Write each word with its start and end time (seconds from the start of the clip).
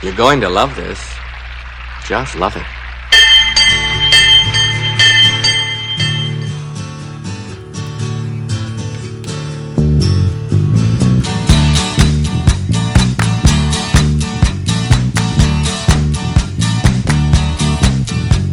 You're 0.00 0.14
going 0.14 0.40
to 0.42 0.48
love 0.48 0.76
this. 0.76 1.00
Just 2.06 2.36
love 2.36 2.54
it. 2.56 2.62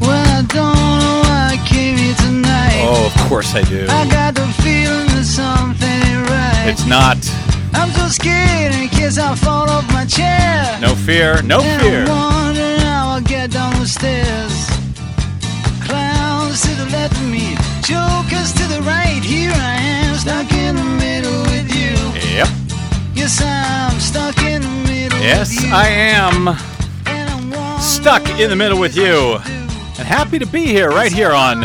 Well, 0.02 0.12
I 0.12 0.42
don't 0.48 0.58
know 0.58 1.22
why 1.22 1.50
I 1.52 1.64
came 1.68 1.96
here 1.96 2.16
tonight. 2.16 2.82
Oh, 2.82 3.06
of 3.06 3.30
course 3.30 3.54
I 3.54 3.62
do. 3.62 3.86
I 3.88 4.10
got 4.10 4.34
the 4.34 4.48
feeling 4.64 5.06
that 5.14 5.26
something 5.26 5.88
ain't 5.88 6.28
right. 6.28 6.66
It's 6.70 6.88
not. 6.88 7.18
I'm 7.76 7.92
so 7.92 8.08
scared 8.08 8.65
in 8.90 9.18
I 9.18 9.36
fall 9.36 9.70
off 9.70 9.88
my 9.92 10.06
chair. 10.06 10.78
No 10.80 10.96
fear. 10.96 11.42
No 11.42 11.62
and 11.62 11.82
fear. 11.82 12.06
I'm 12.08 12.46
wondering 12.46 12.80
how 12.80 13.10
I'll 13.10 13.22
get 13.22 13.52
down 13.52 13.74
the 13.80 13.88
stairs. 13.88 14.68
Clowns 15.88 16.62
to 16.62 16.76
the 16.76 16.90
left 16.92 17.16
of 17.16 17.30
me, 17.30 17.56
jokers 17.82 18.54
to 18.54 18.68
the 18.68 18.82
right. 18.86 19.24
Here 19.24 19.54
I 19.54 19.76
am, 19.76 20.16
stuck 20.16 20.52
in 20.54 20.76
the 20.76 20.84
middle 20.84 21.42
with 21.54 21.68
you. 21.74 21.96
Yep. 22.36 22.48
Yes, 23.16 23.42
I'm 23.42 24.00
stuck 24.00 24.38
in 24.44 24.62
the 24.62 24.76
middle. 24.88 25.20
Yes. 25.20 25.58
I 25.72 25.88
am. 25.88 26.56
Stuck 27.80 28.28
in 28.40 28.50
the 28.50 28.56
middle 28.56 28.80
with 28.80 28.96
you. 28.96 29.34
what 29.34 29.46
to 29.46 29.50
do. 29.50 29.56
And 29.98 30.08
happy 30.08 30.40
to 30.40 30.46
be 30.46 30.66
here 30.66 30.90
right 30.90 31.12
here 31.12 31.32
on 31.32 31.62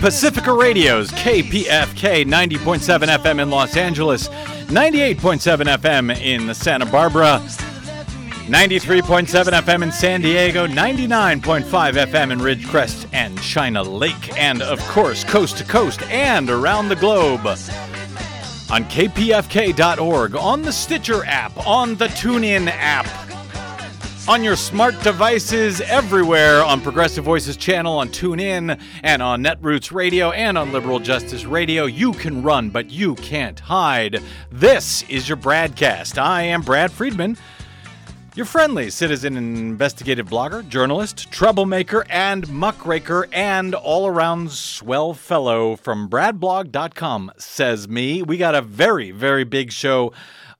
Pacifica 0.00 0.52
Radio's 0.52 1.10
KPFK 1.12 2.24
90.7 2.26 3.18
FM 3.18 3.40
in 3.40 3.50
Los 3.50 3.76
Angeles, 3.76 4.28
98.7 4.72 5.66
FM 5.76 6.18
in 6.18 6.54
Santa 6.54 6.86
Barbara, 6.86 7.42
93.7 8.46 9.26
FM 9.26 9.82
in 9.82 9.92
San 9.92 10.22
Diego, 10.22 10.66
99.5 10.66 11.62
FM 11.62 12.32
in 12.32 12.38
Ridgecrest 12.38 13.06
and 13.12 13.38
China 13.42 13.82
Lake, 13.82 14.34
and 14.38 14.62
of 14.62 14.80
course, 14.88 15.24
coast 15.24 15.58
to 15.58 15.64
coast 15.64 16.00
and 16.04 16.48
around 16.48 16.88
the 16.88 16.96
globe 16.96 17.46
on 17.46 18.84
kpfk.org, 18.84 20.36
on 20.36 20.62
the 20.62 20.72
Stitcher 20.72 21.22
app, 21.26 21.54
on 21.66 21.94
the 21.96 22.06
TuneIn 22.06 22.68
app, 22.68 23.21
on 24.28 24.44
your 24.44 24.54
smart 24.54 24.98
devices 25.02 25.80
everywhere 25.80 26.62
on 26.62 26.80
Progressive 26.80 27.24
Voices 27.24 27.56
channel, 27.56 27.98
on 27.98 28.08
TuneIn, 28.08 28.80
and 29.02 29.22
on 29.22 29.42
Netroots 29.42 29.90
Radio, 29.90 30.30
and 30.30 30.56
on 30.56 30.70
Liberal 30.70 31.00
Justice 31.00 31.44
Radio. 31.44 31.86
You 31.86 32.12
can 32.12 32.42
run, 32.42 32.70
but 32.70 32.90
you 32.90 33.16
can't 33.16 33.58
hide. 33.58 34.22
This 34.50 35.02
is 35.08 35.28
your 35.28 35.36
broadcast. 35.36 36.18
I 36.18 36.42
am 36.42 36.62
Brad 36.62 36.92
Friedman, 36.92 37.36
your 38.34 38.46
friendly 38.46 38.90
citizen 38.90 39.36
investigative 39.36 40.28
blogger, 40.28 40.66
journalist, 40.68 41.30
troublemaker, 41.32 42.06
and 42.08 42.48
muckraker, 42.48 43.28
and 43.32 43.74
all 43.74 44.06
around 44.06 44.52
swell 44.52 45.14
fellow 45.14 45.74
from 45.74 46.08
bradblog.com, 46.08 47.32
says 47.38 47.88
me. 47.88 48.22
We 48.22 48.36
got 48.36 48.54
a 48.54 48.62
very, 48.62 49.10
very 49.10 49.44
big 49.44 49.72
show 49.72 50.12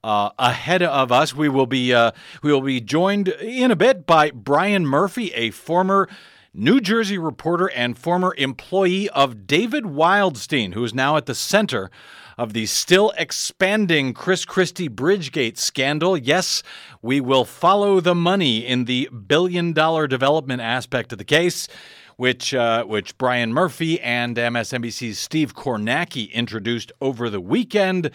uh, 0.05 0.31
ahead 0.39 0.83
of 0.83 1.13
us. 1.13 1.35
We 1.35 1.49
will 1.49 1.67
be 1.67 1.93
uh, 1.93 2.13
we 2.43 2.53
will 2.53 2.63
be 2.63 2.81
joined 2.81 3.29
in 3.29 3.71
a 3.71 3.77
bit 3.77 4.07
by 4.07 4.31
Bryan 4.31 4.87
Murphy, 4.87 5.33
a 5.35 5.51
former 5.51 6.09
New 6.55 6.81
Jersey 6.81 7.17
reporter 7.19 7.71
and 7.71 7.97
former 7.97 8.35
employee 8.37 9.09
of 9.11 9.47
David 9.47 9.85
Wildstein, 9.85 10.75
who 10.75 10.85
is 10.85 10.93
now 10.93 11.17
at 11.17 11.27
the 11.27 11.35
center 11.35 11.91
of 12.37 12.53
the 12.53 12.67
still 12.67 13.13
expanding 13.17 14.13
Chris 14.13 14.45
Christie 14.45 14.89
Bridgegate 14.89 15.57
scandal. 15.57 16.17
Yes, 16.17 16.63
we 17.01 17.21
will 17.21 17.45
follow 17.45 18.01
the 18.01 18.15
money 18.15 18.67
in 18.67 18.85
the 18.85 19.09
billion 19.09 19.73
dollar 19.73 20.07
development 20.07 20.61
aspect 20.61 21.13
of 21.13 21.19
the 21.19 21.25
case. 21.25 21.69
Which, 22.17 22.53
uh, 22.55 22.85
which 22.85 23.17
Bryan 23.17 23.53
Murphy 23.53 23.99
and 24.01 24.37
MSNBC's 24.37 25.19
Steve 25.19 25.57
Kornacki 25.57 26.31
introduced 26.31 26.93
over 27.01 27.31
the 27.31 27.41
weekend 27.41 28.11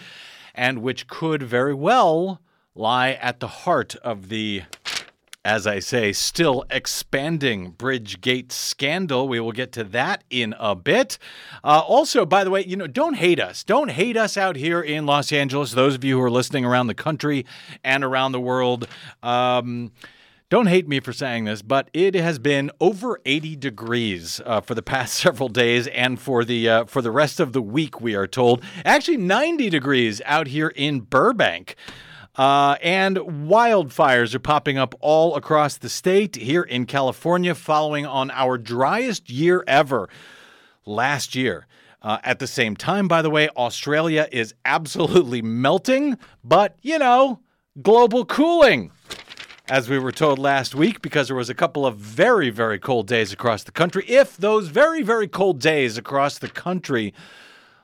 and 0.57 0.81
which 0.81 1.07
could 1.07 1.43
very 1.43 1.73
well 1.73 2.41
lie 2.73 3.11
at 3.11 3.39
the 3.39 3.47
heart 3.47 3.95
of 3.97 4.29
the, 4.29 4.63
as 5.45 5.67
I 5.67 5.79
say, 5.79 6.11
still 6.11 6.65
expanding 6.71 7.71
Bridgegate 7.73 8.51
scandal. 8.51 9.27
We 9.27 9.39
will 9.39 9.51
get 9.51 9.71
to 9.73 9.83
that 9.85 10.23
in 10.29 10.55
a 10.59 10.75
bit. 10.75 11.19
Uh, 11.63 11.83
also, 11.87 12.25
by 12.25 12.43
the 12.43 12.49
way, 12.49 12.65
you 12.65 12.75
know, 12.75 12.87
don't 12.87 13.15
hate 13.15 13.39
us. 13.39 13.63
Don't 13.63 13.91
hate 13.91 14.17
us 14.17 14.35
out 14.35 14.55
here 14.55 14.81
in 14.81 15.05
Los 15.05 15.31
Angeles. 15.31 15.71
Those 15.71 15.95
of 15.95 16.03
you 16.03 16.17
who 16.17 16.23
are 16.23 16.31
listening 16.31 16.65
around 16.65 16.87
the 16.87 16.95
country 16.95 17.45
and 17.83 18.03
around 18.03 18.31
the 18.31 18.41
world. 18.41 18.87
Um, 19.21 19.91
don't 20.49 20.67
hate 20.67 20.87
me 20.87 21.01
for 21.01 21.11
saying 21.11 21.43
this, 21.43 21.61
but 21.61 21.89
it 21.93 22.15
has 22.15 22.39
been 22.39 22.71
over 22.79 23.19
80 23.25 23.57
degrees 23.57 24.39
uh, 24.45 24.61
for 24.61 24.75
the 24.75 24.81
past 24.81 25.15
several 25.19 25.49
days, 25.49 25.87
and 25.87 26.19
for 26.19 26.45
the 26.45 26.69
uh, 26.69 26.85
for 26.85 27.01
the 27.01 27.11
rest 27.11 27.39
of 27.39 27.53
the 27.53 27.61
week, 27.61 27.99
we 27.99 28.15
are 28.15 28.27
told. 28.27 28.63
Actually, 28.85 29.17
90 29.17 29.69
degrees 29.69 30.21
out 30.25 30.47
here 30.47 30.69
in 30.69 31.01
Burbank. 31.01 31.75
Uh, 32.35 32.77
and 32.83 33.17
wildfires 33.17 34.35
are 34.35 34.39
popping 34.39 34.77
up 34.77 34.93
all 34.99 35.35
across 35.35 35.75
the 35.77 35.89
state 35.89 36.35
here 36.35 36.61
in 36.61 36.85
California, 36.85 37.55
following 37.55 38.05
on 38.05 38.29
our 38.29 38.59
driest 38.59 39.27
year 39.27 39.63
ever 39.67 40.07
last 40.85 41.33
year. 41.33 41.65
Uh, 42.03 42.19
at 42.23 42.37
the 42.37 42.45
same 42.45 42.75
time, 42.75 43.07
by 43.07 43.23
the 43.23 43.29
way, 43.31 43.49
Australia 43.49 44.29
is 44.31 44.53
absolutely 44.65 45.41
melting, 45.41 46.15
but 46.43 46.77
you 46.83 46.99
know, 46.99 47.39
global 47.81 48.23
cooling 48.23 48.91
as 49.69 49.89
we 49.89 49.99
were 49.99 50.11
told 50.11 50.39
last 50.39 50.73
week, 50.73 51.01
because 51.01 51.27
there 51.27 51.35
was 51.35 51.49
a 51.49 51.53
couple 51.53 51.85
of 51.85 51.97
very, 51.97 52.49
very 52.49 52.79
cold 52.79 53.07
days 53.07 53.33
across 53.33 53.63
the 53.63 53.71
country. 53.71 54.05
If 54.07 54.37
those 54.37 54.69
very, 54.69 55.01
very 55.01 55.27
cold 55.27 55.59
days 55.59 55.97
across 55.97 56.37
the 56.37 56.47
country 56.47 57.13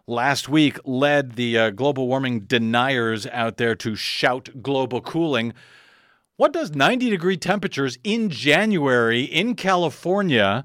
last 0.07 0.47
week 0.47 0.79
led 0.85 1.33
the 1.33 1.57
uh, 1.57 1.69
global 1.71 2.07
warming 2.07 2.41
deniers 2.41 3.27
out 3.27 3.57
there 3.57 3.75
to 3.75 3.95
shout 3.95 4.49
global 4.61 5.01
cooling, 5.01 5.53
what 6.37 6.53
does 6.53 6.73
90 6.73 7.09
degree 7.09 7.37
temperatures 7.37 7.97
in 8.03 8.29
January 8.29 9.23
in 9.23 9.55
California 9.55 10.63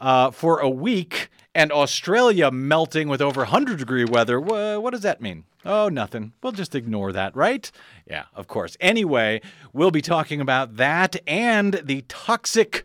uh, 0.00 0.30
for 0.32 0.58
a 0.58 0.68
week 0.68 1.28
and 1.58 1.72
Australia 1.72 2.52
melting 2.52 3.08
with 3.08 3.20
over 3.20 3.40
100 3.40 3.78
degree 3.80 4.04
weather, 4.04 4.40
wha- 4.40 4.78
what 4.78 4.92
does 4.92 5.00
that 5.02 5.20
mean? 5.20 5.42
Oh, 5.64 5.88
nothing. 5.88 6.32
We'll 6.40 6.52
just 6.52 6.76
ignore 6.76 7.10
that, 7.10 7.34
right? 7.34 7.68
Yeah, 8.06 8.26
of 8.32 8.46
course. 8.46 8.76
Anyway, 8.80 9.40
we'll 9.72 9.90
be 9.90 10.00
talking 10.00 10.40
about 10.40 10.76
that 10.76 11.16
and 11.26 11.80
the 11.82 12.02
toxic 12.06 12.84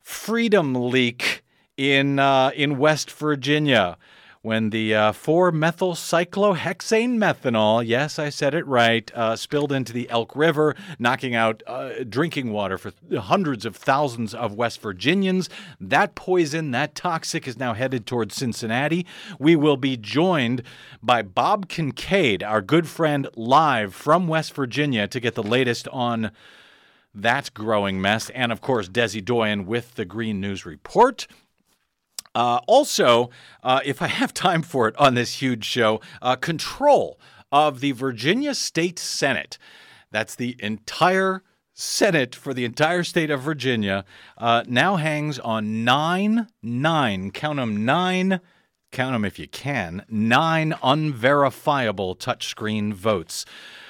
freedom 0.00 0.74
leak 0.90 1.42
in 1.76 2.18
uh, 2.18 2.52
in 2.56 2.78
West 2.78 3.10
Virginia 3.10 3.98
when 4.42 4.70
the 4.70 4.94
uh, 4.94 5.12
4-methyl 5.12 5.94
cyclohexane 5.94 7.16
methanol, 7.18 7.86
yes, 7.86 8.18
I 8.18 8.28
said 8.28 8.54
it 8.54 8.66
right, 8.66 9.10
uh, 9.14 9.36
spilled 9.36 9.72
into 9.72 9.92
the 9.92 10.08
Elk 10.10 10.36
River, 10.36 10.76
knocking 10.98 11.34
out 11.34 11.62
uh, 11.66 12.04
drinking 12.08 12.52
water 12.52 12.78
for 12.78 12.92
hundreds 13.18 13.66
of 13.66 13.76
thousands 13.76 14.34
of 14.34 14.54
West 14.54 14.80
Virginians. 14.80 15.48
That 15.80 16.14
poison, 16.14 16.70
that 16.70 16.94
toxic, 16.94 17.48
is 17.48 17.58
now 17.58 17.74
headed 17.74 18.06
towards 18.06 18.34
Cincinnati. 18.34 19.06
We 19.38 19.56
will 19.56 19.76
be 19.76 19.96
joined 19.96 20.62
by 21.02 21.22
Bob 21.22 21.68
Kincaid, 21.68 22.42
our 22.42 22.62
good 22.62 22.86
friend, 22.86 23.28
live 23.34 23.94
from 23.94 24.28
West 24.28 24.54
Virginia 24.54 25.08
to 25.08 25.20
get 25.20 25.34
the 25.34 25.42
latest 25.42 25.88
on 25.88 26.30
that 27.14 27.52
growing 27.54 28.00
mess, 28.00 28.30
and 28.30 28.52
of 28.52 28.60
course, 28.60 28.88
Desi 28.88 29.24
Doyen 29.24 29.66
with 29.66 29.94
the 29.94 30.04
Green 30.04 30.40
News 30.40 30.64
Report. 30.64 31.26
Uh, 32.38 32.60
also, 32.68 33.30
uh, 33.64 33.80
if 33.84 34.00
I 34.00 34.06
have 34.06 34.32
time 34.32 34.62
for 34.62 34.86
it 34.86 34.94
on 34.96 35.14
this 35.14 35.42
huge 35.42 35.64
show, 35.64 36.00
uh, 36.22 36.36
control 36.36 37.18
of 37.50 37.80
the 37.80 37.90
Virginia 37.90 38.54
State 38.54 39.00
Senate. 39.00 39.58
That's 40.12 40.36
the 40.36 40.54
entire 40.60 41.42
Senate 41.74 42.36
for 42.36 42.54
the 42.54 42.64
entire 42.64 43.02
state 43.02 43.32
of 43.32 43.42
Virginia. 43.42 44.04
Uh, 44.36 44.62
now 44.68 44.94
hangs 44.94 45.40
on 45.40 45.82
nine, 45.82 46.46
nine, 46.62 47.32
count 47.32 47.56
them 47.56 47.84
nine, 47.84 48.40
count 48.92 49.14
them 49.14 49.24
if 49.24 49.40
you 49.40 49.48
can, 49.48 50.04
nine 50.08 50.76
unverifiable 50.80 52.14
touchscreen 52.14 52.92
votes 52.94 53.46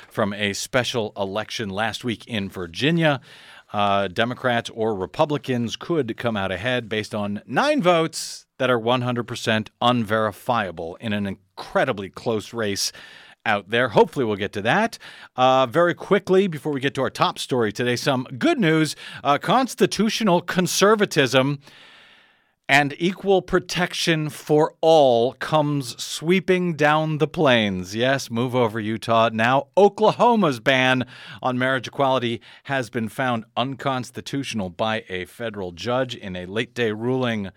from 0.09 0.33
a 0.33 0.55
special 0.55 1.12
election 1.19 1.69
last 1.69 2.03
week 2.03 2.27
in 2.27 2.49
Virginia. 2.49 3.21
Uh, 3.73 4.09
Democrats 4.09 4.70
or 4.70 4.94
Republicans 4.94 5.76
could 5.76 6.17
come 6.17 6.37
out 6.37 6.50
ahead 6.50 6.88
based 6.88 7.15
on 7.15 7.43
nine 7.47 7.82
votes 7.82 8.47
that 8.59 8.70
are 8.70 8.79
100% 8.81 9.69
unverifiable 9.81 10.97
in 10.97 11.12
an 11.12 11.26
incredibly 11.26 12.09
close 12.09 12.53
race 12.53 12.93
out 13.47 13.70
there. 13.70 13.91
Hopefully, 13.91 14.25
we'll 14.25 14.37
get 14.37 14.53
to 14.53 14.62
that. 14.62 14.99
Uh, 15.37 15.67
very 15.67 15.94
quickly, 15.94 16.47
before 16.47 16.73
we 16.73 16.81
get 16.81 16.94
to 16.94 17.03
our 17.03 17.11
top 17.11 17.38
story 17.38 17.73
today, 17.73 17.97
some 17.97 18.26
good 18.38 18.59
news 18.59 18.97
uh, 19.25 19.38
constitutional 19.38 20.41
conservatism 20.41 21.61
and 22.69 22.94
equal 22.99 23.41
protection 23.41 24.29
for 24.29 24.75
all 24.82 25.32
comes 25.35 26.00
sweeping 26.03 26.75
down 26.75 27.17
the 27.17 27.26
plains. 27.26 27.97
Yes, 27.97 28.31
move 28.31 28.55
over, 28.55 28.79
Utah. 28.79 29.31
Now, 29.32 29.69
Oklahoma's 29.76 30.61
ban 30.61 31.06
on 31.43 31.59
marriage 31.59 31.88
equality 31.88 32.43
has 32.65 32.91
been 32.91 33.09
found 33.09 33.47
unconstitutional 33.56 34.69
by 34.69 35.05
a 35.09 35.25
federal 35.25 35.73
judge 35.73 36.15
in 36.15 36.37
a 36.37 36.44
late 36.44 36.75
day 36.75 36.93
ruling 36.93 37.50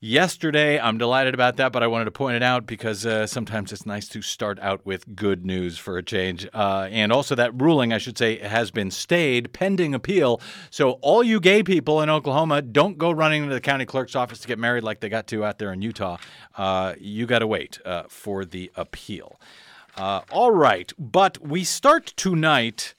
yesterday. 0.00 0.78
I'm 0.78 0.98
delighted 0.98 1.34
about 1.34 1.56
that, 1.56 1.72
but 1.72 1.82
I 1.82 1.86
wanted 1.86 2.06
to 2.06 2.10
point 2.10 2.36
it 2.36 2.42
out 2.42 2.66
because 2.66 3.04
uh, 3.04 3.26
sometimes 3.26 3.72
it's 3.72 3.86
nice 3.86 4.08
to 4.08 4.22
start 4.22 4.58
out 4.60 4.84
with 4.86 5.16
good 5.16 5.44
news 5.44 5.78
for 5.78 5.98
a 5.98 6.02
change. 6.02 6.48
Uh, 6.54 6.88
and 6.90 7.12
also, 7.12 7.34
that 7.34 7.60
ruling, 7.60 7.92
I 7.92 7.98
should 7.98 8.18
say, 8.18 8.38
has 8.38 8.70
been 8.70 8.90
stayed 8.90 9.52
pending 9.52 9.94
appeal. 9.94 10.40
So, 10.70 10.92
all 11.02 11.22
you 11.22 11.40
gay 11.40 11.62
people 11.62 12.00
in 12.00 12.10
Oklahoma, 12.10 12.62
don't 12.62 12.98
go 12.98 13.10
running 13.10 13.48
to 13.48 13.54
the 13.54 13.60
county 13.60 13.86
clerk's 13.86 14.14
office 14.14 14.38
to 14.40 14.48
get 14.48 14.58
married 14.58 14.84
like 14.84 15.00
they 15.00 15.08
got 15.08 15.26
to 15.28 15.44
out 15.44 15.58
there 15.58 15.72
in 15.72 15.82
Utah. 15.82 16.18
Uh, 16.56 16.94
you 16.98 17.26
got 17.26 17.40
to 17.40 17.46
wait 17.46 17.78
uh, 17.84 18.04
for 18.08 18.44
the 18.44 18.70
appeal. 18.76 19.40
Uh, 19.96 20.20
all 20.30 20.52
right, 20.52 20.92
but 20.96 21.38
we 21.44 21.64
start 21.64 22.06
tonight 22.16 22.94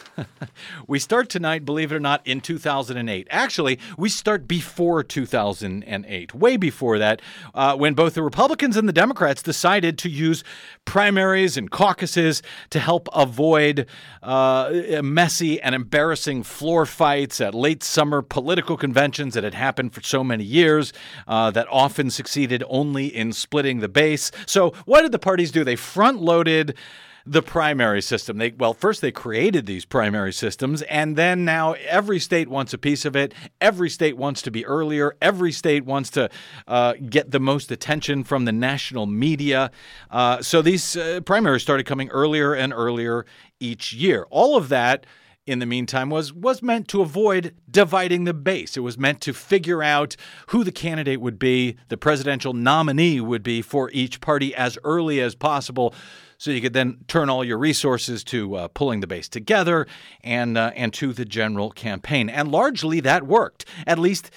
we 0.86 0.98
start 0.98 1.28
tonight, 1.28 1.64
believe 1.64 1.92
it 1.92 1.94
or 1.94 2.00
not, 2.00 2.26
in 2.26 2.40
2008. 2.40 3.26
Actually, 3.30 3.78
we 3.96 4.08
start 4.08 4.46
before 4.46 5.02
2008, 5.02 6.34
way 6.34 6.56
before 6.56 6.98
that, 6.98 7.22
uh, 7.54 7.76
when 7.76 7.94
both 7.94 8.14
the 8.14 8.22
Republicans 8.22 8.76
and 8.76 8.88
the 8.88 8.92
Democrats 8.92 9.42
decided 9.42 9.98
to 9.98 10.08
use 10.08 10.44
primaries 10.84 11.56
and 11.56 11.70
caucuses 11.70 12.42
to 12.70 12.78
help 12.78 13.08
avoid 13.14 13.86
uh, 14.22 15.00
messy 15.02 15.60
and 15.60 15.74
embarrassing 15.74 16.42
floor 16.42 16.86
fights 16.86 17.40
at 17.40 17.54
late 17.54 17.82
summer 17.82 18.22
political 18.22 18.76
conventions 18.76 19.34
that 19.34 19.44
had 19.44 19.54
happened 19.54 19.92
for 19.92 20.02
so 20.02 20.22
many 20.22 20.44
years, 20.44 20.92
uh, 21.26 21.50
that 21.50 21.66
often 21.70 22.10
succeeded 22.10 22.62
only 22.68 23.06
in 23.06 23.32
splitting 23.32 23.80
the 23.80 23.88
base. 23.88 24.30
So, 24.46 24.70
what 24.84 25.02
did 25.02 25.12
the 25.12 25.18
parties 25.18 25.50
do? 25.50 25.64
They 25.64 25.76
front 25.76 26.20
loaded 26.20 26.76
the 27.24 27.42
primary 27.42 28.02
system. 28.02 28.38
They 28.38 28.50
well, 28.50 28.74
first 28.74 29.00
they 29.00 29.12
created 29.12 29.66
these 29.66 29.84
primary 29.84 30.32
systems, 30.32 30.82
and 30.82 31.16
then 31.16 31.44
now 31.44 31.72
every 31.86 32.18
state 32.18 32.48
wants 32.48 32.72
a 32.72 32.78
piece 32.78 33.04
of 33.04 33.14
it. 33.16 33.34
Every 33.60 33.90
state 33.90 34.16
wants 34.16 34.42
to 34.42 34.50
be 34.50 34.64
earlier. 34.66 35.16
Every 35.20 35.52
state 35.52 35.84
wants 35.84 36.10
to 36.10 36.30
uh, 36.66 36.94
get 37.08 37.30
the 37.30 37.40
most 37.40 37.70
attention 37.70 38.24
from 38.24 38.44
the 38.44 38.52
national 38.52 39.06
media. 39.06 39.70
Uh, 40.10 40.42
so 40.42 40.62
these 40.62 40.96
uh, 40.96 41.20
primaries 41.24 41.62
started 41.62 41.84
coming 41.84 42.08
earlier 42.10 42.54
and 42.54 42.72
earlier 42.72 43.24
each 43.60 43.92
year. 43.92 44.26
All 44.30 44.56
of 44.56 44.68
that 44.70 45.06
in 45.46 45.58
the 45.58 45.66
meantime 45.66 46.08
was 46.08 46.32
was 46.32 46.62
meant 46.62 46.86
to 46.88 47.00
avoid 47.02 47.54
dividing 47.70 48.24
the 48.24 48.34
base. 48.34 48.76
It 48.76 48.80
was 48.80 48.96
meant 48.96 49.20
to 49.22 49.32
figure 49.32 49.82
out 49.82 50.16
who 50.48 50.62
the 50.62 50.72
candidate 50.72 51.20
would 51.20 51.38
be, 51.38 51.76
the 51.88 51.96
presidential 51.96 52.52
nominee 52.52 53.20
would 53.20 53.42
be 53.42 53.62
for 53.62 53.90
each 53.92 54.20
party 54.20 54.54
as 54.54 54.78
early 54.84 55.20
as 55.20 55.34
possible 55.34 55.94
so 56.42 56.50
you 56.50 56.60
could 56.60 56.72
then 56.72 56.98
turn 57.06 57.30
all 57.30 57.44
your 57.44 57.56
resources 57.56 58.24
to 58.24 58.56
uh, 58.56 58.66
pulling 58.66 58.98
the 58.98 59.06
base 59.06 59.28
together 59.28 59.86
and 60.24 60.58
uh, 60.58 60.72
and 60.74 60.92
to 60.92 61.12
the 61.12 61.24
general 61.24 61.70
campaign. 61.70 62.28
And 62.28 62.50
largely 62.50 62.98
that 62.98 63.22
worked. 63.28 63.64
At 63.86 64.00
least 64.00 64.32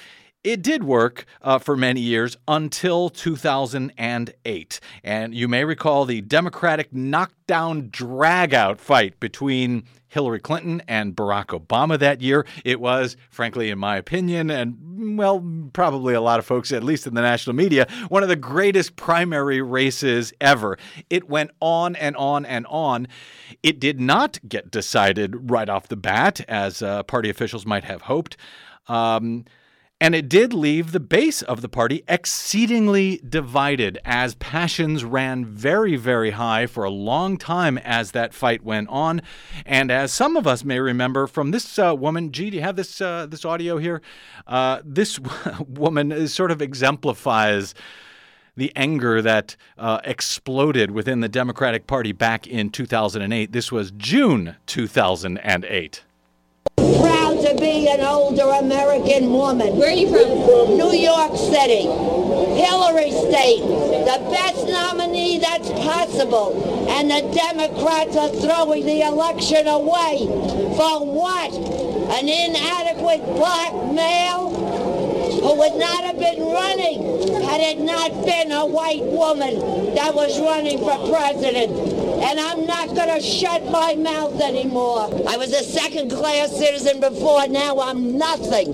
it 0.46 0.62
did 0.62 0.84
work 0.84 1.26
uh, 1.42 1.58
for 1.58 1.76
many 1.76 2.00
years 2.00 2.38
until 2.48 3.10
2008. 3.10 4.80
And 5.04 5.34
you 5.34 5.48
may 5.48 5.66
recall 5.66 6.06
the 6.06 6.22
Democratic 6.22 6.94
knockdown 6.94 7.90
dragout 7.90 8.78
fight 8.78 9.20
between 9.20 9.86
Hillary 10.08 10.40
Clinton 10.40 10.84
and 10.88 11.16
Barack 11.16 11.48
Obama 11.48 11.98
that 11.98 12.22
year. 12.22 12.46
It 12.64 12.80
was, 12.80 13.18
frankly, 13.32 13.72
in 13.72 13.80
my 13.80 13.98
opinion, 13.98 14.52
and 14.52 15.18
well, 15.18 15.44
probably 15.74 16.14
a 16.14 16.22
lot 16.22 16.38
of 16.38 16.46
folks, 16.46 16.72
at 16.72 16.84
least 16.84 17.08
in 17.08 17.16
the 17.16 17.22
national 17.22 17.56
media, 17.56 17.88
one 18.10 18.22
of 18.22 18.30
the 18.30 18.36
greatest 18.36 18.96
primary 18.96 19.62
races 19.62 20.32
ever. 20.40 20.78
It 21.10 21.28
went 21.28 21.52
on 21.60 21.96
and 21.96 22.16
on 22.18 22.46
and 22.46 22.68
on. 22.68 23.08
It 23.64 23.80
did 23.80 24.00
not 24.00 24.40
get 24.48 24.70
decided 24.70 25.50
right 25.50 25.68
off 25.68 25.88
the 25.88 25.98
bat, 25.98 26.42
as 26.48 26.84
uh, 26.84 27.02
party 27.04 27.32
officials 27.32 27.66
might 27.66 27.84
have 27.84 28.04
hoped. 28.04 28.38
Um, 28.88 29.46
and 30.06 30.13
it 30.13 30.30
did 30.30 30.54
leave 30.54 30.92
the 30.92 31.00
base 31.00 31.42
of 31.42 31.62
the 31.62 31.68
party 31.68 32.04
exceedingly 32.07 33.19
divided 33.28 33.98
as 34.06 34.36
passions 34.36 35.04
ran 35.04 35.44
very, 35.44 35.96
very 35.96 36.30
high 36.30 36.68
for 36.68 36.84
a 36.84 36.92
long 36.92 37.40
time 37.40 37.80
as 37.80 38.12
that 38.12 38.31
fight 38.31 38.63
went 38.63 38.88
on. 38.90 39.19
And 39.66 39.90
as 39.90 40.13
some 40.13 40.38
of 40.38 40.46
us 40.46 40.63
may 40.63 40.80
remember 40.80 41.25
from 41.25 41.50
this 41.50 41.80
uh, 41.80 41.96
woman, 41.98 42.31
G, 42.31 42.52
do 42.52 42.57
you 42.57 42.62
have 42.62 42.75
this, 42.75 43.02
uh, 43.02 43.25
this 43.25 43.46
audio 43.46 43.80
here? 43.80 44.04
Uh, 44.46 44.80
this 44.86 45.19
woman 45.68 46.28
sort 46.28 46.51
of 46.51 46.62
exemplifies 46.62 47.74
the 48.56 48.72
anger 48.75 49.24
that 49.24 49.56
uh, 49.75 50.01
exploded 50.04 50.92
within 50.92 51.22
the 51.22 51.30
Democratic 51.30 51.88
Party 51.88 52.12
back 52.12 52.46
in 52.46 52.69
2008. 52.69 53.51
This 53.51 53.72
was 53.72 53.90
June 53.90 54.56
2008 54.68 56.04
proud 56.78 57.19
to 57.19 57.25
be 57.66 57.90
an 57.90 58.02
older 58.02 58.44
American 58.44 59.32
woman. 59.32 59.76
Where 59.76 59.90
are 59.90 59.94
you 59.94 60.08
from? 60.08 60.78
New 60.78 60.94
York 60.94 61.36
City. 61.36 61.90
Hillary 62.62 63.10
State, 63.10 63.66
the 64.06 64.22
best 64.30 64.68
nominee 64.68 65.40
that's 65.40 65.70
possible. 65.72 66.54
And 66.90 67.10
the 67.10 67.22
Democrats 67.34 68.16
are 68.16 68.30
throwing 68.30 68.86
the 68.86 69.02
election 69.02 69.66
away. 69.66 70.30
For 70.78 71.06
what? 71.10 71.54
An 72.14 72.30
inadequate 72.30 73.26
black 73.34 73.74
male 73.92 74.54
who 75.42 75.58
would 75.58 75.76
not 75.76 76.04
have 76.04 76.20
been 76.20 76.42
running 76.42 77.02
had 77.50 77.62
it 77.62 77.80
not 77.80 78.12
been 78.26 78.52
a 78.52 78.66
white 78.66 79.04
woman 79.04 79.96
that 79.96 80.14
was 80.14 80.40
running 80.40 80.78
for 80.78 80.98
president 81.10 82.05
and 82.22 82.40
I'm 82.40 82.66
not 82.66 82.96
going 82.96 83.10
to 83.10 83.22
shut 83.22 83.66
my 83.72 83.96
mouth 83.96 84.40
anymore. 84.42 85.10
I 85.28 85.38
was 85.38 85.54
a 85.54 85.64
second 85.64 86.12
class 86.12 86.56
citizen 86.58 87.00
before, 87.00 87.48
now 87.48 87.80
I'm 87.80 88.18
nothing. 88.18 88.74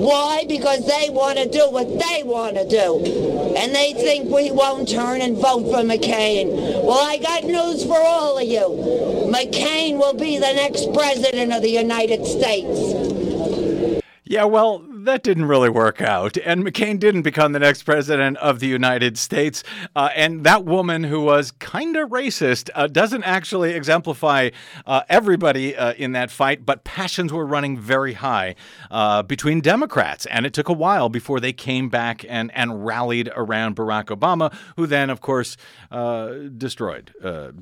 Why? 0.00 0.44
Because 0.48 0.86
they 0.86 1.08
want 1.10 1.38
to 1.38 1.48
do 1.48 1.70
what 1.70 1.88
they 1.88 2.22
want 2.22 2.56
to 2.56 2.68
do. 2.68 3.54
And 3.56 3.74
they 3.74 3.92
think 3.94 4.30
we 4.30 4.50
won't 4.50 4.88
turn 4.88 5.20
and 5.22 5.36
vote 5.36 5.64
for 5.64 5.82
McCain. 5.82 6.52
Well, 6.84 7.00
I 7.00 7.18
got 7.18 7.44
news 7.44 7.84
for 7.84 7.98
all 7.98 8.38
of 8.38 8.44
you. 8.46 9.30
McCain 9.32 9.98
will 9.98 10.14
be 10.14 10.38
the 10.38 10.52
next 10.52 10.92
president 10.92 11.52
of 11.52 11.62
the 11.62 11.70
United 11.70 12.26
States. 12.26 14.02
Yeah, 14.24 14.44
well, 14.44 14.84
that 15.04 15.22
didn't 15.22 15.46
really 15.46 15.68
work 15.68 16.00
out. 16.00 16.36
And 16.38 16.64
McCain 16.64 16.98
didn't 16.98 17.22
become 17.22 17.52
the 17.52 17.58
next 17.58 17.82
president 17.84 18.36
of 18.38 18.60
the 18.60 18.66
United 18.66 19.18
States. 19.18 19.62
Uh, 19.94 20.10
and 20.14 20.44
that 20.44 20.64
woman 20.64 21.04
who 21.04 21.20
was 21.22 21.50
kind 21.52 21.96
of 21.96 22.10
racist 22.10 22.70
uh, 22.74 22.86
doesn't 22.86 23.24
actually 23.24 23.72
exemplify 23.72 24.50
uh, 24.86 25.02
everybody 25.08 25.76
uh, 25.76 25.92
in 25.94 26.12
that 26.12 26.30
fight, 26.30 26.66
but 26.66 26.84
passions 26.84 27.32
were 27.32 27.46
running 27.46 27.78
very 27.78 28.14
high 28.14 28.54
uh, 28.90 29.22
between 29.22 29.60
Democrats. 29.60 30.26
And 30.26 30.46
it 30.46 30.52
took 30.52 30.68
a 30.68 30.72
while 30.72 31.08
before 31.08 31.40
they 31.40 31.52
came 31.52 31.88
back 31.88 32.24
and, 32.28 32.50
and 32.54 32.84
rallied 32.84 33.30
around 33.36 33.76
Barack 33.76 34.06
Obama, 34.06 34.54
who 34.76 34.86
then, 34.86 35.10
of 35.10 35.20
course, 35.20 35.56
uh, 35.90 36.32
destroyed 36.56 37.12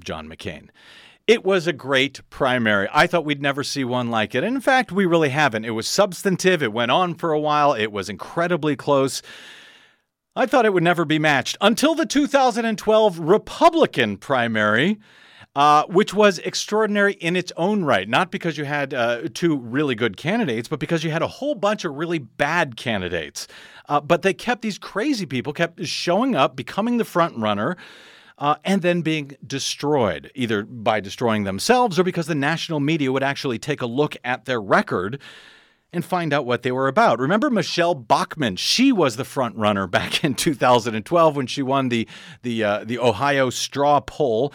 John 0.01 0.29
McCain. 0.29 0.69
It 1.33 1.47
was 1.47 1.67
a 1.67 1.73
great 1.73 2.21
primary. 2.29 2.89
I 2.93 3.07
thought 3.07 3.25
we'd 3.25 3.41
never 3.41 3.65
see 3.65 3.85
one 3.85 4.11
like 4.11 4.35
it. 4.35 4.45
And 4.45 4.55
in 4.55 4.61
fact, 4.61 4.93
we 4.93 5.07
really 5.07 5.31
haven't. 5.31 5.65
It 5.65 5.71
was 5.71 5.89
substantive, 5.89 6.62
it 6.62 6.75
went 6.75 6.91
on 6.91 7.15
for 7.15 7.33
a 7.33 7.41
while, 7.41 7.73
it 7.73 7.91
was 7.91 8.11
incredibly 8.11 8.77
close. 8.77 9.23
I 10.37 10.45
thought 10.45 10.67
it 10.67 10.75
would 10.75 10.83
never 10.83 11.07
be 11.07 11.19
matched 11.19 11.57
until 11.62 11.95
the 11.95 12.05
2012 12.05 13.19
Republican 13.19 14.19
primary. 14.19 14.99
Uh, 15.55 15.85
which 15.89 16.15
was 16.15 16.39
extraordinary 16.39 17.12
in 17.12 17.37
its 17.37 17.53
own 17.59 17.85
right. 17.85 18.09
Not 18.09 18.31
because 18.31 18.57
you 18.57 18.65
had 18.65 18.95
uh, 18.95 19.29
two 19.35 19.59
really 19.59 19.95
good 19.95 20.17
candidates, 20.17 20.67
but 20.67 20.81
because 20.81 21.05
you 21.05 21.11
had 21.11 21.21
a 21.21 21.27
whole 21.27 21.55
bunch 21.55 21.85
of 21.85 21.95
really 21.95 22.19
bad 22.19 22.79
candidates. 22.79 23.49
Uh, 23.87 24.01
but 24.01 24.23
they 24.23 24.33
kept 24.33 24.62
these 24.62 24.79
crazy 24.79 25.27
people 25.27 25.53
kept 25.53 25.85
showing 25.85 26.35
up, 26.35 26.57
becoming 26.57 26.97
the 26.97 27.05
front 27.05 27.37
runner 27.37 27.77
uh, 28.43 28.57
and 28.65 28.83
then 28.83 29.03
being 29.03 29.37
destroyed, 29.47 30.29
either 30.35 30.65
by 30.65 30.99
destroying 30.99 31.45
themselves 31.45 31.97
or 31.97 32.03
because 32.03 32.27
the 32.27 32.35
national 32.35 32.81
media 32.81 33.13
would 33.13 33.23
actually 33.23 33.57
take 33.57 33.81
a 33.81 33.87
look 33.87 34.17
at 34.25 34.47
their 34.47 34.61
record 34.61 35.21
and 35.93 36.05
find 36.05 36.33
out 36.33 36.45
what 36.45 36.63
they 36.63 36.73
were 36.73 36.89
about. 36.89 37.21
Remember 37.21 37.51
Michele 37.51 37.95
Bachmann? 37.95 38.57
She 38.57 38.91
was 38.91 39.15
the 39.15 39.25
front 39.25 39.55
runner 39.55 39.87
back 39.87 40.25
in 40.25 40.35
2012 40.35 41.37
when 41.37 41.47
she 41.47 41.63
won 41.63 41.89
the 41.89 42.09
the 42.43 42.65
uh, 42.65 42.85
the 42.85 42.99
Ohio 42.99 43.49
straw 43.49 44.01
poll. 44.01 44.53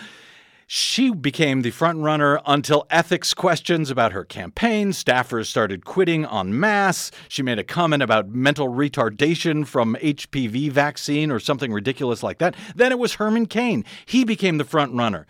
She 0.69 1.11
became 1.11 1.61
the 1.61 1.71
frontrunner 1.71 2.41
until 2.45 2.87
ethics 2.89 3.33
questions 3.33 3.89
about 3.89 4.11
her 4.11 4.25
campaign, 4.25 4.91
staffers 4.91 5.45
started 5.45 5.85
quitting 5.85 6.25
en 6.25 6.59
masse. 6.59 7.09
She 7.29 7.41
made 7.41 7.57
a 7.57 7.63
comment 7.63 8.03
about 8.03 8.27
mental 8.27 8.67
retardation 8.67 9.65
from 9.65 9.95
HPV 10.01 10.69
vaccine 10.69 11.31
or 11.31 11.39
something 11.39 11.71
ridiculous 11.71 12.21
like 12.21 12.39
that. 12.39 12.53
Then 12.75 12.91
it 12.91 12.99
was 12.99 13.13
Herman 13.13 13.45
Cain. 13.45 13.85
He 14.05 14.25
became 14.25 14.57
the 14.57 14.65
frontrunner 14.65 15.23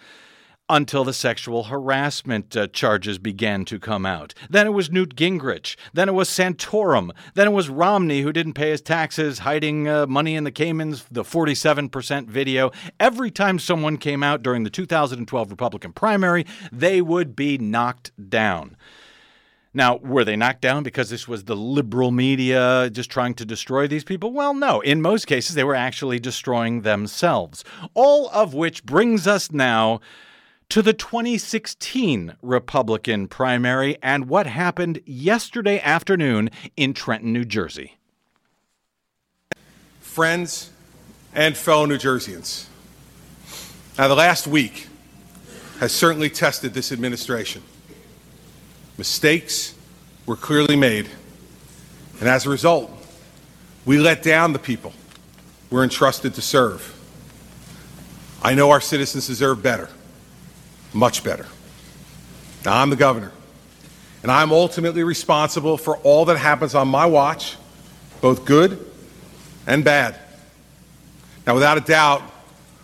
until 0.70 1.04
the 1.04 1.14
sexual 1.14 1.66
harassment 1.66 2.56
uh, 2.56 2.68
charges 2.68 3.18
began 3.18 3.64
to 3.66 3.80
come 3.80 4.06
out. 4.06 4.34
Then 4.50 4.68
it 4.68 4.72
was 4.74 4.92
Newt 4.92 5.16
Gingrich. 5.16 5.76
Then 5.94 6.10
it 6.10 6.14
was 6.14 6.30
Santorum. 6.30 7.12
Then 7.36 7.48
it 7.48 7.52
was 7.52 7.70
Romney, 7.70 8.22
who 8.22 8.34
didn't 8.34 8.54
pay 8.54 8.72
his 8.72 8.82
taxes, 8.82 9.40
hiding 9.40 9.88
uh, 9.88 10.08
money 10.08 10.36
in 10.36 10.44
the 10.44 10.52
Caymans, 10.52 11.06
the 11.10 11.24
47% 11.24 12.28
video. 12.28 12.72
Every 13.00 13.32
time 13.32 13.60
someone 13.60 13.98
came 13.98 14.24
out 14.24 14.44
during 14.44 14.64
the 14.64 14.70
2012 14.70 15.52
Republican 15.52 15.94
primary, 15.94 16.46
they 16.72 17.02
would 17.02 17.36
be 17.36 17.58
knocked 17.58 18.12
down. 18.30 18.76
Now, 19.74 19.98
were 19.98 20.26
they 20.26 20.36
knocked 20.36 20.62
down 20.62 20.82
because 20.84 21.12
this 21.12 21.28
was 21.28 21.44
the 21.44 21.56
liberal 21.56 22.10
media 22.10 22.90
just 22.90 23.12
trying 23.12 23.36
to 23.36 23.46
destroy 23.46 23.88
these 23.88 24.04
people? 24.04 24.32
Well, 24.32 24.54
no. 24.54 24.82
In 24.82 25.02
most 25.02 25.28
cases, 25.28 25.56
they 25.56 25.64
were 25.64 25.76
actually 25.76 26.20
destroying 26.20 26.82
themselves. 26.82 27.64
All 27.94 28.28
of 28.30 28.54
which 28.56 28.84
brings 28.86 29.28
us 29.28 29.52
now 29.52 30.00
to 30.70 30.82
the 30.82 30.94
2016 30.94 32.36
Republican 32.42 33.28
primary 33.28 33.98
and 34.04 34.28
what 34.28 34.48
happened 34.48 35.02
yesterday 35.06 35.80
afternoon 35.80 36.50
in 36.76 36.94
Trenton, 36.94 37.32
New 37.32 37.46
Jersey. 37.46 37.98
Friends 40.02 40.72
and 41.34 41.56
fellow 41.56 41.86
New 41.86 41.98
Jerseyans. 41.98 42.66
Now, 43.98 44.08
the 44.08 44.16
last 44.16 44.46
week 44.46 44.88
has 45.80 45.92
certainly 45.92 46.30
tested 46.30 46.74
this 46.74 46.92
administration. 46.92 47.64
Mistakes 48.98 49.76
were 50.26 50.36
clearly 50.36 50.76
made, 50.76 51.08
and 52.20 52.28
as 52.28 52.46
a 52.46 52.50
result, 52.50 52.92
we 53.86 53.98
let 53.98 54.22
down 54.22 54.54
the 54.54 54.60
people 54.60 54.92
we're 55.70 55.84
entrusted 55.84 56.34
to 56.34 56.42
serve. 56.42 56.94
I 58.42 58.54
know 58.54 58.72
our 58.72 58.82
citizens 58.82 59.28
deserve 59.28 59.62
better, 59.62 59.90
much 60.94 61.24
better. 61.24 61.46
Now, 62.66 62.82
I'm 62.82 62.90
the 62.90 62.96
governor, 62.96 63.32
and 64.24 64.32
I'm 64.32 64.52
ultimately 64.52 65.04
responsible 65.04 65.78
for 65.78 65.98
all 65.98 66.26
that 66.26 66.38
happens 66.38 66.76
on 66.76 66.88
my 66.88 67.06
watch, 67.06 67.56
both 68.22 68.46
good 68.46 68.86
and 69.66 69.84
bad. 69.84 70.18
Now, 71.46 71.54
without 71.54 71.78
a 71.78 71.82
doubt, 71.82 72.22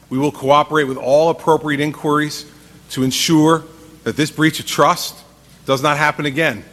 we 0.09 0.17
will 0.17 0.31
cooperate 0.31 0.85
with 0.85 0.97
all 0.97 1.29
appropriate 1.29 1.79
inquiries 1.79 2.45
to 2.91 3.03
ensure 3.03 3.63
that 4.03 4.15
this 4.15 4.29
breach 4.29 4.59
of 4.59 4.65
trust 4.65 5.17
does 5.65 5.81
not 5.81 5.97
happen 5.97 6.25
again. 6.25 6.63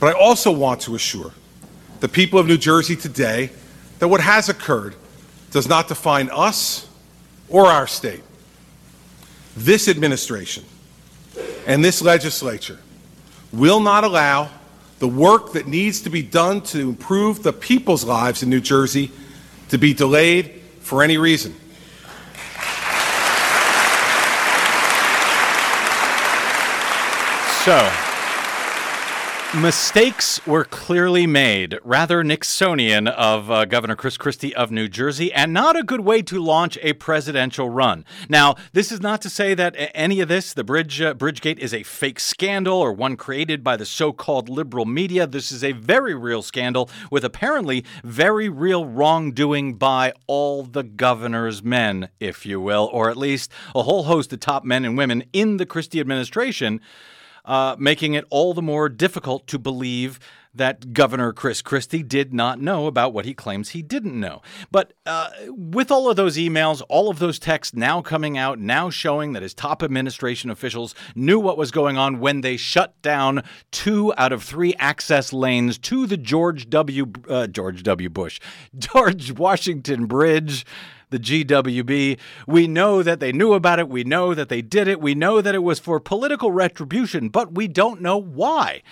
But 0.00 0.16
I 0.16 0.18
also 0.18 0.50
want 0.50 0.80
to 0.82 0.94
assure 0.94 1.32
the 2.00 2.08
people 2.08 2.38
of 2.38 2.46
New 2.46 2.56
Jersey 2.56 2.96
today 2.96 3.50
that 3.98 4.08
what 4.08 4.20
has 4.20 4.48
occurred 4.48 4.96
does 5.50 5.68
not 5.68 5.88
define 5.88 6.30
us 6.32 6.88
or 7.48 7.66
our 7.66 7.86
state. 7.86 8.22
This 9.60 9.88
administration 9.88 10.64
and 11.66 11.84
this 11.84 12.00
legislature 12.00 12.78
will 13.52 13.80
not 13.80 14.04
allow 14.04 14.48
the 15.00 15.06
work 15.06 15.52
that 15.52 15.66
needs 15.66 16.00
to 16.00 16.08
be 16.08 16.22
done 16.22 16.62
to 16.62 16.80
improve 16.80 17.42
the 17.42 17.52
people's 17.52 18.02
lives 18.02 18.42
in 18.42 18.48
New 18.48 18.62
Jersey 18.62 19.10
to 19.68 19.76
be 19.76 19.92
delayed 19.92 20.62
for 20.80 21.02
any 21.02 21.18
reason. 21.18 21.54
So, 27.62 28.09
mistakes 29.54 30.46
were 30.46 30.64
clearly 30.64 31.26
made, 31.26 31.76
rather 31.82 32.22
Nixonian 32.22 33.08
of 33.08 33.50
uh, 33.50 33.64
Governor 33.64 33.96
Chris 33.96 34.16
Christie 34.16 34.54
of 34.54 34.70
New 34.70 34.86
Jersey, 34.86 35.32
and 35.32 35.52
not 35.52 35.76
a 35.76 35.82
good 35.82 36.02
way 36.02 36.22
to 36.22 36.40
launch 36.40 36.78
a 36.82 36.92
presidential 36.92 37.68
run. 37.68 38.04
Now, 38.28 38.54
this 38.72 38.92
is 38.92 39.00
not 39.00 39.20
to 39.22 39.30
say 39.30 39.54
that 39.54 39.74
any 39.92 40.20
of 40.20 40.28
this, 40.28 40.52
the 40.52 40.62
Bridge 40.62 41.00
uh, 41.00 41.14
Bridgegate, 41.14 41.58
is 41.58 41.74
a 41.74 41.82
fake 41.82 42.20
scandal 42.20 42.78
or 42.78 42.92
one 42.92 43.16
created 43.16 43.64
by 43.64 43.76
the 43.76 43.84
so-called 43.84 44.48
liberal 44.48 44.84
media. 44.84 45.26
This 45.26 45.50
is 45.50 45.64
a 45.64 45.72
very 45.72 46.14
real 46.14 46.42
scandal 46.42 46.88
with 47.10 47.24
apparently 47.24 47.84
very 48.04 48.48
real 48.48 48.84
wrongdoing 48.86 49.74
by 49.74 50.12
all 50.28 50.62
the 50.62 50.84
governor's 50.84 51.60
men, 51.60 52.08
if 52.20 52.46
you 52.46 52.60
will, 52.60 52.88
or 52.92 53.10
at 53.10 53.16
least 53.16 53.50
a 53.74 53.82
whole 53.82 54.04
host 54.04 54.32
of 54.32 54.38
top 54.38 54.64
men 54.64 54.84
and 54.84 54.96
women 54.96 55.24
in 55.32 55.56
the 55.56 55.66
Christie 55.66 56.00
administration 56.00 56.80
uh, 57.50 57.74
making 57.80 58.14
it 58.14 58.24
all 58.30 58.54
the 58.54 58.62
more 58.62 58.88
difficult 58.88 59.48
to 59.48 59.58
believe 59.58 60.20
that 60.54 60.92
Governor 60.92 61.32
Chris 61.32 61.62
Christie 61.62 62.04
did 62.04 62.32
not 62.32 62.60
know 62.60 62.86
about 62.86 63.12
what 63.12 63.24
he 63.24 63.34
claims 63.34 63.70
he 63.70 63.82
didn't 63.82 64.18
know. 64.18 64.40
But 64.70 64.92
uh, 65.04 65.30
with 65.48 65.90
all 65.90 66.08
of 66.08 66.14
those 66.14 66.36
emails, 66.36 66.80
all 66.88 67.10
of 67.10 67.18
those 67.18 67.40
texts 67.40 67.74
now 67.74 68.02
coming 68.02 68.38
out, 68.38 68.60
now 68.60 68.88
showing 68.88 69.32
that 69.32 69.42
his 69.42 69.52
top 69.52 69.82
administration 69.82 70.48
officials 70.48 70.94
knew 71.16 71.40
what 71.40 71.58
was 71.58 71.72
going 71.72 71.98
on 71.98 72.20
when 72.20 72.40
they 72.40 72.56
shut 72.56 73.00
down 73.02 73.42
two 73.72 74.14
out 74.16 74.32
of 74.32 74.44
three 74.44 74.74
access 74.78 75.32
lanes 75.32 75.76
to 75.78 76.06
the 76.06 76.16
George 76.16 76.70
W. 76.70 77.10
Uh, 77.28 77.48
George 77.48 77.82
W. 77.82 78.08
Bush, 78.08 78.40
George 78.78 79.32
Washington 79.32 80.06
Bridge 80.06 80.64
the 81.10 81.18
GWB. 81.18 82.18
We 82.46 82.66
know 82.66 83.02
that 83.02 83.20
they 83.20 83.32
knew 83.32 83.52
about 83.52 83.78
it. 83.78 83.88
We 83.88 84.04
know 84.04 84.34
that 84.34 84.48
they 84.48 84.62
did 84.62 84.88
it. 84.88 85.00
We 85.00 85.14
know 85.14 85.40
that 85.40 85.54
it 85.54 85.62
was 85.62 85.78
for 85.78 86.00
political 86.00 86.52
retribution, 86.52 87.28
but 87.28 87.54
we 87.54 87.68
don't 87.68 88.00
know 88.00 88.16
why. 88.16 88.82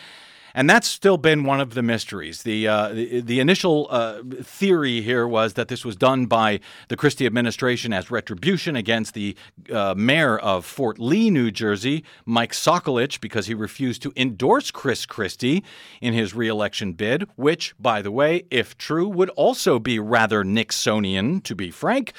And 0.58 0.68
that's 0.68 0.88
still 0.88 1.18
been 1.18 1.44
one 1.44 1.60
of 1.60 1.74
the 1.74 1.84
mysteries. 1.84 2.42
The, 2.42 2.66
uh, 2.66 2.88
the, 2.88 3.20
the, 3.20 3.38
initial 3.38 3.86
uh, 3.90 4.22
theory 4.42 5.02
here 5.02 5.24
was 5.24 5.54
that 5.54 5.68
this 5.68 5.84
was 5.84 5.94
done 5.94 6.26
by 6.26 6.58
the 6.88 6.96
Christie 6.96 7.26
administration 7.26 7.92
as 7.92 8.10
retribution 8.10 8.74
against 8.74 9.14
the 9.14 9.36
uh, 9.72 9.94
mayor 9.96 10.36
of 10.36 10.66
Fort 10.66 10.98
Lee, 10.98 11.30
New 11.30 11.52
Jersey, 11.52 12.02
Mike 12.26 12.50
Sokolich, 12.50 13.20
because 13.20 13.46
he 13.46 13.54
refused 13.54 14.02
to 14.02 14.12
endorse 14.16 14.72
Chris 14.72 15.06
Christie 15.06 15.62
in 16.00 16.12
his 16.12 16.34
reelection 16.34 16.92
bid, 16.92 17.28
which, 17.36 17.76
by 17.78 18.02
the 18.02 18.10
way, 18.10 18.42
if 18.50 18.76
true, 18.76 19.06
would 19.06 19.30
also 19.30 19.78
be 19.78 20.00
rather 20.00 20.42
Nixonian, 20.42 21.40
to 21.44 21.54
be 21.54 21.70
frank. 21.70 22.12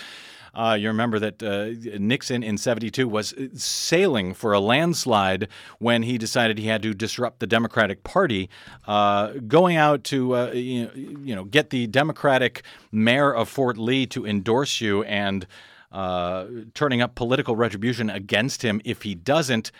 Uh, 0.54 0.78
you 0.80 0.88
remember 0.88 1.20
that 1.20 1.42
uh, 1.44 1.98
Nixon 2.00 2.44
in 2.44 2.58
72 2.58 3.08
was 3.08 3.34
sailing 3.56 4.34
for 4.34 4.54
a 4.54 4.60
landslide 4.60 5.48
when 5.80 6.04
he 6.04 6.18
decided 6.18 6.58
he 6.58 6.68
had 6.68 6.82
to 6.84 6.94
disrupt 6.94 7.40
the 7.40 7.48
Democratic 7.48 8.04
Party, 8.04 8.50
uh, 8.88 9.34
going 9.48 9.76
out 9.78 10.04
to 10.06 10.36
uh, 10.36 10.52
you, 10.52 10.86
know, 10.86 10.92
you 10.94 11.36
know 11.36 11.44
get 11.44 11.70
the 11.70 11.88
Democratic 11.88 12.64
mayor 12.92 13.34
of 13.34 13.50
Fort 13.50 13.78
Lee 13.78 14.06
to 14.08 14.26
endorse 14.26 14.82
you 14.82 15.04
and 15.04 15.48
uh, 15.92 16.46
turning 16.74 17.02
up 17.02 17.16
political 17.16 17.56
retribution 17.56 18.10
against 18.10 18.62
him 18.62 18.82
if 18.86 19.04
he 19.04 19.16
doesn't. 19.16 19.72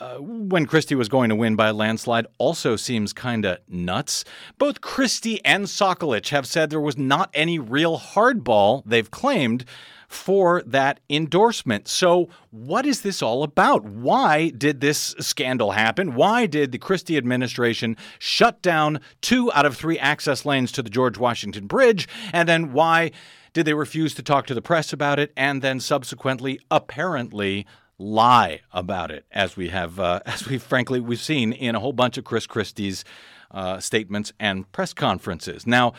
Uh, 0.00 0.16
when 0.16 0.66
Christie 0.66 0.94
was 0.94 1.08
going 1.08 1.28
to 1.28 1.36
win 1.36 1.54
by 1.54 1.68
a 1.68 1.72
landslide 1.72 2.26
also 2.38 2.74
seems 2.74 3.12
kind 3.12 3.44
of 3.44 3.58
nuts. 3.68 4.24
Both 4.58 4.80
Christie 4.80 5.44
and 5.44 5.66
Sokolich 5.66 6.30
have 6.30 6.46
said 6.46 6.70
there 6.70 6.80
was 6.80 6.98
not 6.98 7.30
any 7.34 7.58
real 7.58 7.98
hardball, 7.98 8.82
they've 8.84 9.10
claimed, 9.10 9.64
for 10.12 10.62
that 10.66 11.00
endorsement. 11.08 11.88
So, 11.88 12.28
what 12.50 12.86
is 12.86 13.00
this 13.00 13.22
all 13.22 13.42
about? 13.42 13.84
Why 13.84 14.50
did 14.50 14.80
this 14.80 15.14
scandal 15.18 15.72
happen? 15.72 16.14
Why 16.14 16.46
did 16.46 16.72
the 16.72 16.78
Christie 16.78 17.16
administration 17.16 17.96
shut 18.18 18.62
down 18.62 19.00
two 19.20 19.52
out 19.52 19.66
of 19.66 19.76
three 19.76 19.98
access 19.98 20.44
lanes 20.44 20.70
to 20.72 20.82
the 20.82 20.90
George 20.90 21.18
Washington 21.18 21.66
Bridge? 21.66 22.08
And 22.32 22.48
then 22.48 22.72
why 22.72 23.10
did 23.52 23.66
they 23.66 23.74
refuse 23.74 24.14
to 24.14 24.22
talk 24.22 24.46
to 24.46 24.54
the 24.54 24.62
press 24.62 24.92
about 24.92 25.18
it 25.18 25.32
and 25.36 25.62
then 25.62 25.80
subsequently, 25.80 26.60
apparently, 26.70 27.66
lie 27.98 28.60
about 28.72 29.10
it, 29.10 29.24
as 29.30 29.56
we 29.56 29.68
have, 29.68 29.98
uh, 29.98 30.20
as 30.26 30.46
we 30.46 30.58
frankly 30.58 31.00
we've 31.00 31.20
seen 31.20 31.52
in 31.52 31.74
a 31.74 31.80
whole 31.80 31.92
bunch 31.92 32.18
of 32.18 32.24
Chris 32.24 32.46
Christie's 32.46 33.04
uh, 33.50 33.80
statements 33.80 34.32
and 34.40 34.70
press 34.72 34.92
conferences. 34.92 35.66
Now, 35.66 35.92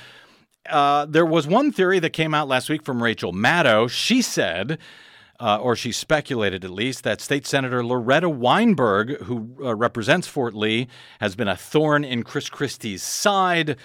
uh, 0.69 1.05
there 1.05 1.25
was 1.25 1.47
one 1.47 1.71
theory 1.71 1.99
that 1.99 2.11
came 2.11 2.33
out 2.33 2.47
last 2.47 2.69
week 2.69 2.83
from 2.83 3.03
Rachel 3.03 3.33
Maddow. 3.33 3.89
She 3.89 4.21
said, 4.21 4.79
uh, 5.39 5.57
or 5.57 5.75
she 5.75 5.91
speculated 5.91 6.63
at 6.63 6.71
least, 6.71 7.03
that 7.03 7.19
State 7.19 7.45
Senator 7.45 7.83
Loretta 7.83 8.29
Weinberg, 8.29 9.21
who 9.23 9.55
uh, 9.63 9.75
represents 9.75 10.27
Fort 10.27 10.53
Lee, 10.53 10.87
has 11.19 11.35
been 11.35 11.47
a 11.47 11.57
thorn 11.57 12.03
in 12.03 12.23
Chris 12.23 12.49
Christie's 12.49 13.03
side 13.03 13.77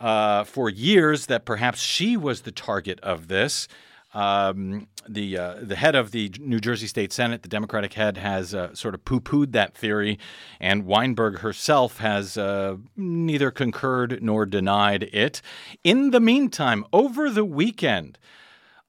uh, 0.00 0.44
for 0.44 0.68
years, 0.68 1.26
that 1.26 1.44
perhaps 1.44 1.80
she 1.80 2.16
was 2.16 2.42
the 2.42 2.52
target 2.52 2.98
of 3.00 3.28
this. 3.28 3.68
Um, 4.14 4.86
the 5.08 5.36
uh, 5.36 5.54
the 5.60 5.76
head 5.76 5.94
of 5.94 6.12
the 6.12 6.32
New 6.40 6.60
Jersey 6.60 6.86
State 6.86 7.12
Senate, 7.12 7.42
the 7.42 7.48
Democratic 7.48 7.94
head, 7.94 8.16
has 8.16 8.54
uh, 8.54 8.74
sort 8.74 8.94
of 8.94 9.04
poo-pooed 9.04 9.52
that 9.52 9.74
theory, 9.74 10.18
and 10.60 10.86
Weinberg 10.86 11.40
herself 11.40 11.98
has 11.98 12.38
uh, 12.38 12.76
neither 12.96 13.50
concurred 13.50 14.22
nor 14.22 14.46
denied 14.46 15.02
it. 15.12 15.42
In 15.82 16.10
the 16.10 16.20
meantime, 16.20 16.84
over 16.92 17.28
the 17.28 17.44
weekend, 17.44 18.18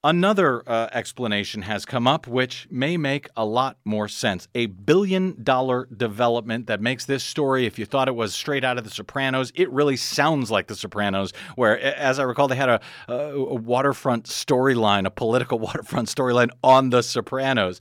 Another 0.05 0.61
uh, 0.69 0.87
explanation 0.91 1.63
has 1.63 1.83
come 1.83 2.05
up, 2.05 2.27
which 2.27 2.67
may 2.69 2.95
make 2.95 3.27
a 3.35 3.43
lot 3.43 3.77
more 3.83 4.07
sense. 4.07 4.47
A 4.53 4.67
billion 4.67 5.41
dollar 5.43 5.87
development 5.87 6.67
that 6.67 6.79
makes 6.79 7.05
this 7.05 7.23
story, 7.23 7.65
if 7.65 7.79
you 7.79 7.87
thought 7.87 8.07
it 8.07 8.13
was 8.13 8.35
straight 8.35 8.63
out 8.63 8.77
of 8.77 8.83
The 8.83 8.91
Sopranos, 8.91 9.51
it 9.55 9.67
really 9.71 9.95
sounds 9.95 10.51
like 10.51 10.67
The 10.67 10.75
Sopranos, 10.75 11.33
where, 11.55 11.79
as 11.79 12.19
I 12.19 12.23
recall, 12.23 12.47
they 12.47 12.55
had 12.55 12.69
a, 12.69 12.79
a 13.07 13.55
waterfront 13.55 14.25
storyline, 14.25 15.07
a 15.07 15.09
political 15.09 15.57
waterfront 15.67 16.07
storyline 16.07 16.51
on 16.63 16.91
The 16.91 17.01
Sopranos. 17.01 17.79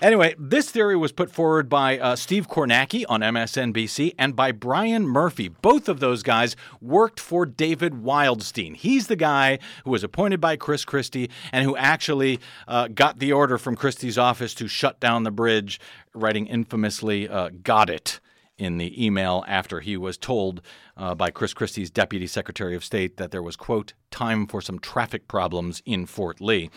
Anyway, 0.00 0.34
this 0.38 0.70
theory 0.70 0.96
was 0.96 1.12
put 1.12 1.30
forward 1.30 1.68
by 1.68 1.98
uh, 1.98 2.16
Steve 2.16 2.48
Kornacki 2.48 3.04
on 3.06 3.20
MSNBC 3.20 4.14
and 4.18 4.34
by 4.34 4.50
Bryan 4.50 5.06
Murphy. 5.06 5.48
Both 5.48 5.90
of 5.90 6.00
those 6.00 6.22
guys 6.22 6.56
worked 6.80 7.20
for 7.20 7.44
David 7.44 7.92
Wildstein. 7.92 8.76
He's 8.76 9.08
the 9.08 9.16
guy 9.16 9.58
who 9.84 9.90
was 9.90 10.02
appointed 10.02 10.40
by 10.40 10.56
Chris 10.56 10.82
Christie 10.82 11.28
and 11.52 11.65
who 11.66 11.76
actually 11.76 12.38
uh, 12.68 12.86
got 12.86 13.18
the 13.18 13.32
order 13.32 13.58
from 13.58 13.74
Christie's 13.74 14.16
office 14.16 14.54
to 14.54 14.68
shut 14.68 15.00
down 15.00 15.24
the 15.24 15.32
bridge, 15.32 15.80
writing 16.14 16.46
infamously, 16.46 17.28
uh, 17.28 17.50
got 17.64 17.90
it 17.90 18.20
in 18.56 18.78
the 18.78 19.04
email 19.04 19.44
after 19.48 19.80
he 19.80 19.96
was 19.96 20.16
told 20.16 20.62
uh, 20.96 21.12
by 21.16 21.28
Chris 21.30 21.52
Christie's 21.52 21.90
deputy 21.90 22.28
secretary 22.28 22.76
of 22.76 22.84
state 22.84 23.16
that 23.16 23.32
there 23.32 23.42
was, 23.42 23.56
quote, 23.56 23.94
time 24.12 24.46
for 24.46 24.62
some 24.62 24.78
traffic 24.78 25.26
problems 25.26 25.82
in 25.84 26.06
Fort 26.06 26.40
Lee. 26.40 26.70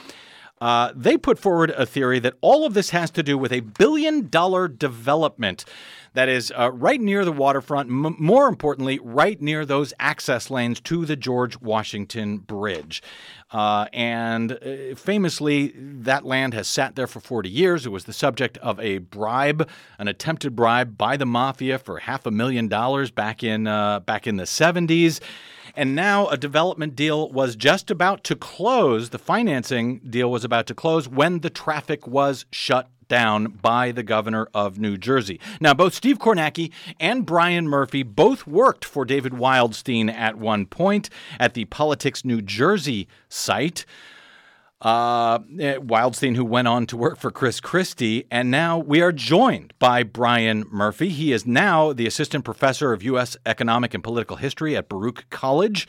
Uh, 0.61 0.91
they 0.93 1.17
put 1.17 1.39
forward 1.39 1.69
a 1.71 1.85
theory 1.85 2.19
that 2.19 2.33
all 2.41 2.65
of 2.65 2.73
this 2.73 2.89
has 2.89 3.09
to 3.11 3.23
do 3.23 3.37
with 3.37 3.53
a 3.53 3.61
billion 3.61 4.27
dollar 4.27 4.67
development 4.67 5.63
that 6.13 6.27
is 6.27 6.51
uh, 6.57 6.69
right 6.71 6.99
near 6.99 7.23
the 7.23 7.31
waterfront, 7.31 7.89
m- 7.89 8.15
more 8.19 8.47
importantly, 8.47 8.99
right 9.01 9.41
near 9.41 9.65
those 9.65 9.93
access 9.99 10.49
lanes 10.49 10.81
to 10.81 11.05
the 11.05 11.15
George 11.15 11.61
Washington 11.61 12.37
Bridge. 12.37 13.01
Uh, 13.51 13.87
and 13.93 14.51
uh, 14.51 14.95
famously, 14.95 15.73
that 15.75 16.23
land 16.23 16.53
has 16.53 16.67
sat 16.67 16.95
there 16.95 17.07
for 17.07 17.19
40 17.19 17.49
years. 17.49 17.85
It 17.85 17.89
was 17.89 18.05
the 18.05 18.13
subject 18.13 18.57
of 18.59 18.79
a 18.79 18.99
bribe, 18.99 19.67
an 19.97 20.07
attempted 20.07 20.55
bribe 20.55 20.97
by 20.97 21.17
the 21.17 21.25
mafia 21.25 21.79
for 21.79 21.99
half 21.99 22.25
a 22.25 22.31
million 22.31 22.67
dollars 22.67 23.09
back 23.09 23.43
in 23.43 23.65
uh, 23.65 24.01
back 24.01 24.27
in 24.27 24.37
the 24.37 24.43
70s. 24.43 25.19
And 25.75 25.95
now 25.95 26.27
a 26.27 26.37
development 26.37 26.95
deal 26.95 27.31
was 27.31 27.55
just 27.55 27.89
about 27.89 28.23
to 28.25 28.35
close. 28.35 29.09
The 29.09 29.19
financing 29.19 29.99
deal 29.99 30.29
was 30.29 30.43
about 30.43 30.67
to 30.67 30.75
close 30.75 31.07
when 31.07 31.39
the 31.39 31.49
traffic 31.49 32.05
was 32.05 32.45
shut 32.51 32.89
down 33.09 33.47
by 33.47 33.91
the 33.91 34.03
governor 34.03 34.47
of 34.53 34.79
New 34.79 34.97
Jersey. 34.97 35.39
Now, 35.59 35.73
both 35.73 35.93
Steve 35.93 36.19
Kornacki 36.19 36.71
and 36.99 37.25
Bryan 37.25 37.67
Murphy 37.67 38.03
both 38.03 38.47
worked 38.47 38.85
for 38.85 39.03
David 39.03 39.33
Wildstein 39.33 40.09
at 40.13 40.37
one 40.37 40.65
point 40.65 41.09
at 41.39 41.53
the 41.53 41.65
Politics 41.65 42.23
New 42.23 42.41
Jersey 42.41 43.09
site. 43.27 43.85
Uh, 44.81 45.39
Wildstein, 45.39 46.37
who 46.37 46.45
went 46.45 46.69
on 46.69 46.85
to 46.85 46.95
work 46.95 47.17
for 47.17 47.31
Chris 47.31 47.59
Christie, 47.59 48.25
and 48.31 48.49
now 48.49 48.77
we 48.77 49.01
are 49.01 49.11
joined 49.11 49.73
by 49.77 50.03
Bryan 50.03 50.63
Murphy. 50.71 51.09
He 51.09 51.33
is 51.33 51.45
now 51.45 51.91
the 51.91 52.07
assistant 52.07 52.45
professor 52.45 52.93
of 52.93 53.03
U.S. 53.03 53.35
economic 53.45 53.93
and 53.93 54.01
political 54.01 54.37
history 54.37 54.77
at 54.77 54.87
Baruch 54.87 55.29
College. 55.29 55.85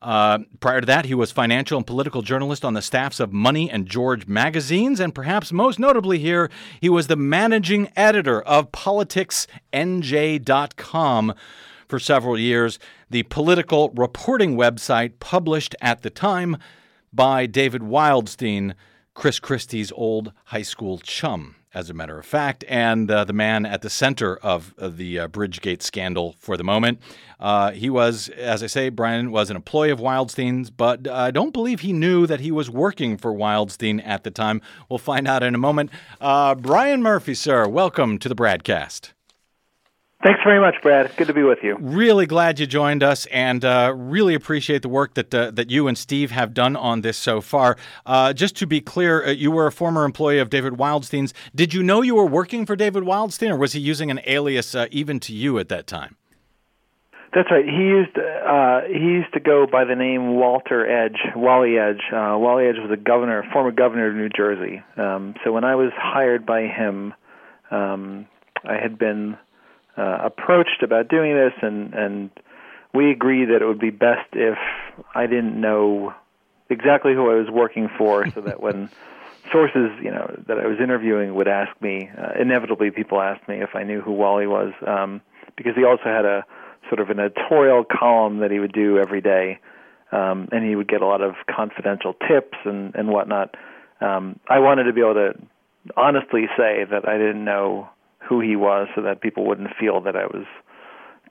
Uh, 0.00 0.38
prior 0.60 0.80
to 0.80 0.86
that, 0.86 1.06
he 1.06 1.14
was 1.14 1.32
financial 1.32 1.76
and 1.76 1.86
political 1.86 2.22
journalist 2.22 2.64
on 2.64 2.74
the 2.74 2.82
staffs 2.82 3.18
of 3.18 3.32
Money 3.32 3.68
and 3.68 3.86
George 3.86 4.28
magazines, 4.28 5.00
and 5.00 5.12
perhaps 5.14 5.52
most 5.52 5.78
notably 5.78 6.18
here, 6.18 6.50
he 6.80 6.88
was 6.88 7.08
the 7.08 7.16
managing 7.16 7.90
editor 7.96 8.40
of 8.42 8.70
PoliticsNJ.com 8.70 11.34
for 11.88 11.98
several 11.98 12.38
years, 12.38 12.78
the 13.10 13.24
political 13.24 13.90
reporting 13.90 14.56
website 14.56 15.18
published 15.18 15.74
at 15.80 16.02
the 16.02 16.10
time 16.10 16.56
by 17.12 17.46
David 17.46 17.82
Wildstein, 17.82 18.74
Chris 19.14 19.40
Christie's 19.40 19.90
old 19.92 20.32
high 20.44 20.62
school 20.62 20.98
chum 20.98 21.56
as 21.78 21.88
a 21.88 21.94
matter 21.94 22.18
of 22.18 22.26
fact, 22.26 22.64
and 22.66 23.08
uh, 23.08 23.22
the 23.22 23.32
man 23.32 23.64
at 23.64 23.82
the 23.82 23.88
center 23.88 24.36
of, 24.38 24.74
of 24.78 24.96
the 24.96 25.16
uh, 25.16 25.28
Bridgegate 25.28 25.80
scandal 25.80 26.34
for 26.40 26.56
the 26.56 26.64
moment. 26.64 27.00
Uh, 27.38 27.70
he 27.70 27.88
was, 27.88 28.28
as 28.30 28.64
I 28.64 28.66
say, 28.66 28.88
Bryan 28.88 29.30
was 29.30 29.48
an 29.48 29.54
employee 29.54 29.90
of 29.90 30.00
Wildstein's, 30.00 30.70
but 30.70 31.06
I 31.06 31.30
don't 31.30 31.52
believe 31.52 31.80
he 31.80 31.92
knew 31.92 32.26
that 32.26 32.40
he 32.40 32.50
was 32.50 32.68
working 32.68 33.16
for 33.16 33.32
Wildstein 33.32 34.04
at 34.04 34.24
the 34.24 34.32
time. 34.32 34.60
We'll 34.88 34.98
find 34.98 35.28
out 35.28 35.44
in 35.44 35.54
a 35.54 35.58
moment. 35.58 35.90
Uh, 36.20 36.56
Bryan 36.56 37.00
Murphy, 37.00 37.34
sir, 37.34 37.68
welcome 37.68 38.18
to 38.18 38.28
the 38.28 38.34
BradCast. 38.34 39.12
Thanks 40.24 40.40
very 40.42 40.58
much, 40.58 40.74
Brad. 40.82 41.14
Good 41.16 41.28
to 41.28 41.32
be 41.32 41.44
with 41.44 41.60
you. 41.62 41.76
Really 41.78 42.26
glad 42.26 42.58
you 42.58 42.66
joined 42.66 43.04
us, 43.04 43.26
and 43.26 43.64
uh, 43.64 43.92
really 43.94 44.34
appreciate 44.34 44.82
the 44.82 44.88
work 44.88 45.14
that 45.14 45.32
uh, 45.32 45.52
that 45.52 45.70
you 45.70 45.86
and 45.86 45.96
Steve 45.96 46.32
have 46.32 46.54
done 46.54 46.74
on 46.74 47.02
this 47.02 47.16
so 47.16 47.40
far. 47.40 47.76
Uh, 48.04 48.32
just 48.32 48.56
to 48.56 48.66
be 48.66 48.80
clear, 48.80 49.24
uh, 49.24 49.30
you 49.30 49.52
were 49.52 49.68
a 49.68 49.72
former 49.72 50.04
employee 50.04 50.40
of 50.40 50.50
David 50.50 50.72
Wildstein's. 50.72 51.32
Did 51.54 51.72
you 51.72 51.84
know 51.84 52.02
you 52.02 52.16
were 52.16 52.26
working 52.26 52.66
for 52.66 52.74
David 52.74 53.04
Wildstein, 53.04 53.50
or 53.50 53.56
was 53.56 53.74
he 53.74 53.80
using 53.80 54.10
an 54.10 54.18
alias 54.26 54.74
uh, 54.74 54.88
even 54.90 55.20
to 55.20 55.32
you 55.32 55.56
at 55.60 55.68
that 55.68 55.86
time? 55.86 56.16
That's 57.32 57.48
right. 57.52 57.64
He 57.64 57.70
used 57.70 58.18
uh, 58.18 58.80
he 58.88 58.98
used 58.98 59.32
to 59.34 59.40
go 59.40 59.68
by 59.70 59.84
the 59.84 59.94
name 59.94 60.34
Walter 60.34 60.84
Edge, 60.84 61.18
Wally 61.36 61.78
Edge. 61.78 62.02
Wally 62.10 62.66
Edge 62.66 62.78
was 62.78 62.90
a 62.92 63.00
governor, 63.00 63.44
former 63.52 63.70
governor 63.70 64.08
of 64.08 64.16
New 64.16 64.30
Jersey. 64.30 64.82
Um, 64.96 65.36
so 65.44 65.52
when 65.52 65.62
I 65.62 65.76
was 65.76 65.92
hired 65.96 66.44
by 66.44 66.62
him, 66.62 67.14
um, 67.70 68.26
I 68.64 68.78
had 68.82 68.98
been 68.98 69.36
uh, 69.98 70.18
approached 70.24 70.82
about 70.82 71.08
doing 71.08 71.34
this, 71.34 71.52
and 71.60 71.92
and 71.94 72.30
we 72.94 73.10
agreed 73.10 73.46
that 73.46 73.62
it 73.62 73.66
would 73.66 73.80
be 73.80 73.90
best 73.90 74.28
if 74.32 74.58
I 75.14 75.26
didn't 75.26 75.60
know 75.60 76.14
exactly 76.70 77.14
who 77.14 77.30
I 77.30 77.34
was 77.34 77.50
working 77.50 77.88
for, 77.98 78.30
so 78.34 78.40
that 78.42 78.62
when 78.62 78.88
sources, 79.50 79.90
you 80.02 80.10
know, 80.10 80.34
that 80.46 80.58
I 80.58 80.66
was 80.66 80.78
interviewing 80.82 81.34
would 81.34 81.48
ask 81.48 81.70
me, 81.80 82.10
uh, 82.16 82.40
inevitably 82.40 82.90
people 82.90 83.20
asked 83.20 83.48
me 83.48 83.56
if 83.56 83.70
I 83.74 83.82
knew 83.82 84.00
who 84.00 84.12
Wally 84.12 84.46
was, 84.46 84.72
um, 84.86 85.20
because 85.56 85.74
he 85.74 85.84
also 85.84 86.04
had 86.04 86.24
a 86.24 86.44
sort 86.88 87.00
of 87.00 87.10
an 87.10 87.18
editorial 87.18 87.84
column 87.84 88.38
that 88.38 88.50
he 88.50 88.60
would 88.60 88.72
do 88.72 88.98
every 88.98 89.20
day, 89.20 89.58
um, 90.12 90.48
and 90.52 90.64
he 90.64 90.76
would 90.76 90.88
get 90.88 91.02
a 91.02 91.06
lot 91.06 91.22
of 91.22 91.34
confidential 91.50 92.14
tips 92.28 92.56
and 92.64 92.94
and 92.94 93.08
whatnot. 93.08 93.56
Um, 94.00 94.38
I 94.48 94.60
wanted 94.60 94.84
to 94.84 94.92
be 94.92 95.00
able 95.00 95.14
to 95.14 95.32
honestly 95.96 96.46
say 96.56 96.84
that 96.88 97.08
I 97.08 97.18
didn't 97.18 97.44
know 97.44 97.88
who 98.28 98.40
he 98.40 98.56
was 98.56 98.88
so 98.94 99.02
that 99.02 99.20
people 99.20 99.46
wouldn't 99.46 99.70
feel 99.78 100.00
that 100.02 100.16
I 100.16 100.26
was 100.26 100.44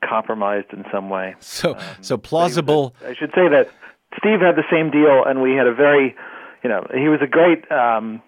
compromised 0.03 0.73
in 0.73 0.85
some 0.91 1.09
way. 1.09 1.35
So, 1.39 1.75
um, 1.75 1.81
so 2.01 2.17
plausible. 2.17 2.95
I 3.05 3.13
should 3.13 3.31
say 3.31 3.47
that 3.49 3.69
Steve 4.17 4.39
had 4.39 4.55
the 4.55 4.65
same 4.71 4.89
deal, 4.91 5.23
and 5.25 5.41
we 5.41 5.53
had 5.53 5.67
a 5.67 5.73
very, 5.73 6.15
you 6.63 6.69
know, 6.69 6.87
he 6.93 7.07
was 7.07 7.19
a 7.21 7.27
great, 7.27 7.69
um, 7.71 8.21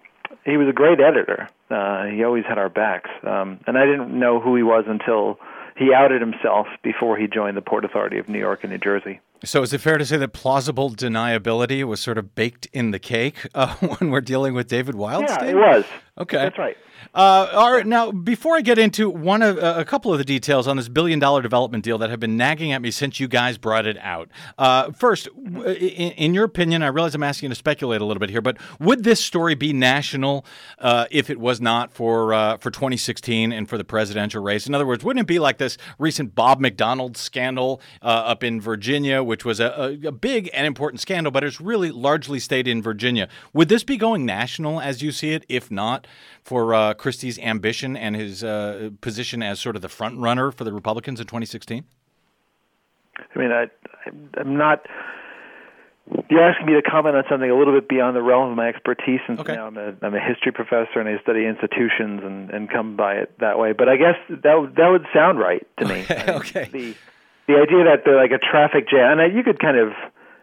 he 0.44 0.56
was 0.56 0.68
a 0.68 0.72
great 0.72 1.00
editor. 1.00 1.48
Uh, 1.70 2.06
he 2.06 2.24
always 2.24 2.44
had 2.48 2.58
our 2.58 2.68
backs, 2.68 3.10
um, 3.24 3.60
and 3.66 3.78
I 3.78 3.86
didn't 3.86 4.16
know 4.16 4.40
who 4.40 4.56
he 4.56 4.62
was 4.62 4.84
until 4.88 5.38
he 5.76 5.94
outed 5.94 6.20
himself 6.20 6.66
before 6.82 7.16
he 7.16 7.26
joined 7.26 7.56
the 7.56 7.62
Port 7.62 7.84
Authority 7.84 8.18
of 8.18 8.28
New 8.28 8.38
York 8.38 8.64
and 8.64 8.72
New 8.72 8.78
Jersey. 8.78 9.20
So, 9.42 9.62
is 9.62 9.72
it 9.72 9.80
fair 9.80 9.96
to 9.96 10.04
say 10.04 10.18
that 10.18 10.32
plausible 10.32 10.90
deniability 10.90 11.82
was 11.84 12.00
sort 12.00 12.18
of 12.18 12.34
baked 12.34 12.66
in 12.72 12.90
the 12.90 12.98
cake 12.98 13.46
uh, 13.54 13.74
when 13.98 14.10
we're 14.10 14.20
dealing 14.20 14.54
with 14.54 14.68
David 14.68 14.94
Wildstein? 14.94 15.28
Yeah, 15.28 15.44
it 15.44 15.56
was. 15.56 15.84
Okay, 16.18 16.36
that's 16.36 16.58
right. 16.58 16.76
Uh, 17.14 17.48
all 17.52 17.72
right. 17.72 17.86
Now, 17.86 18.12
before 18.12 18.56
I 18.56 18.60
get 18.60 18.78
into 18.78 19.10
one 19.10 19.42
of 19.42 19.58
uh, 19.58 19.74
a 19.76 19.84
couple 19.84 20.12
of 20.12 20.18
the 20.18 20.24
details 20.24 20.68
on 20.68 20.76
this 20.76 20.88
billion 20.88 21.18
dollar 21.18 21.42
development 21.42 21.82
deal 21.82 21.98
that 21.98 22.10
have 22.10 22.20
been 22.20 22.36
nagging 22.36 22.72
at 22.72 22.82
me 22.82 22.90
since 22.90 23.18
you 23.18 23.26
guys 23.26 23.58
brought 23.58 23.86
it 23.86 23.98
out. 23.98 24.28
Uh, 24.58 24.92
first, 24.92 25.28
in, 25.36 26.12
in, 26.12 26.34
your 26.34 26.44
opinion, 26.44 26.82
I 26.82 26.88
realize 26.88 27.14
I'm 27.14 27.22
asking 27.22 27.48
you 27.48 27.50
to 27.50 27.58
speculate 27.58 28.00
a 28.00 28.04
little 28.04 28.20
bit 28.20 28.30
here, 28.30 28.40
but 28.40 28.58
would 28.78 29.02
this 29.02 29.22
story 29.22 29.54
be 29.54 29.72
national 29.72 30.44
uh, 30.78 31.06
if 31.10 31.30
it 31.30 31.40
was 31.40 31.60
not 31.60 31.92
for 31.92 32.32
uh, 32.32 32.58
for 32.58 32.70
2016 32.70 33.50
and 33.50 33.68
for 33.68 33.76
the 33.76 33.84
presidential 33.84 34.42
race? 34.42 34.66
In 34.66 34.74
other 34.74 34.86
words, 34.86 35.02
wouldn't 35.02 35.22
it 35.22 35.26
be 35.26 35.38
like 35.38 35.58
this 35.58 35.78
recent 35.98 36.34
Bob 36.34 36.60
McDonnell 36.60 37.16
scandal 37.16 37.80
uh, 38.02 38.06
up 38.06 38.44
in 38.44 38.60
Virginia, 38.60 39.24
which 39.30 39.44
was 39.44 39.60
a, 39.60 39.96
a, 40.04 40.10
big 40.10 40.50
and 40.52 40.66
important 40.66 41.00
scandal, 41.00 41.30
but 41.30 41.44
it's 41.44 41.60
really 41.60 41.92
largely 41.92 42.40
stayed 42.40 42.66
in 42.66 42.82
Virginia? 42.82 43.28
Would 43.52 43.68
this 43.68 43.84
be 43.84 43.96
going 43.96 44.26
national 44.26 44.80
as 44.80 45.02
you 45.02 45.12
see 45.12 45.30
it? 45.30 45.46
If 45.48 45.70
not, 45.70 46.08
for 46.42 46.74
uh, 46.74 46.94
Christie's 46.94 47.38
ambition 47.38 47.96
and 47.96 48.16
his 48.16 48.42
uh, 48.42 48.90
position 49.00 49.40
as 49.40 49.60
sort 49.60 49.76
of 49.76 49.82
the 49.82 49.88
front 49.88 50.18
runner 50.18 50.50
for 50.50 50.64
the 50.64 50.72
Republicans 50.72 51.20
in 51.20 51.28
2016? 51.28 51.84
I 53.16 53.38
mean, 53.38 53.52
I, 53.52 53.66
I'm 54.36 54.56
not. 54.56 54.84
You're 56.28 56.42
asking 56.42 56.66
me 56.66 56.72
to 56.72 56.82
comment 56.82 57.14
on 57.14 57.22
something 57.30 57.48
a 57.48 57.56
little 57.56 57.72
bit 57.72 57.88
beyond 57.88 58.16
the 58.16 58.22
realm 58.22 58.50
of 58.50 58.56
my 58.56 58.66
expertise, 58.68 59.20
since 59.28 59.38
okay. 59.38 59.54
now 59.54 59.68
I'm 59.68 59.76
a, 59.76 59.94
I'm 60.02 60.14
a 60.16 60.20
history 60.20 60.50
professor 60.50 60.98
and 60.98 61.08
I 61.08 61.22
study 61.22 61.46
institutions 61.46 62.22
and, 62.24 62.50
and 62.50 62.68
come 62.68 62.96
by 62.96 63.14
it 63.14 63.38
that 63.38 63.60
way. 63.60 63.74
But 63.74 63.88
I 63.88 63.96
guess 63.96 64.16
that 64.28 64.42
that 64.42 64.88
would 64.88 65.06
sound 65.14 65.38
right 65.38 65.64
to 65.78 65.86
me. 65.86 66.00
Okay. 66.10 66.14
I 66.16 66.26
mean, 66.26 66.36
okay. 66.36 66.68
The 66.72 66.96
the 67.50 67.60
idea 67.60 67.84
that 67.84 68.02
they're 68.04 68.16
like 68.16 68.32
a 68.32 68.38
traffic 68.38 68.88
jam, 68.88 69.18
and 69.18 69.36
you 69.36 69.42
could 69.42 69.58
kind 69.58 69.78
of. 69.78 69.92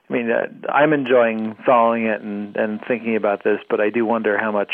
I 0.09 0.13
mean, 0.13 0.31
uh, 0.31 0.71
I'm 0.71 0.93
enjoying 0.93 1.55
following 1.65 2.05
it 2.05 2.21
and 2.21 2.55
and 2.55 2.79
thinking 2.87 3.15
about 3.15 3.43
this, 3.43 3.59
but 3.69 3.81
I 3.81 3.89
do 3.89 4.05
wonder 4.05 4.37
how 4.37 4.51
much 4.51 4.71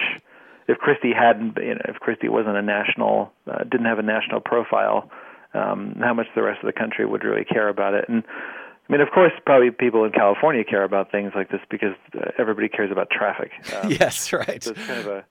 if 0.68 0.78
Christie 0.78 1.14
hadn't, 1.14 1.58
you 1.58 1.76
know, 1.76 1.82
if 1.86 1.96
Christie 1.96 2.30
wasn't 2.30 2.58
a 2.58 2.62
national, 2.62 3.32
uh, 3.52 3.64
didn't 3.64 3.86
have 3.86 4.00
a 4.00 4.04
national 4.04 4.42
profile, 4.42 5.10
um, 5.54 5.96
how 6.00 6.14
much 6.14 6.28
the 6.36 6.42
rest 6.42 6.64
of 6.64 6.68
the 6.68 6.80
country 6.80 7.06
would 7.06 7.24
really 7.24 7.46
care 7.46 7.68
about 7.68 7.94
it. 7.94 8.06
And 8.08 8.24
I 8.88 8.92
mean, 8.92 9.02
of 9.02 9.10
course, 9.12 9.32
probably 9.46 9.72
people 9.72 10.04
in 10.06 10.12
California 10.12 10.64
care 10.64 10.84
about 10.84 11.12
things 11.12 11.32
like 11.36 11.50
this 11.50 11.62
because 11.70 11.96
uh, 12.16 12.32
everybody 12.38 12.70
cares 12.70 12.92
about 12.92 13.10
traffic. 13.10 13.52
Um, 13.74 13.92
yes, 13.92 14.32
right. 14.32 14.64
So 14.64 14.72
it's 14.72 14.86
kind 14.86 15.00
of 15.00 15.08
a. 15.08 15.26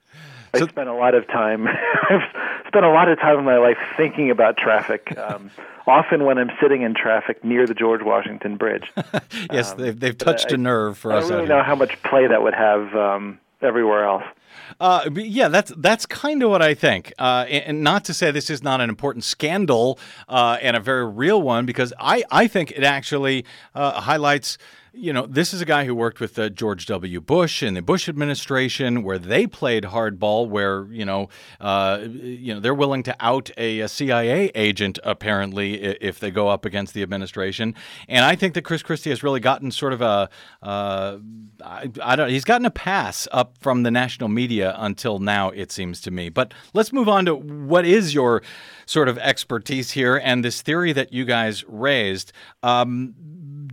I 0.53 0.67
spent 0.67 0.89
a 0.89 0.93
lot 0.93 1.15
of 1.15 1.27
time. 1.27 1.67
I've 2.09 2.21
spent 2.67 2.85
a 2.85 2.89
lot 2.89 3.09
of 3.09 3.19
time 3.19 3.39
in 3.39 3.45
my 3.45 3.57
life 3.57 3.77
thinking 3.97 4.29
about 4.29 4.57
traffic. 4.57 5.17
Um, 5.17 5.49
often 5.87 6.25
when 6.25 6.37
I'm 6.37 6.51
sitting 6.61 6.81
in 6.81 6.93
traffic 6.93 7.43
near 7.43 7.65
the 7.65 7.73
George 7.73 8.01
Washington 8.03 8.57
Bridge. 8.57 8.91
yes, 9.51 9.71
um, 9.71 9.77
they've 9.79 9.99
they've 9.99 10.17
touched 10.17 10.51
I, 10.51 10.55
a 10.55 10.57
nerve 10.57 10.97
for 10.97 11.11
I 11.11 11.17
us. 11.17 11.25
I 11.25 11.29
don't 11.29 11.37
really 11.37 11.49
know 11.49 11.63
how 11.63 11.75
much 11.75 12.01
play 12.03 12.27
that 12.27 12.41
would 12.41 12.53
have 12.53 12.95
um, 12.95 13.39
everywhere 13.61 14.05
else. 14.05 14.23
Uh, 14.79 15.09
yeah, 15.15 15.47
that's 15.47 15.71
that's 15.77 16.05
kind 16.05 16.43
of 16.43 16.49
what 16.49 16.61
I 16.61 16.73
think. 16.73 17.13
Uh, 17.17 17.45
and 17.49 17.83
not 17.83 18.05
to 18.05 18.13
say 18.13 18.31
this 18.31 18.49
is 18.49 18.63
not 18.63 18.81
an 18.81 18.89
important 18.89 19.23
scandal 19.23 19.99
uh, 20.29 20.57
and 20.61 20.77
a 20.77 20.79
very 20.79 21.05
real 21.05 21.41
one, 21.41 21.65
because 21.65 21.93
I, 21.99 22.23
I 22.31 22.47
think 22.47 22.71
it 22.71 22.83
actually 22.83 23.45
uh, 23.75 24.01
highlights 24.01 24.57
you 24.95 25.11
know, 25.11 25.25
this 25.25 25.55
is 25.55 25.61
a 25.61 25.65
guy 25.65 25.85
who 25.85 25.95
worked 25.95 26.19
with 26.19 26.37
uh, 26.37 26.49
George 26.49 26.85
W. 26.85 27.19
Bush 27.19 27.63
in 27.63 27.73
the 27.73 27.81
Bush 27.81 28.07
administration, 28.07 29.01
where 29.01 29.17
they 29.17 29.47
played 29.47 29.85
hardball, 29.85 30.47
where 30.47 30.85
you 30.91 31.03
know, 31.03 31.29
uh, 31.59 31.99
you 32.05 32.53
know, 32.53 32.59
they're 32.59 32.75
willing 32.75 33.01
to 33.03 33.15
out 33.19 33.49
a, 33.57 33.79
a, 33.79 33.87
CIA 33.87 34.51
agent 34.53 34.99
apparently 35.03 35.81
if 35.83 36.19
they 36.19 36.29
go 36.29 36.47
up 36.47 36.63
against 36.63 36.93
the 36.93 37.01
administration. 37.01 37.73
And 38.07 38.23
I 38.23 38.35
think 38.35 38.53
that 38.53 38.61
Chris 38.61 38.83
Christie 38.83 39.09
has 39.09 39.23
really 39.23 39.39
gotten 39.39 39.71
sort 39.71 39.93
of 39.93 40.01
a, 40.01 40.29
uh, 40.61 41.17
I, 41.63 41.89
I 42.01 42.15
don't, 42.15 42.29
he's 42.29 42.45
gotten 42.45 42.65
a 42.65 42.71
pass 42.71 43.27
up 43.31 43.57
from 43.59 43.81
the 43.81 43.91
national 43.91 44.29
media 44.29 44.75
until 44.77 45.17
now, 45.17 45.49
it 45.49 45.71
seems 45.71 46.01
to 46.01 46.11
me. 46.11 46.29
But 46.29 46.53
let's 46.73 46.93
move 46.93 47.09
on 47.09 47.25
to 47.25 47.35
what 47.35 47.85
is 47.85 48.13
your 48.13 48.43
sort 48.85 49.07
of 49.07 49.17
expertise 49.17 49.91
here 49.91 50.17
and 50.17 50.45
this 50.45 50.61
theory 50.61 50.93
that 50.93 51.13
you 51.13 51.25
guys 51.25 51.63
raised. 51.67 52.31
Um, 52.61 53.15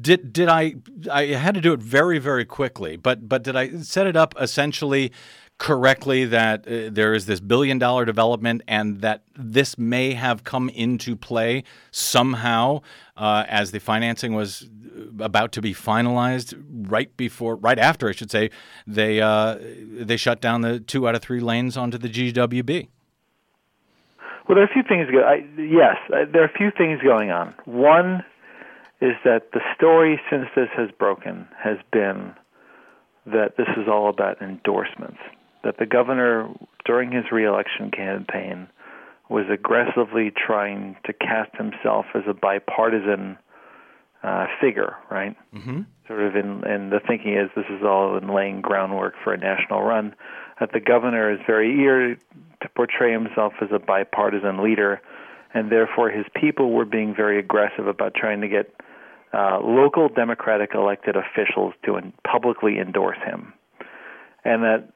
did 0.01 0.33
did 0.33 0.49
I 0.49 0.75
I 1.11 1.27
had 1.27 1.55
to 1.55 1.61
do 1.61 1.73
it 1.73 1.81
very 1.81 2.19
very 2.19 2.45
quickly, 2.45 2.97
but 2.97 3.29
but 3.29 3.43
did 3.43 3.57
I 3.57 3.79
set 3.79 4.07
it 4.07 4.17
up 4.17 4.35
essentially 4.41 5.13
correctly 5.59 6.25
that 6.25 6.67
uh, 6.67 6.89
there 6.91 7.13
is 7.13 7.27
this 7.27 7.39
billion 7.39 7.79
dollar 7.79 8.07
development 8.07 8.63
and 8.67 9.03
that 9.03 9.23
this 9.37 9.77
may 9.77 10.15
have 10.15 10.43
come 10.43 10.71
into 10.71 11.15
play 11.15 11.63
somehow 11.91 12.81
uh, 13.19 13.45
as 13.47 13.71
the 13.71 13.79
financing 13.79 14.35
was 14.35 14.71
about 15.19 15.53
to 15.53 15.61
be 15.61 15.75
finalized 15.75 16.55
right 16.91 17.15
before 17.17 17.57
right 17.57 17.79
after 17.79 18.09
I 18.09 18.13
should 18.13 18.31
say 18.31 18.51
they 18.87 19.21
uh, 19.21 19.59
they 19.61 20.17
shut 20.17 20.41
down 20.41 20.63
the 20.63 20.81
two 20.81 21.07
out 21.07 21.15
of 21.15 21.21
three 21.21 21.41
lanes 21.41 21.77
onto 21.77 21.99
the 21.99 22.09
GWB. 22.09 22.89
Well, 24.49 24.57
there 24.57 24.65
are 24.65 24.67
a 24.67 24.73
few 24.73 24.83
things. 24.83 25.09
Go- 25.13 25.23
I, 25.23 25.47
yes, 25.57 25.97
uh, 26.13 26.25
there 26.33 26.43
are 26.43 26.47
a 26.47 26.59
few 26.59 26.73
things 26.77 27.01
going 27.03 27.31
on. 27.31 27.55
One 27.67 28.25
is 29.01 29.15
that 29.25 29.53
the 29.53 29.61
story 29.75 30.21
since 30.31 30.47
this 30.55 30.69
has 30.77 30.91
broken 30.99 31.49
has 31.59 31.79
been 31.93 32.35
that 33.27 33.57
this 33.57 33.69
is 33.77 33.89
all 33.89 34.09
about 34.09 34.43
endorsements. 34.43 35.19
That 35.65 35.79
the 35.79 35.87
governor, 35.87 36.49
during 36.85 37.13
his 37.13 37.25
reelection 37.31 37.91
campaign, 37.91 38.69
was 39.29 39.47
aggressively 39.51 40.33
trying 40.35 40.97
to 41.05 41.13
cast 41.13 41.55
himself 41.57 42.07
as 42.15 42.23
a 42.27 42.35
bipartisan 42.35 43.39
uh, 44.23 44.47
figure, 44.61 44.97
right? 45.11 45.37
Mm-hmm. 45.55 45.83
Sort 46.07 46.21
of 46.21 46.37
in, 46.37 46.65
and 46.65 46.93
the 46.93 47.01
thinking 47.07 47.35
is 47.35 47.49
this 47.55 47.67
is 47.71 47.83
all 47.85 48.19
in 48.19 48.29
laying 48.29 48.61
groundwork 48.61 49.15
for 49.23 49.33
a 49.33 49.39
national 49.39 49.83
run. 49.83 50.15
That 50.59 50.73
the 50.73 50.81
governor 50.81 51.33
is 51.33 51.39
very 51.47 51.73
eager 51.73 52.17
to 52.17 52.69
portray 52.75 53.13
himself 53.13 53.55
as 53.63 53.69
a 53.73 53.79
bipartisan 53.79 54.63
leader, 54.63 55.01
and 55.55 55.71
therefore 55.71 56.11
his 56.11 56.27
people 56.35 56.73
were 56.73 56.85
being 56.85 57.15
very 57.15 57.39
aggressive 57.39 57.87
about 57.87 58.15
trying 58.15 58.41
to 58.43 58.49
get 58.49 58.75
uh, 59.33 59.61
local 59.62 60.09
Democratic 60.09 60.75
elected 60.75 61.16
officials 61.16 61.75
to 61.85 61.97
in- 61.97 62.12
publicly 62.25 62.79
endorse 62.79 63.19
him. 63.25 63.53
And 64.45 64.62
that 64.62 64.88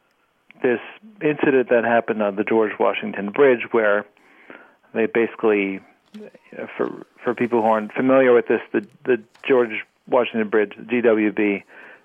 this 0.63 0.81
incident 1.23 1.69
that 1.71 1.85
happened 1.85 2.23
on 2.23 2.37
the 2.37 2.45
George 2.45 2.73
Washington 2.79 3.31
Bridge, 3.31 3.61
where 3.71 4.07
they 4.95 5.07
basically, 5.07 5.81
for 6.77 7.07
for 7.23 7.35
people 7.35 7.63
who 7.63 7.69
aren't 7.69 7.93
familiar 7.93 8.33
with 8.33 8.47
this, 8.49 8.61
the 8.73 8.87
the 9.05 9.23
George 9.47 9.85
Washington 10.09 10.49
Bridge, 10.49 10.73
GWB, 10.73 11.63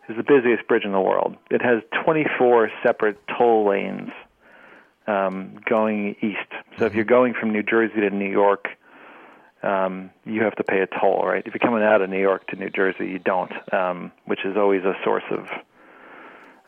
is 0.09 0.17
the 0.17 0.23
busiest 0.23 0.67
bridge 0.67 0.83
in 0.83 0.91
the 0.91 0.99
world. 0.99 1.37
It 1.49 1.61
has 1.61 1.81
24 2.03 2.71
separate 2.83 3.19
toll 3.27 3.69
lanes 3.69 4.09
um, 5.07 5.55
going 5.65 6.15
east. 6.21 6.37
So 6.77 6.85
if 6.85 6.91
mm-hmm. 6.91 6.95
you're 6.95 7.05
going 7.05 7.33
from 7.33 7.51
New 7.51 7.63
Jersey 7.63 8.01
to 8.01 8.09
New 8.09 8.29
York, 8.29 8.67
um, 9.63 10.09
you 10.25 10.43
have 10.43 10.55
to 10.55 10.63
pay 10.63 10.81
a 10.81 10.87
toll, 10.87 11.23
right? 11.25 11.43
If 11.45 11.53
you're 11.53 11.59
coming 11.59 11.83
out 11.83 12.01
of 12.01 12.09
New 12.09 12.19
York 12.19 12.47
to 12.47 12.55
New 12.55 12.69
Jersey, 12.69 13.07
you 13.07 13.19
don't, 13.19 13.51
um, 13.73 14.11
which 14.25 14.39
is 14.45 14.55
always 14.57 14.83
a 14.83 14.93
source 15.03 15.23
of. 15.31 15.47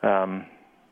Um, 0.03 0.45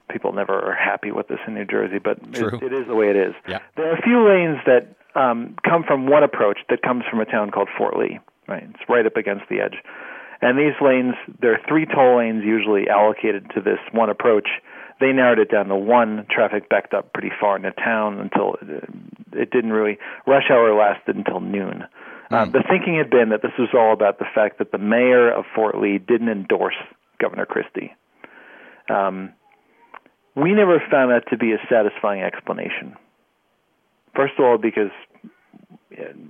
people 0.10 0.34
never 0.34 0.54
are 0.54 0.76
happy 0.76 1.12
with 1.12 1.28
this 1.28 1.40
in 1.48 1.54
New 1.54 1.66
Jersey, 1.66 2.00
but 2.00 2.18
it, 2.34 2.64
it 2.64 2.74
is 2.74 2.88
the 2.88 2.96
way 2.96 3.10
it 3.10 3.16
is. 3.16 3.34
Yeah. 3.48 3.60
There 3.76 3.92
are 3.92 3.96
a 3.96 4.02
few 4.02 4.28
lanes 4.28 4.58
that 4.66 4.96
um, 5.20 5.56
come 5.68 5.84
from 5.84 6.08
one 6.08 6.24
approach 6.24 6.60
that 6.70 6.82
comes 6.82 7.04
from 7.10 7.20
a 7.20 7.26
town 7.26 7.52
called 7.52 7.70
Fort 7.78 7.98
Lee. 7.98 8.20
Right, 8.48 8.64
it's 8.64 8.90
right 8.90 9.06
up 9.06 9.16
against 9.16 9.46
the 9.50 9.62
edge. 9.62 9.78
And 10.42 10.58
these 10.58 10.74
lanes, 10.82 11.14
there 11.40 11.54
are 11.54 11.60
three 11.68 11.86
toll 11.86 12.18
lanes 12.18 12.44
usually 12.44 12.90
allocated 12.90 13.52
to 13.54 13.62
this 13.62 13.78
one 13.92 14.10
approach. 14.10 14.48
They 15.00 15.14
narrowed 15.14 15.40
it 15.40 15.52
down 15.52 15.68
to 15.68 15.76
one. 15.76 16.26
Traffic 16.30 16.70
backed 16.70 16.94
up 16.94 17.14
pretty 17.14 17.32
far 17.40 17.56
into 17.56 17.72
town 17.72 18.20
until 18.20 18.56
it 19.34 19.52
didn't 19.52 19.72
really 19.72 19.98
rush 20.28 20.50
hour 20.52 20.76
lasted 20.76 21.16
until 21.16 21.40
noon. 21.40 21.84
Mm. 22.32 22.36
Uh, 22.36 22.46
hmm. 22.46 22.52
the 22.52 22.64
thinking 22.70 22.98
had 22.98 23.10
been 23.10 23.30
that 23.30 23.42
this 23.42 23.52
was 23.58 23.70
all 23.74 23.94
about 23.94 24.20
the 24.20 24.26
fact 24.36 24.60
that 24.60 24.72
the 24.72 24.78
mayor 24.78 25.32
of 25.32 25.46
Fort 25.56 25.78
Lee 25.80 25.98
didn't 25.98 26.30
endorse 26.30 26.76
Governor 27.20 27.46
Christie. 27.46 27.94
Um, 28.90 29.34
we 30.36 30.54
never 30.54 30.82
found 30.92 31.12
that 31.12 31.30
to 31.30 31.38
be 31.38 31.54
a 31.54 31.58
satisfying 31.70 32.22
explanation. 32.22 32.96
First 34.16 34.34
of 34.38 34.46
all, 34.46 34.58
because 34.58 34.92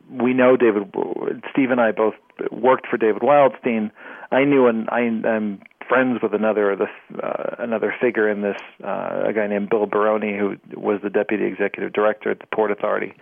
we 0.10 0.34
know 0.34 0.58
David, 0.58 0.94
Steve 1.52 1.72
and 1.72 1.82
I 1.82 1.92
both 1.92 2.16
worked 2.52 2.88
for 2.88 2.98
David 2.98 3.22
Wildstein. 3.22 3.92
I 4.32 4.44
knew, 4.46 4.68
and 4.68 4.90
I, 4.90 5.02
I'm 5.28 5.62
friends 5.90 6.22
with 6.22 6.34
another 6.34 6.76
the, 6.76 6.88
uh, 7.22 7.56
another 7.60 7.94
figure 8.00 8.30
in 8.30 8.42
this, 8.42 8.58
uh, 8.84 9.24
a 9.26 9.34
guy 9.34 9.48
named 9.48 9.70
Bill 9.70 9.88
Baroni, 9.88 10.38
who 10.38 10.56
was 10.80 11.02
the 11.04 11.10
deputy 11.10 11.46
executive 11.46 11.92
director 11.92 12.32
at 12.32 12.40
the 12.40 12.48
Port 12.54 12.72
Authority. 12.72 13.14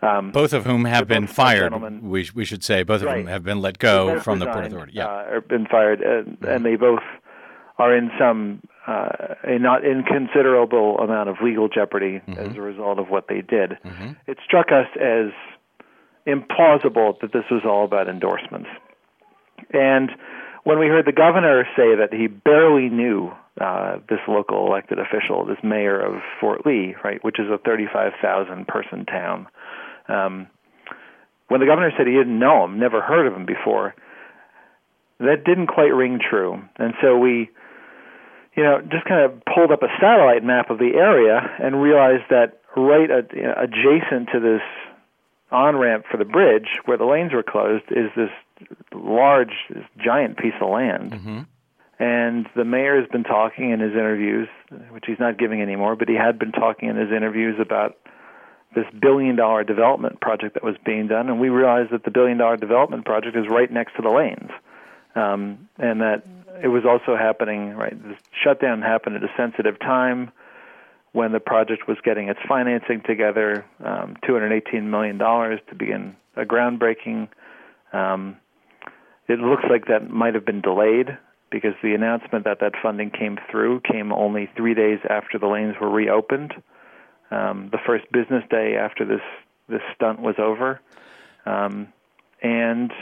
Um, 0.00 0.32
both 0.32 0.52
of 0.52 0.64
whom 0.64 0.84
have 0.84 1.06
been 1.06 1.26
fired. 1.26 1.72
We 2.02 2.28
we 2.34 2.44
should 2.44 2.64
say 2.64 2.82
both 2.82 3.02
of 3.02 3.06
right. 3.06 3.18
them 3.18 3.26
have 3.26 3.44
been 3.44 3.60
let 3.60 3.78
go 3.78 4.18
from 4.20 4.40
the 4.40 4.46
Port 4.46 4.64
Authority. 4.64 4.94
Yeah, 4.94 5.06
uh, 5.06 5.40
been 5.40 5.66
fired, 5.66 6.00
and, 6.00 6.26
mm-hmm. 6.26 6.44
and 6.44 6.64
they 6.64 6.76
both 6.76 7.02
are 7.78 7.96
in 7.96 8.10
some 8.18 8.62
uh, 8.86 9.34
a 9.44 9.58
not 9.60 9.84
inconsiderable 9.84 10.98
amount 10.98 11.28
of 11.28 11.36
legal 11.40 11.68
jeopardy 11.68 12.20
mm-hmm. 12.26 12.38
as 12.38 12.56
a 12.56 12.60
result 12.60 12.98
of 12.98 13.10
what 13.10 13.28
they 13.28 13.42
did. 13.42 13.78
Mm-hmm. 13.84 14.12
It 14.26 14.38
struck 14.44 14.72
us 14.72 14.88
as 15.00 15.30
implausible 16.26 17.20
that 17.20 17.32
this 17.32 17.44
was 17.50 17.62
all 17.64 17.84
about 17.84 18.08
endorsements, 18.08 18.70
and 19.72 20.10
when 20.64 20.78
we 20.78 20.86
heard 20.86 21.06
the 21.06 21.12
governor 21.12 21.64
say 21.76 21.96
that 21.96 22.12
he 22.12 22.26
barely 22.28 22.88
knew 22.88 23.32
uh, 23.60 23.98
this 24.08 24.20
local 24.28 24.66
elected 24.66 24.98
official, 24.98 25.44
this 25.44 25.58
mayor 25.62 26.00
of 26.00 26.22
Fort 26.40 26.64
Lee, 26.64 26.94
right, 27.04 27.22
which 27.24 27.38
is 27.38 27.46
a 27.50 27.58
35,000 27.58 28.66
person 28.66 29.04
town, 29.04 29.46
um, 30.08 30.46
when 31.48 31.60
the 31.60 31.66
governor 31.66 31.90
said 31.96 32.06
he 32.06 32.14
didn't 32.14 32.38
know 32.38 32.64
him, 32.64 32.78
never 32.78 33.02
heard 33.02 33.26
of 33.26 33.34
him 33.34 33.44
before, 33.44 33.94
that 35.20 35.44
didn't 35.44 35.66
quite 35.66 35.92
ring 35.92 36.18
true. 36.18 36.62
And 36.76 36.94
so 37.02 37.18
we, 37.18 37.50
you 38.56 38.62
know, 38.62 38.80
just 38.80 39.04
kind 39.04 39.24
of 39.24 39.42
pulled 39.44 39.70
up 39.70 39.82
a 39.82 39.88
satellite 40.00 40.44
map 40.44 40.70
of 40.70 40.78
the 40.78 40.92
area 40.94 41.40
and 41.62 41.82
realized 41.82 42.24
that 42.30 42.60
right 42.76 43.10
ad- 43.10 43.30
adjacent 43.34 44.30
to 44.32 44.40
this 44.40 44.62
on 45.50 45.76
ramp 45.76 46.06
for 46.10 46.16
the 46.16 46.24
bridge, 46.24 46.80
where 46.86 46.96
the 46.96 47.04
lanes 47.04 47.32
were 47.32 47.42
closed, 47.42 47.84
is 47.90 48.08
this 48.16 48.30
large, 48.94 49.52
this 49.70 49.84
giant 50.02 50.38
piece 50.38 50.54
of 50.60 50.70
land. 50.70 51.12
Mm-hmm. 51.12 51.40
And 51.98 52.48
the 52.56 52.64
mayor 52.64 53.00
has 53.00 53.08
been 53.10 53.22
talking 53.22 53.70
in 53.70 53.80
his 53.80 53.92
interviews, 53.92 54.48
which 54.90 55.04
he's 55.06 55.20
not 55.20 55.38
giving 55.38 55.62
anymore, 55.62 55.94
but 55.94 56.08
he 56.08 56.16
had 56.16 56.38
been 56.38 56.52
talking 56.52 56.88
in 56.88 56.96
his 56.96 57.12
interviews 57.12 57.56
about 57.60 57.96
this 58.74 58.86
billion 59.00 59.36
dollar 59.36 59.62
development 59.64 60.20
project 60.20 60.54
that 60.54 60.64
was 60.64 60.76
being 60.84 61.06
done. 61.06 61.28
And 61.28 61.38
we 61.38 61.48
realized 61.48 61.92
that 61.92 62.04
the 62.04 62.10
billion 62.10 62.38
dollar 62.38 62.56
development 62.56 63.04
project 63.04 63.36
is 63.36 63.44
right 63.48 63.70
next 63.70 63.94
to 63.96 64.02
the 64.02 64.10
lanes. 64.10 64.50
Um, 65.14 65.68
and 65.78 66.00
that 66.00 66.22
it 66.62 66.68
was 66.68 66.84
also 66.84 67.16
happening, 67.16 67.74
right? 67.74 68.00
The 68.02 68.16
shutdown 68.42 68.82
happened 68.82 69.16
at 69.16 69.22
a 69.22 69.32
sensitive 69.36 69.78
time 69.78 70.32
when 71.12 71.32
the 71.32 71.40
project 71.40 71.86
was 71.86 71.98
getting 72.02 72.28
its 72.28 72.40
financing 72.48 73.02
together, 73.02 73.66
um, 73.84 74.16
$218 74.26 74.84
million 74.84 75.18
to 75.18 75.74
begin 75.76 76.16
a 76.36 76.44
groundbreaking. 76.44 77.28
Um, 77.92 78.38
it 79.32 79.38
looks 79.38 79.64
like 79.70 79.86
that 79.86 80.10
might 80.10 80.34
have 80.34 80.44
been 80.44 80.60
delayed 80.60 81.16
because 81.50 81.74
the 81.82 81.94
announcement 81.94 82.44
that 82.44 82.60
that 82.60 82.72
funding 82.82 83.10
came 83.10 83.38
through 83.50 83.80
came 83.80 84.12
only 84.12 84.50
three 84.56 84.74
days 84.74 84.98
after 85.08 85.38
the 85.38 85.46
lanes 85.46 85.74
were 85.80 85.90
reopened, 85.90 86.52
um, 87.30 87.68
the 87.72 87.78
first 87.86 88.10
business 88.12 88.44
day 88.50 88.76
after 88.76 89.04
this 89.04 89.20
this 89.68 89.80
stunt 89.94 90.20
was 90.20 90.34
over, 90.38 90.80
um, 91.46 91.88
and 92.42 92.92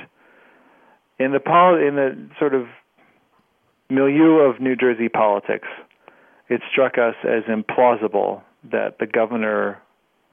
in 1.18 1.32
the 1.32 1.40
in 1.86 1.96
the 1.96 2.28
sort 2.38 2.54
of 2.54 2.66
milieu 3.88 4.40
of 4.40 4.60
New 4.60 4.76
Jersey 4.76 5.08
politics, 5.08 5.68
it 6.48 6.60
struck 6.70 6.96
us 6.98 7.16
as 7.24 7.44
implausible 7.44 8.42
that 8.70 8.98
the 8.98 9.06
governor 9.06 9.80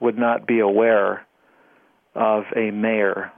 would 0.00 0.18
not 0.18 0.46
be 0.46 0.60
aware 0.60 1.26
of 2.14 2.44
a 2.54 2.70
mayor 2.70 3.32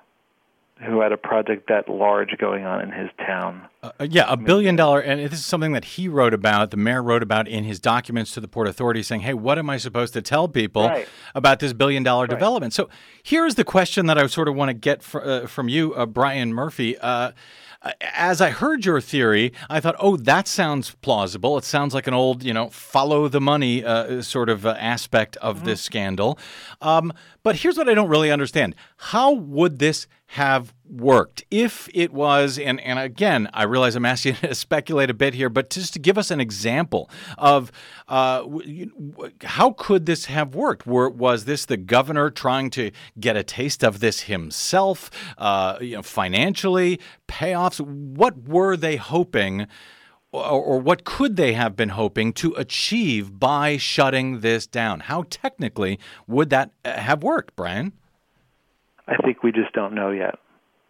who 0.87 1.01
had 1.01 1.13
a 1.13 1.17
project 1.17 1.69
that 1.69 1.89
large 1.89 2.31
going 2.39 2.65
on 2.65 2.81
in 2.81 2.91
his 2.91 3.11
town. 3.19 3.67
Uh, 3.83 3.91
yeah, 4.09 4.25
a 4.29 4.37
billion 4.37 4.77
dollar, 4.77 5.01
and 5.01 5.21
this 5.21 5.39
is 5.41 5.45
something 5.47 5.73
that 5.73 5.85
he 5.85 6.09
wrote 6.09 6.35
about. 6.35 6.71
The 6.71 6.77
mayor 6.77 7.03
wrote 7.03 7.23
about 7.23 7.49
in 7.49 7.65
his 7.65 7.79
documents 7.81 8.33
to 8.35 8.41
the 8.41 8.49
Port 8.49 8.67
Authority, 8.69 9.03
saying, 9.03 9.23
"Hey, 9.23 9.35
what 9.35 9.59
am 9.59 9.69
I 9.71 9.77
supposed 9.77 10.13
to 10.15 10.23
tell 10.23 10.49
people 10.49 10.89
Right. 10.89 11.09
about 11.35 11.61
this 11.61 11.73
billion 11.73 12.03
dollar 12.03 12.27
development?" 12.27 12.73
So 12.73 12.89
here's 13.23 13.55
the 13.55 13.65
question 13.65 14.07
that 14.07 14.19
I 14.19 14.27
sort 14.27 14.49
of 14.49 14.55
want 14.55 14.69
to 14.71 14.75
get 14.75 15.03
fr- 15.03 15.21
uh, 15.21 15.47
from 15.47 15.69
you, 15.69 15.95
uh, 15.95 16.07
Bryan 16.07 16.53
Murphy. 16.55 16.97
As 18.15 18.43
I 18.43 18.51
heard 18.51 18.85
your 18.85 19.01
theory, 19.01 19.53
I 19.71 19.81
thought, 19.81 19.97
"Oh, 19.99 20.17
that 20.19 20.47
sounds 20.47 20.91
plausible. 21.01 21.57
It 21.57 21.65
sounds 21.65 21.95
like 21.95 22.07
an 22.07 22.13
old, 22.13 22.43
you 22.43 22.53
know, 22.53 22.69
follow 22.69 23.27
the 23.29 23.41
money 23.41 23.83
uh, 23.83 24.21
sort 24.21 24.51
of 24.51 24.67
uh, 24.67 24.77
aspect 24.79 25.39
of 25.39 25.65
this 25.65 25.81
scandal." 25.81 26.39
Um, 26.83 27.13
but 27.43 27.57
here's 27.57 27.79
what 27.79 27.89
I 27.89 27.95
don't 27.95 28.09
really 28.09 28.31
understand: 28.31 28.75
How 28.97 29.33
would 29.33 29.79
this 29.79 30.07
have 30.27 30.75
worked. 30.91 31.45
If 31.51 31.89
it 31.95 32.13
was 32.13 32.59
and, 32.59 32.81
and 32.81 32.99
again 32.99 33.49
i 33.55 33.63
realize 33.63 33.95
i'm 33.95 34.05
asking 34.05 34.35
you 34.43 34.49
to 34.49 34.55
speculate 34.55 35.11
a 35.11 35.15
bit 35.15 35.35
here 35.35 35.49
but 35.49 35.71
just 35.71 35.93
to 35.95 35.99
give 35.99 36.19
us 36.19 36.31
an 36.31 36.41
example 36.41 37.09
of 37.39 37.71
uh, 38.09 38.45
how 39.45 39.71
could 39.73 40.07
this 40.07 40.25
have 40.27 40.55
worked? 40.55 40.87
Were, 40.87 41.09
was 41.09 41.45
this 41.45 41.65
the 41.65 41.77
governor 41.77 42.31
trying 42.31 42.71
to 42.71 42.91
get 43.19 43.37
a 43.37 43.45
taste 43.45 43.85
of 43.85 44.01
this 44.01 44.23
himself 44.23 45.11
uh, 45.39 45.79
you 45.81 45.97
know 45.97 46.03
financially 46.03 47.01
payoffs? 47.29 47.81
What 47.81 48.49
were 48.49 48.77
they 48.77 48.97
hoping 48.97 49.67
or, 50.33 50.63
or 50.63 50.79
what 50.79 51.05
could 51.05 51.37
they 51.37 51.53
have 51.55 51.77
been 51.77 51.91
hoping 51.91 52.33
to 52.35 52.53
achieve 52.55 53.39
by 53.39 53.77
shutting 53.77 54.41
this 54.41 54.67
down? 54.67 55.01
How 55.01 55.25
technically 55.29 55.99
would 56.27 56.51
that 56.51 56.71
uh, 56.85 56.99
have 56.99 57.23
worked 57.23 57.57
brian? 57.57 57.93
I 59.07 59.17
think 59.17 59.43
we 59.43 59.51
just 59.51 59.73
don't 59.73 59.95
know 59.95 60.11
yet. 60.11 60.39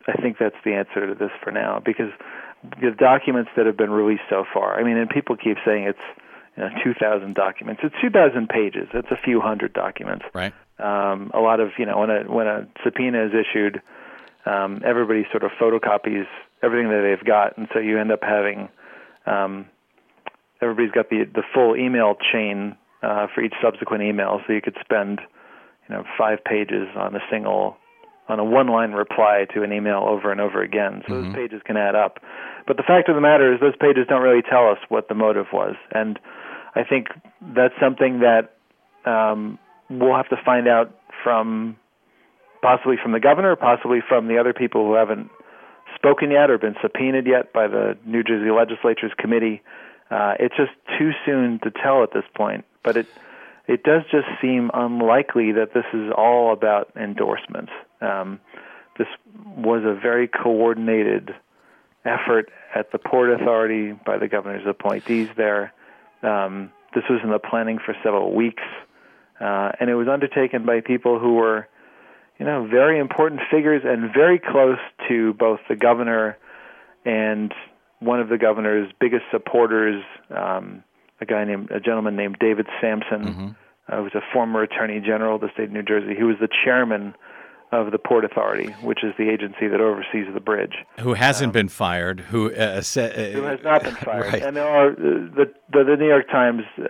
I 0.06 0.20
think 0.20 0.38
that's 0.38 0.56
the 0.64 0.74
answer 0.74 1.06
to 1.06 1.14
this 1.14 1.30
for 1.42 1.50
now 1.50 1.80
because 1.84 2.10
the 2.80 2.90
documents 2.90 3.50
that 3.56 3.66
have 3.66 3.76
been 3.76 3.90
released 3.90 4.24
so 4.28 4.44
far. 4.52 4.78
I 4.78 4.82
mean, 4.82 4.96
and 4.96 5.08
people 5.08 5.36
keep 5.36 5.56
saying 5.64 5.84
it's 5.84 5.98
you 6.56 6.64
know, 6.64 6.70
2,000 6.82 7.34
documents. 7.34 7.82
It's 7.84 7.94
2,000 8.00 8.48
pages. 8.48 8.88
It's 8.92 9.10
a 9.10 9.16
few 9.16 9.40
hundred 9.40 9.72
documents. 9.72 10.24
right 10.34 10.52
Um, 10.78 11.30
a 11.34 11.40
lot 11.40 11.60
of 11.60 11.70
you 11.78 11.86
know 11.86 11.98
when 11.98 12.10
a 12.10 12.22
when 12.24 12.46
a 12.46 12.66
subpoena 12.82 13.26
is 13.26 13.32
issued, 13.32 13.82
um, 14.46 14.82
everybody 14.84 15.26
sort 15.30 15.44
of 15.44 15.50
photocopies 15.60 16.26
everything 16.62 16.88
that 16.90 17.02
they've 17.02 17.24
got, 17.24 17.56
and 17.56 17.68
so 17.72 17.78
you 17.78 17.98
end 17.98 18.12
up 18.12 18.22
having 18.22 18.68
um, 19.26 19.66
everybody's 20.60 20.92
got 20.92 21.08
the 21.10 21.24
the 21.24 21.42
full 21.54 21.76
email 21.76 22.16
chain 22.32 22.76
uh, 23.02 23.26
for 23.34 23.42
each 23.42 23.54
subsequent 23.62 24.02
email, 24.02 24.40
so 24.46 24.52
you 24.52 24.60
could 24.60 24.76
spend 24.80 25.20
you 25.88 25.94
know 25.94 26.04
five 26.18 26.44
pages 26.44 26.88
on 26.96 27.14
a 27.14 27.20
single 27.30 27.76
on 28.31 28.38
a 28.38 28.45
one 28.45 28.69
line 28.69 28.93
reply 28.93 29.47
to 29.55 29.62
an 29.62 29.73
email 29.73 30.05
over 30.07 30.31
and 30.31 30.40
over 30.40 30.62
again. 30.62 31.03
So 31.09 31.23
those 31.23 31.35
pages 31.35 31.61
can 31.64 31.77
add 31.77 31.95
up. 31.95 32.21
But 32.66 32.77
the 32.77 32.83
fact 32.83 33.09
of 33.09 33.14
the 33.14 33.21
matter 33.21 33.53
is 33.53 33.61
those 33.61 33.77
pages 33.77 34.07
don't 34.09 34.23
really 34.23 34.43
tell 34.43 34.69
us 34.71 34.79
what 34.88 35.09
the 35.09 35.14
motive 35.14 35.47
was. 35.53 35.75
And 35.93 36.19
I 36.75 36.85
think 36.85 37.09
that's 37.40 37.75
something 37.81 38.21
that 38.21 38.55
um, 39.05 39.59
we'll 39.88 40.16
have 40.16 40.29
to 40.29 40.37
find 40.45 40.69
out 40.69 40.95
from 41.25 41.77
possibly 42.62 42.97
from 43.03 43.12
the 43.12 43.21
governor, 43.21 43.57
possibly 43.57 44.01
from 44.07 44.29
the 44.29 44.38
other 44.38 44.53
people 44.53 44.87
who 44.87 44.95
haven't 44.95 45.31
spoken 45.97 46.31
yet 46.31 46.51
or 46.51 46.59
been 46.59 46.77
subpoenaed 46.81 47.27
yet 47.27 47.53
by 47.53 47.66
the 47.66 47.99
New 48.07 48.23
Jersey 48.23 48.51
Legislature's 48.51 49.12
committee. 49.19 49.62
Uh, 50.11 50.35
it's 50.38 50.57
just 50.57 50.73
too 50.99 51.11
soon 51.25 51.59
to 51.64 51.71
tell 51.71 52.03
at 52.03 52.12
this 52.12 52.25
point. 52.37 52.64
But 52.83 52.97
it 52.97 53.07
it 53.66 53.83
does 53.85 54.03
just 54.11 54.27
seem 54.40 54.71
unlikely 54.75 55.53
that 55.53 55.75
this 55.75 55.85
is 55.93 56.11
all 56.16 56.53
about 56.53 56.90
endorsements. 56.97 57.71
Um, 58.00 58.40
this 58.98 59.08
was 59.56 59.82
a 59.84 59.98
very 59.98 60.28
coordinated 60.28 61.34
effort 62.04 62.50
at 62.74 62.92
the 62.92 62.98
Port 62.98 63.30
Authority 63.30 63.92
by 63.92 64.18
the 64.18 64.28
governor's 64.28 64.66
appointees 64.66 65.28
there. 65.36 65.72
Um, 66.22 66.72
this 66.94 67.04
was 67.08 67.20
in 67.22 67.30
the 67.30 67.38
planning 67.38 67.78
for 67.78 67.94
several 68.02 68.34
weeks, 68.34 68.62
uh, 69.40 69.72
and 69.78 69.88
it 69.88 69.94
was 69.94 70.08
undertaken 70.08 70.66
by 70.66 70.80
people 70.80 71.18
who 71.18 71.34
were, 71.34 71.68
you 72.38 72.46
know, 72.46 72.66
very 72.66 72.98
important 72.98 73.40
figures 73.50 73.82
and 73.84 74.12
very 74.12 74.38
close 74.38 74.78
to 75.08 75.32
both 75.34 75.60
the 75.68 75.76
governor 75.76 76.36
and 77.04 77.54
one 78.00 78.20
of 78.20 78.28
the 78.28 78.38
governor's 78.38 78.90
biggest 78.98 79.24
supporters, 79.30 80.02
um, 80.34 80.82
a 81.20 81.26
guy 81.26 81.44
named 81.44 81.70
a 81.70 81.80
gentleman 81.80 82.16
named 82.16 82.36
David 82.40 82.66
Samson, 82.80 83.24
uh, 83.88 83.96
who 83.96 84.02
was 84.04 84.14
a 84.14 84.22
former 84.32 84.62
attorney 84.62 85.00
general 85.00 85.36
of 85.36 85.42
the 85.42 85.50
state 85.52 85.64
of 85.64 85.72
New 85.72 85.82
Jersey. 85.82 86.14
He 86.16 86.24
was 86.24 86.36
the 86.40 86.48
chairman 86.64 87.14
of 87.72 87.92
the 87.92 87.98
Port 87.98 88.24
Authority, 88.24 88.72
which 88.83 89.04
is 89.04 89.12
the 89.16 89.28
agency 89.28 89.68
that 89.68 89.80
oversees 89.80 90.26
the 90.35 90.40
bridge 90.40 90.74
who 90.98 91.14
hasn't 91.14 91.52
been 91.52 91.68
fired, 91.68 92.20
who 92.20 92.52
uh, 92.52 92.83
said 92.83 93.12
uh, 93.12 93.38
who 93.38 93.44
has 93.44 93.61
not 93.62 93.83
been 93.83 93.94
fired. 93.94 94.33
Right. 94.33 94.42
And 94.42 94.56
there 94.56 94.68
are 94.68 94.90
uh, 94.90 94.94
the, 94.94 95.52
the 95.72 95.85
the 95.85 95.96
New 95.96 96.09
York 96.09 96.28
Times 96.28 96.62
uh, 96.78 96.85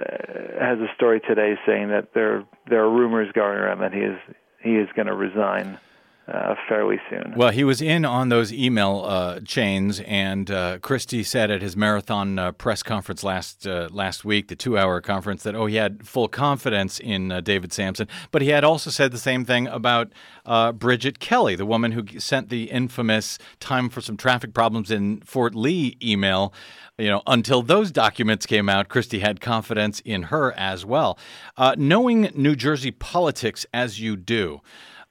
has 0.59 0.79
a 0.79 0.89
story 0.95 1.21
today 1.21 1.55
saying 1.67 1.89
that 1.89 2.15
there 2.15 2.45
there 2.69 2.83
are 2.83 2.91
rumors 2.91 3.31
going 3.33 3.59
around 3.59 3.81
that 3.81 3.93
he 3.93 4.01
is 4.01 4.19
he 4.63 4.77
is 4.77 4.89
going 4.95 5.07
to 5.07 5.15
resign 5.15 5.79
uh, 6.33 6.55
fairly 6.69 7.01
soon. 7.09 7.35
Well, 7.37 7.51
he 7.51 7.65
was 7.65 7.83
in 7.83 8.05
on 8.05 8.29
those 8.29 8.53
email 8.53 9.05
uh, 9.05 9.41
chains, 9.41 10.01
and 10.01 10.51
uh, 10.51 10.79
Christie 10.79 11.25
said 11.25 11.51
at 11.51 11.61
his 11.61 11.77
marathon 11.77 12.39
uh, 12.39 12.53
press 12.53 12.83
conference 12.83 13.25
last 13.25 13.67
uh, 13.67 13.89
last 13.91 14.25
week, 14.25 14.49
the 14.49 14.55
two-hour 14.55 15.01
conference, 15.01 15.43
that 15.43 15.57
oh, 15.57 15.67
he 15.67 15.77
had 15.77 16.07
full 16.07 16.29
confidence 16.29 17.01
in 17.01 17.33
uh, 17.33 17.41
David 17.41 17.73
Samson, 17.73 18.07
but 18.31 18.43
he 18.43 18.49
had 18.49 18.63
also 18.63 18.91
said 18.91 19.11
the 19.11 19.19
same 19.19 19.45
thing 19.45 19.67
about 19.67 20.13
Bridget 20.79 21.19
Kelly, 21.19 21.57
the 21.57 21.67
woman 21.67 21.93
who 21.93 22.07
sent 22.21 22.49
the 22.49 22.71
infamous 22.71 23.39
"time 23.59 23.89
for 23.89 24.01
some 24.01 24.17
traffic 24.17 24.55
problems 24.55 24.91
in 24.91 25.21
Fort 25.23 25.55
Lee" 25.55 25.97
email. 26.03 26.53
You 26.97 27.09
know, 27.09 27.23
until 27.27 27.63
those 27.63 27.91
documents 27.91 28.45
came 28.45 28.69
out, 28.69 28.89
Christie 28.89 29.21
had 29.21 29.41
confidence 29.41 30.01
in 30.05 30.25
her 30.25 30.53
as 30.53 30.85
well. 30.85 31.19
Knowing 31.77 32.31
New 32.35 32.55
Jersey 32.55 32.91
politics 32.91 33.65
as 33.73 34.01
you 34.01 34.17
do. 34.17 34.61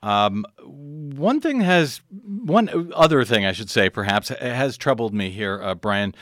Um, 0.02 0.46
one 0.64 1.42
thing 1.42 1.62
has 1.62 2.02
one 2.10 2.92
other 2.96 3.24
thing 3.26 3.46
I 3.46 3.52
should 3.52 3.70
say 3.70 3.90
perhaps 3.90 4.30
has 4.30 4.78
troubled 4.78 5.14
me 5.14 5.30
here, 5.30 5.62
uh, 5.62 5.76
Bryan. 5.76 6.16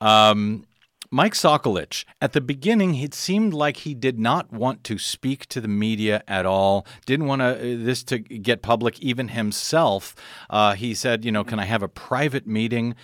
Um, 0.00 0.66
Mike 1.12 1.34
Sokolich, 1.34 2.04
at 2.20 2.34
the 2.34 2.40
beginning, 2.40 2.94
it 2.94 3.14
seemed 3.14 3.52
like 3.52 3.78
he 3.78 3.94
did 3.94 4.20
not 4.20 4.52
want 4.52 4.84
to 4.84 4.96
speak 4.96 5.46
to 5.46 5.60
the 5.60 5.66
media 5.66 6.22
at 6.28 6.46
all. 6.46 6.86
Didn't 7.04 7.26
want 7.26 7.42
to, 7.42 7.76
this 7.76 8.04
to 8.04 8.20
get 8.20 8.62
public, 8.62 9.00
even 9.00 9.28
himself. 9.28 10.14
Uh, 10.48 10.74
he 10.74 10.94
said, 10.94 11.24
"You 11.24 11.32
know, 11.32 11.42
can 11.42 11.58
I 11.58 11.64
have 11.64 11.82
a 11.82 11.88
private 11.88 12.46
meeting?" 12.46 12.94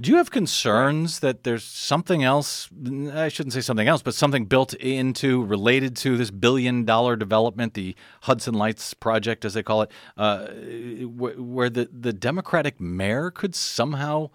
Do 0.00 0.10
you 0.10 0.16
have 0.16 0.30
concerns 0.30 1.20
that 1.20 1.44
there's 1.44 1.62
something 1.64 2.24
else? 2.24 2.68
I 3.12 3.28
shouldn't 3.28 3.52
say 3.52 3.60
something 3.60 3.86
else, 3.86 4.02
but 4.02 4.14
something 4.14 4.46
built 4.46 4.74
into, 4.74 5.44
related 5.44 5.96
to 5.98 6.16
this 6.16 6.32
billion 6.32 6.84
dollar 6.84 7.14
development, 7.14 7.74
the 7.74 7.94
Hudson 8.22 8.54
Lights 8.54 8.92
project, 8.92 9.44
as 9.44 9.54
they 9.54 9.62
call 9.62 9.82
it, 9.82 9.92
uh, 10.16 10.48
wh- 10.48 11.38
where 11.38 11.70
the, 11.70 11.88
the 11.92 12.12
Democratic 12.12 12.80
mayor 12.80 13.30
could 13.30 13.54
somehow 13.54 14.30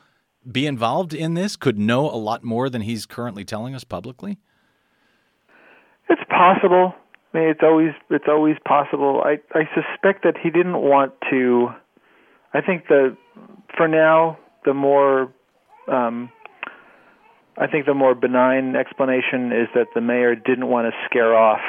be 0.49 0.65
involved 0.65 1.13
in 1.13 1.33
this, 1.33 1.57
could 1.57 1.77
know 1.77 2.09
a 2.09 2.15
lot 2.15 2.43
more 2.43 2.69
than 2.69 2.81
he's 2.81 3.05
currently 3.05 3.43
telling 3.43 3.75
us 3.75 3.83
publicly? 3.83 4.39
It's 6.09 6.21
possible. 6.29 6.93
I 7.33 7.37
mean, 7.37 7.49
it's 7.49 7.61
always 7.61 7.91
it's 8.09 8.25
always 8.27 8.55
possible. 8.65 9.21
I 9.23 9.37
I 9.53 9.69
suspect 9.75 10.23
that 10.23 10.35
he 10.41 10.49
didn't 10.49 10.77
want 10.77 11.13
to. 11.29 11.69
I 12.53 12.61
think 12.61 12.87
the 12.87 13.15
for 13.77 13.87
now 13.87 14.39
the 14.65 14.73
more 14.73 15.31
um, 15.91 16.31
I 17.57 17.67
think 17.67 17.85
the 17.85 17.93
more 17.93 18.15
benign 18.15 18.75
explanation 18.75 19.51
is 19.51 19.67
that 19.75 19.87
the 19.93 20.01
mayor 20.01 20.35
didn't 20.35 20.67
want 20.67 20.91
to 20.91 20.97
scare 21.09 21.35
off 21.35 21.61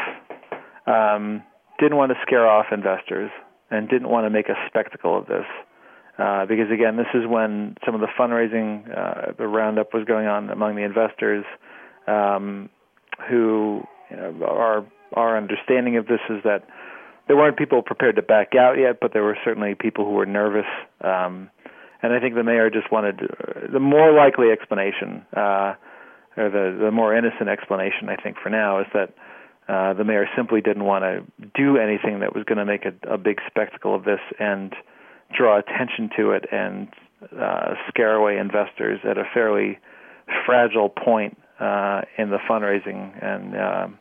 um, 0.87 1.42
didn't 1.78 1.96
want 1.96 2.12
to 2.12 2.18
scare 2.22 2.46
off 2.46 2.66
investors 2.72 3.30
and 3.70 3.88
didn't 3.88 4.09
want 4.09 4.26
to 4.26 4.30
make 4.30 4.48
a 4.48 4.54
spectacle 4.66 5.18
of 5.18 5.26
this. 5.26 5.46
Uh, 6.18 6.44
because 6.44 6.70
again, 6.70 6.96
this 6.96 7.06
is 7.14 7.26
when 7.26 7.76
some 7.85 7.94
of 7.94 8.00
the 8.00 8.09
fundraising, 8.18 8.85
uh, 8.90 9.33
the 9.38 9.46
roundup 9.46 9.94
was 9.94 10.04
going 10.04 10.26
on 10.26 10.50
among 10.50 10.76
the 10.76 10.83
investors, 10.83 11.44
um, 12.06 12.68
who 13.28 13.83
you 14.11 14.16
know, 14.16 14.44
our 14.46 14.87
our 15.14 15.37
understanding 15.37 15.96
of 15.96 16.06
this 16.06 16.20
is 16.28 16.42
that 16.44 16.62
there 17.26 17.37
weren't 17.37 17.56
people 17.56 17.83
prepared 17.83 18.16
to 18.16 18.22
back 18.22 18.54
out 18.54 18.74
yet, 18.78 18.98
but 19.00 19.12
there 19.12 19.22
were 19.22 19.38
certainly 19.44 19.74
people 19.74 20.04
who 20.04 20.12
were 20.12 20.26
nervous. 20.26 20.66
Um, 21.00 21.50
and 22.03 22.13
I 22.13 22.21
think 22.21 22.35
the 22.35 22.45
mayor 22.45 22.71
just 22.71 22.91
wanted 22.91 23.21
uh, 23.23 23.73
the 23.73 23.81
more 23.81 24.13
likely 24.13 24.51
explanation, 24.51 25.25
uh, 25.37 25.75
or 26.37 26.51
the 26.51 26.79
the 26.81 26.91
more 26.91 27.17
innocent 27.17 27.49
explanation. 27.49 28.09
I 28.09 28.17
think 28.17 28.37
for 28.43 28.51
now 28.51 28.81
is 28.81 28.87
that 28.95 29.15
uh, 29.69 29.95
the 29.95 30.05
mayor 30.05 30.27
simply 30.37 30.61
didn't 30.61 30.85
want 30.85 31.05
to 31.05 31.23
do 31.55 31.77
anything 31.77 32.21
that 32.21 32.35
was 32.35 32.45
going 32.45 32.59
to 32.59 32.65
make 32.65 32.85
a, 32.85 33.15
a 33.15 33.19
big 33.19 33.39
spectacle 33.47 33.95
of 33.95 34.05
this 34.05 34.21
and 34.39 34.75
draw 35.37 35.59
attention 35.59 36.11
to 36.17 36.33
it 36.33 36.45
and 36.51 36.89
uh, 37.39 37.75
scare 37.89 38.15
away 38.15 38.39
investors 38.39 38.99
at 39.09 39.17
a 39.17 39.25
fairly 39.33 39.79
fragile 40.45 40.89
point 40.89 41.39
uh, 41.61 42.03
in 42.19 42.31
the 42.31 42.39
fundraising 42.49 43.13
and 43.23 43.57
um, 43.57 43.99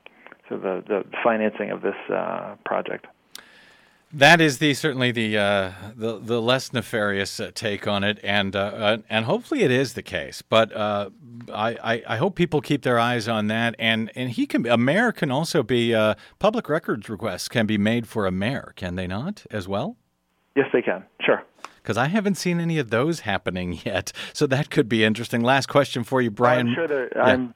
so 0.47 0.57
the, 0.57 0.83
the 0.87 1.03
financing 1.23 1.69
of 1.69 1.81
this 1.81 1.95
uh, 2.11 2.55
project. 2.65 3.05
That 4.11 4.41
is 4.41 4.57
the 4.57 4.73
certainly 4.73 5.11
the 5.11 5.37
uh, 5.37 5.71
the, 5.95 6.17
the 6.19 6.41
less 6.41 6.73
nefarious 6.73 7.39
uh, 7.39 7.51
take 7.53 7.87
on 7.87 8.03
it, 8.03 8.19
and 8.23 8.55
uh, 8.55 8.59
uh 8.59 8.97
and 9.07 9.25
hopefully 9.25 9.61
it 9.61 9.69
is 9.69 9.93
the 9.93 10.01
case. 10.01 10.41
But 10.41 10.75
uh, 10.75 11.11
I, 11.53 11.77
I, 11.83 12.03
I 12.07 12.17
hope 12.17 12.35
people 12.35 12.59
keep 12.59 12.81
their 12.81 12.97
eyes 12.97 13.27
on 13.27 13.47
that, 13.47 13.75
and 13.77 14.11
and 14.15 14.31
he 14.31 14.47
can 14.47 14.65
a 14.65 14.77
mayor 14.77 15.11
can 15.11 15.29
also 15.29 15.61
be 15.61 15.93
uh, 15.93 16.15
public 16.39 16.69
records 16.69 17.07
requests 17.07 17.47
can 17.47 17.67
be 17.67 17.77
made 17.77 18.07
for 18.07 18.25
a 18.25 18.31
mayor, 18.31 18.73
can 18.75 18.95
they 18.95 19.05
not 19.05 19.45
as 19.51 19.67
well? 19.67 19.95
Yes, 20.55 20.67
they 20.73 20.81
can. 20.81 21.03
Sure. 21.21 21.43
Because 21.75 21.97
I 21.97 22.07
haven't 22.07 22.35
seen 22.35 22.59
any 22.59 22.79
of 22.79 22.89
those 22.89 23.21
happening 23.21 23.79
yet, 23.85 24.11
so 24.33 24.47
that 24.47 24.71
could 24.71 24.89
be 24.89 25.03
interesting. 25.03 25.43
Last 25.43 25.67
question 25.67 26.03
for 26.03 26.19
you, 26.19 26.31
Bryan. 26.31 26.69
I'm 26.69 26.73
sure 26.73 26.87
they're. 26.87 27.11
Yeah. 27.15 27.23
I'm, 27.23 27.53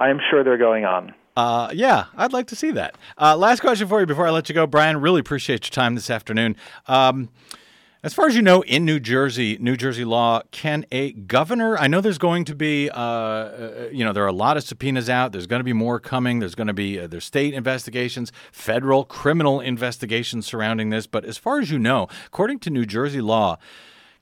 I'm 0.00 0.18
sure 0.30 0.42
they're 0.42 0.58
going 0.58 0.84
on. 0.84 1.14
Uh, 1.36 1.70
yeah, 1.72 2.06
I'd 2.16 2.32
like 2.32 2.48
to 2.48 2.56
see 2.56 2.70
that. 2.72 2.96
Uh, 3.18 3.36
last 3.36 3.60
question 3.60 3.88
for 3.88 4.00
you 4.00 4.06
before 4.06 4.26
I 4.26 4.30
let 4.30 4.48
you 4.48 4.54
go, 4.54 4.66
Bryan. 4.66 5.00
Really 5.00 5.20
appreciate 5.20 5.64
your 5.64 5.70
time 5.70 5.94
this 5.94 6.10
afternoon. 6.10 6.56
Um, 6.86 7.30
as 8.04 8.12
far 8.12 8.26
as 8.26 8.34
you 8.34 8.42
know, 8.42 8.62
in 8.62 8.84
New 8.84 8.98
Jersey, 8.98 9.56
New 9.60 9.76
Jersey 9.76 10.04
law, 10.04 10.42
can 10.50 10.84
a 10.90 11.12
governor? 11.12 11.78
I 11.78 11.86
know 11.86 12.00
there's 12.00 12.18
going 12.18 12.44
to 12.46 12.54
be, 12.54 12.90
uh, 12.90 13.00
uh 13.00 13.88
you 13.92 14.04
know, 14.04 14.12
there 14.12 14.24
are 14.24 14.28
a 14.28 14.32
lot 14.32 14.56
of 14.56 14.64
subpoenas 14.64 15.08
out. 15.08 15.30
There's 15.30 15.46
going 15.46 15.60
to 15.60 15.64
be 15.64 15.72
more 15.72 16.00
coming. 16.00 16.40
There's 16.40 16.56
going 16.56 16.66
to 16.66 16.72
be 16.72 16.98
uh, 16.98 17.06
there's 17.06 17.24
state 17.24 17.54
investigations, 17.54 18.32
federal 18.50 19.04
criminal 19.04 19.60
investigations 19.60 20.46
surrounding 20.46 20.90
this. 20.90 21.06
But 21.06 21.24
as 21.24 21.38
far 21.38 21.60
as 21.60 21.70
you 21.70 21.78
know, 21.78 22.08
according 22.26 22.58
to 22.60 22.70
New 22.70 22.86
Jersey 22.86 23.20
law, 23.20 23.56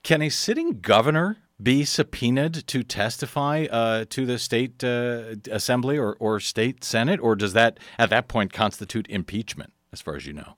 can 0.03 0.21
a 0.21 0.29
sitting 0.29 0.79
governor 0.79 1.37
be 1.61 1.85
subpoenaed 1.85 2.65
to 2.67 2.83
testify 2.83 3.65
uh, 3.71 4.05
to 4.09 4.25
the 4.25 4.39
state 4.39 4.83
uh, 4.83 5.35
assembly 5.51 5.97
or, 5.97 6.15
or 6.19 6.39
state 6.39 6.83
senate, 6.83 7.19
or 7.21 7.35
does 7.35 7.53
that 7.53 7.79
at 7.97 8.09
that 8.09 8.27
point 8.27 8.53
constitute 8.53 9.07
impeachment, 9.09 9.73
as 9.91 10.01
far 10.01 10.15
as 10.15 10.25
you 10.25 10.33
know? 10.33 10.55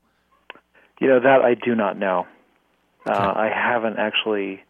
You 1.02 1.10
know 1.10 1.20
that 1.20 1.42
I 1.42 1.56
do 1.56 1.76
not 1.76 1.98
know. 1.98 2.28
Uh, 3.06 3.12
okay. 3.12 3.20
Uh, 3.20 3.34
I 3.34 3.50
haven't 3.54 3.98
actually 3.98 4.64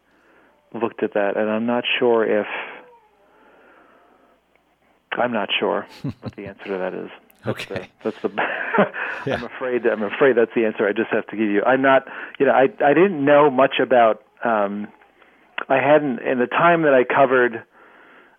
looked 0.73 1.03
at 1.03 1.13
that, 1.13 1.37
and 1.37 1.49
I'm 1.49 1.65
not 1.65 1.83
sure 1.99 2.25
if 2.25 2.47
I'm 5.11 5.31
not 5.31 5.49
sure 5.59 5.85
what 6.21 6.35
the 6.35 6.47
answer 6.47 6.63
to 6.65 6.77
that 6.77 6.93
is. 6.93 7.09
That's 7.45 7.61
okay, 7.61 7.89
the, 8.01 8.11
that's 8.11 8.21
the. 8.21 8.29
yeah. 9.25 9.35
I'm 9.35 9.43
afraid. 9.43 9.85
I'm 9.85 10.01
afraid 10.01 10.37
that's 10.37 10.53
the 10.55 10.65
answer. 10.65 10.87
I 10.87 10.93
just 10.93 11.09
have 11.11 11.27
to 11.27 11.35
give 11.35 11.49
you. 11.49 11.61
I'm 11.63 11.81
not. 11.81 12.07
You 12.39 12.45
know, 12.45 12.53
I 12.53 12.63
I 12.83 12.93
didn't 12.93 13.23
know 13.23 13.51
much 13.51 13.75
about 13.81 14.23
um, 14.43 14.87
I 15.69 15.75
hadn't 15.75 16.19
in 16.19 16.39
the 16.39 16.47
time 16.47 16.83
that 16.83 16.93
I 16.93 17.03
covered 17.03 17.63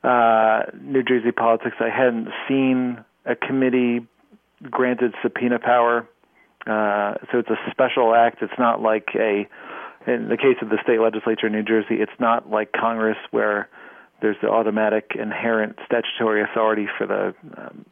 uh, 0.02 0.70
New 0.80 1.02
Jersey 1.02 1.32
politics. 1.32 1.76
I 1.80 1.88
hadn't 1.88 2.28
seen 2.48 3.04
a 3.24 3.34
committee 3.34 4.06
granted 4.70 5.14
subpoena 5.22 5.58
power. 5.58 6.06
Uh, 6.66 7.14
so 7.30 7.38
it's 7.38 7.50
a 7.50 7.70
special 7.70 8.14
act. 8.14 8.42
It's 8.42 8.58
not 8.58 8.80
like 8.80 9.08
a, 9.14 9.48
in 10.06 10.28
the 10.28 10.36
case 10.36 10.56
of 10.62 10.68
the 10.68 10.78
state 10.82 11.00
legislature 11.00 11.46
in 11.46 11.52
New 11.52 11.62
Jersey, 11.62 11.96
it's 11.96 12.18
not 12.18 12.50
like 12.50 12.72
Congress 12.72 13.18
where 13.30 13.68
there's 14.20 14.36
the 14.40 14.48
automatic 14.48 15.12
inherent 15.18 15.78
statutory 15.84 16.42
authority 16.42 16.86
for 16.96 17.06
the 17.06 17.34
um, 17.56 17.84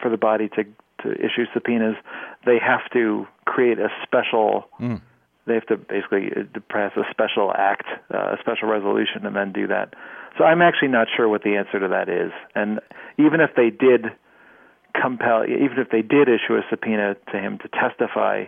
for 0.00 0.08
the 0.08 0.16
body 0.16 0.48
to 0.48 0.64
to 1.02 1.12
issue 1.12 1.46
subpoenas. 1.52 1.96
They 2.46 2.58
have 2.58 2.88
to 2.92 3.26
create 3.44 3.78
a 3.78 3.88
special 4.04 4.68
mm 4.80 5.00
they 5.50 5.54
have 5.54 5.66
to 5.66 5.76
basically 5.76 6.30
uh, 6.30 6.60
pass 6.68 6.92
a 6.96 7.02
special 7.10 7.52
act, 7.52 7.86
uh, 8.12 8.34
a 8.34 8.36
special 8.40 8.68
resolution, 8.68 9.26
and 9.26 9.34
then 9.34 9.52
do 9.52 9.66
that. 9.66 9.94
So 10.38 10.44
I'm 10.44 10.62
actually 10.62 10.88
not 10.88 11.08
sure 11.16 11.28
what 11.28 11.42
the 11.42 11.56
answer 11.56 11.80
to 11.80 11.88
that 11.88 12.08
is. 12.08 12.32
And 12.54 12.80
even 13.18 13.40
if 13.40 13.50
they 13.56 13.70
did 13.70 14.06
compel, 15.00 15.44
even 15.44 15.78
if 15.78 15.90
they 15.90 16.02
did 16.02 16.28
issue 16.28 16.54
a 16.54 16.62
subpoena 16.70 17.16
to 17.32 17.38
him 17.38 17.58
to 17.58 17.68
testify, 17.68 18.44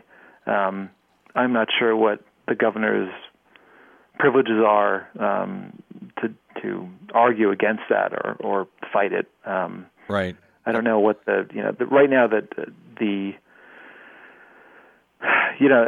um, 0.46 0.90
I'm 1.34 1.52
not 1.52 1.68
sure 1.76 1.96
what 1.96 2.20
the 2.46 2.54
governor's 2.54 3.12
privileges 4.18 4.62
are 4.64 5.08
um, 5.18 5.82
to 6.20 6.32
to 6.62 6.88
argue 7.12 7.50
against 7.50 7.82
that 7.90 8.12
or 8.12 8.36
or 8.40 8.68
fight 8.92 9.12
it. 9.12 9.28
Um, 9.44 9.86
right. 10.08 10.36
I 10.64 10.72
don't 10.72 10.84
know 10.84 11.00
what 11.00 11.24
the 11.24 11.48
you 11.52 11.62
know 11.62 11.72
the, 11.76 11.86
right 11.86 12.08
now 12.08 12.28
that 12.28 12.48
the 12.98 13.32
you 15.60 15.68
know, 15.68 15.84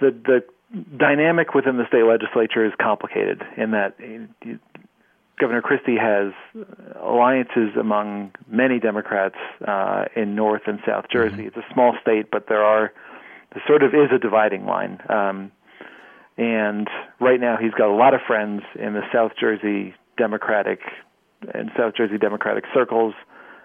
the 0.00 0.10
the 0.10 0.44
dynamic 0.96 1.54
within 1.54 1.76
the 1.76 1.86
state 1.88 2.04
legislature 2.04 2.64
is 2.64 2.72
complicated 2.80 3.42
in 3.56 3.70
that 3.70 3.96
Governor 5.38 5.62
Christie 5.62 5.96
has 5.96 6.32
alliances 7.00 7.76
among 7.78 8.32
many 8.48 8.80
Democrats 8.80 9.36
uh, 9.66 10.06
in 10.14 10.34
North 10.34 10.62
and 10.66 10.80
South 10.86 11.06
Jersey. 11.12 11.36
Mm-hmm. 11.36 11.46
It's 11.48 11.56
a 11.56 11.74
small 11.74 11.94
state, 12.00 12.30
but 12.30 12.46
there 12.48 12.64
are 12.64 12.92
there 13.52 13.62
sort 13.66 13.82
of 13.82 13.94
is 13.94 14.10
a 14.14 14.18
dividing 14.18 14.66
line. 14.66 15.00
Um, 15.08 15.52
and 16.38 16.88
right 17.20 17.40
now, 17.40 17.56
he's 17.60 17.72
got 17.72 17.88
a 17.88 17.94
lot 17.94 18.14
of 18.14 18.20
friends 18.26 18.62
in 18.74 18.94
the 18.94 19.02
South 19.12 19.32
Jersey 19.38 19.94
Democratic 20.18 20.80
and 21.54 21.70
South 21.76 21.94
Jersey 21.96 22.18
Democratic 22.18 22.64
circles, 22.74 23.14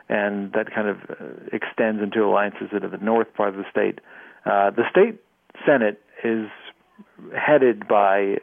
and 0.10 0.52
that 0.54 0.74
kind 0.74 0.88
of 0.88 0.98
uh, 1.10 1.26
extends 1.54 2.02
into 2.02 2.24
alliances 2.24 2.70
into 2.72 2.90
the 2.90 2.98
north 2.98 3.34
part 3.34 3.50
of 3.50 3.56
the 3.56 3.66
state. 3.72 4.00
Uh, 4.45 4.71
the 4.71 4.84
state 4.89 5.19
senate 5.65 6.01
is 6.23 6.47
headed 7.36 7.88
by 7.88 8.38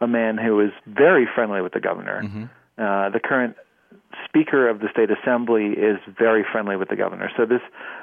a 0.00 0.06
man 0.06 0.38
who 0.38 0.60
is 0.60 0.70
very 0.86 1.26
friendly 1.34 1.60
with 1.60 1.72
the 1.72 1.80
governor. 1.80 2.22
Mm-hmm. 2.22 2.44
Uh, 2.78 3.10
the 3.10 3.20
current 3.22 3.56
speaker 4.24 4.68
of 4.68 4.80
the 4.80 4.88
state 4.92 5.10
assembly 5.10 5.66
is 5.66 5.98
very 6.18 6.44
friendly 6.50 6.76
with 6.76 6.88
the 6.88 6.96
governor. 6.96 7.30
So 7.36 7.46
this 7.46 7.60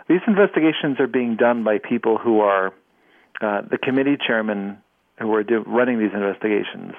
these 0.08 0.22
investigations 0.28 1.00
are 1.00 1.08
being 1.08 1.36
done 1.36 1.64
by 1.64 1.78
people 1.78 2.18
who 2.18 2.42
are 2.42 2.74
uh, 3.42 3.62
the 3.70 3.78
committee 3.78 4.18
chairman 4.26 4.78
who 5.20 5.34
are 5.34 5.44
do, 5.44 5.64
running 5.66 6.00
these 6.00 6.14
investigations 6.14 6.94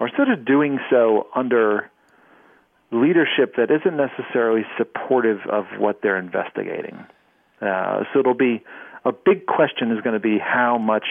are 0.00 0.10
sort 0.16 0.28
of 0.28 0.44
doing 0.44 0.78
so 0.90 1.28
under 1.34 1.90
leadership 2.90 3.56
that 3.56 3.70
isn't 3.70 3.96
necessarily 3.96 4.62
supportive 4.76 5.38
of 5.50 5.64
what 5.78 6.00
they're 6.02 6.18
investigating. 6.18 7.04
Uh, 7.60 8.04
so 8.12 8.20
it'll 8.20 8.34
be 8.34 8.62
a 9.04 9.12
big 9.12 9.46
question 9.46 9.90
is 9.92 10.00
going 10.02 10.14
to 10.14 10.20
be 10.20 10.38
how 10.38 10.78
much 10.78 11.06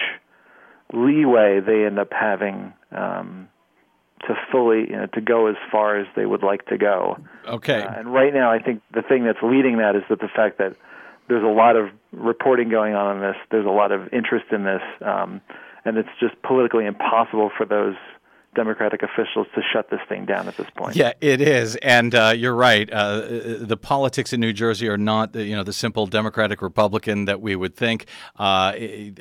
leeway 0.92 1.60
they 1.60 1.84
end 1.84 1.98
up 1.98 2.12
having 2.12 2.72
um, 2.92 3.48
to 4.26 4.34
fully 4.50 4.80
you 4.90 4.96
know, 4.96 5.06
to 5.06 5.20
go 5.20 5.46
as 5.46 5.56
far 5.70 5.98
as 5.98 6.06
they 6.16 6.26
would 6.26 6.42
like 6.42 6.66
to 6.66 6.78
go. 6.78 7.18
Okay. 7.46 7.82
Uh, 7.82 8.00
and 8.00 8.12
right 8.12 8.32
now, 8.32 8.50
I 8.50 8.58
think 8.58 8.82
the 8.92 9.02
thing 9.02 9.24
that's 9.24 9.42
leading 9.42 9.78
that 9.78 9.96
is 9.96 10.02
that 10.08 10.20
the 10.20 10.28
fact 10.28 10.58
that 10.58 10.76
there's 11.28 11.44
a 11.44 11.46
lot 11.46 11.76
of 11.76 11.88
reporting 12.12 12.68
going 12.68 12.94
on 12.94 13.16
in 13.16 13.22
this. 13.22 13.36
There's 13.50 13.66
a 13.66 13.70
lot 13.70 13.92
of 13.92 14.12
interest 14.12 14.46
in 14.52 14.64
this, 14.64 14.82
um, 15.00 15.40
and 15.84 15.96
it's 15.96 16.08
just 16.20 16.40
politically 16.42 16.86
impossible 16.86 17.50
for 17.56 17.64
those 17.64 17.96
Democratic 18.54 19.02
officials 19.02 19.46
to 19.54 19.60
shut 19.72 19.90
this 19.90 20.00
thing 20.08 20.24
down 20.24 20.48
at 20.48 20.56
this 20.56 20.68
point. 20.76 20.96
Yeah, 20.96 21.12
it 21.20 21.40
is, 21.40 21.76
and 21.76 22.14
uh, 22.14 22.32
you're 22.36 22.54
right. 22.54 22.90
Uh, 22.90 23.22
the 23.60 23.76
politics 23.76 24.32
in 24.32 24.40
New 24.40 24.52
Jersey 24.52 24.88
are 24.88 24.96
not, 24.96 25.34
you 25.34 25.54
know, 25.54 25.64
the 25.64 25.72
simple 25.72 26.06
Democratic 26.06 26.62
Republican 26.62 27.24
that 27.26 27.40
we 27.40 27.56
would 27.56 27.74
think. 27.74 28.06
Uh, 28.38 28.72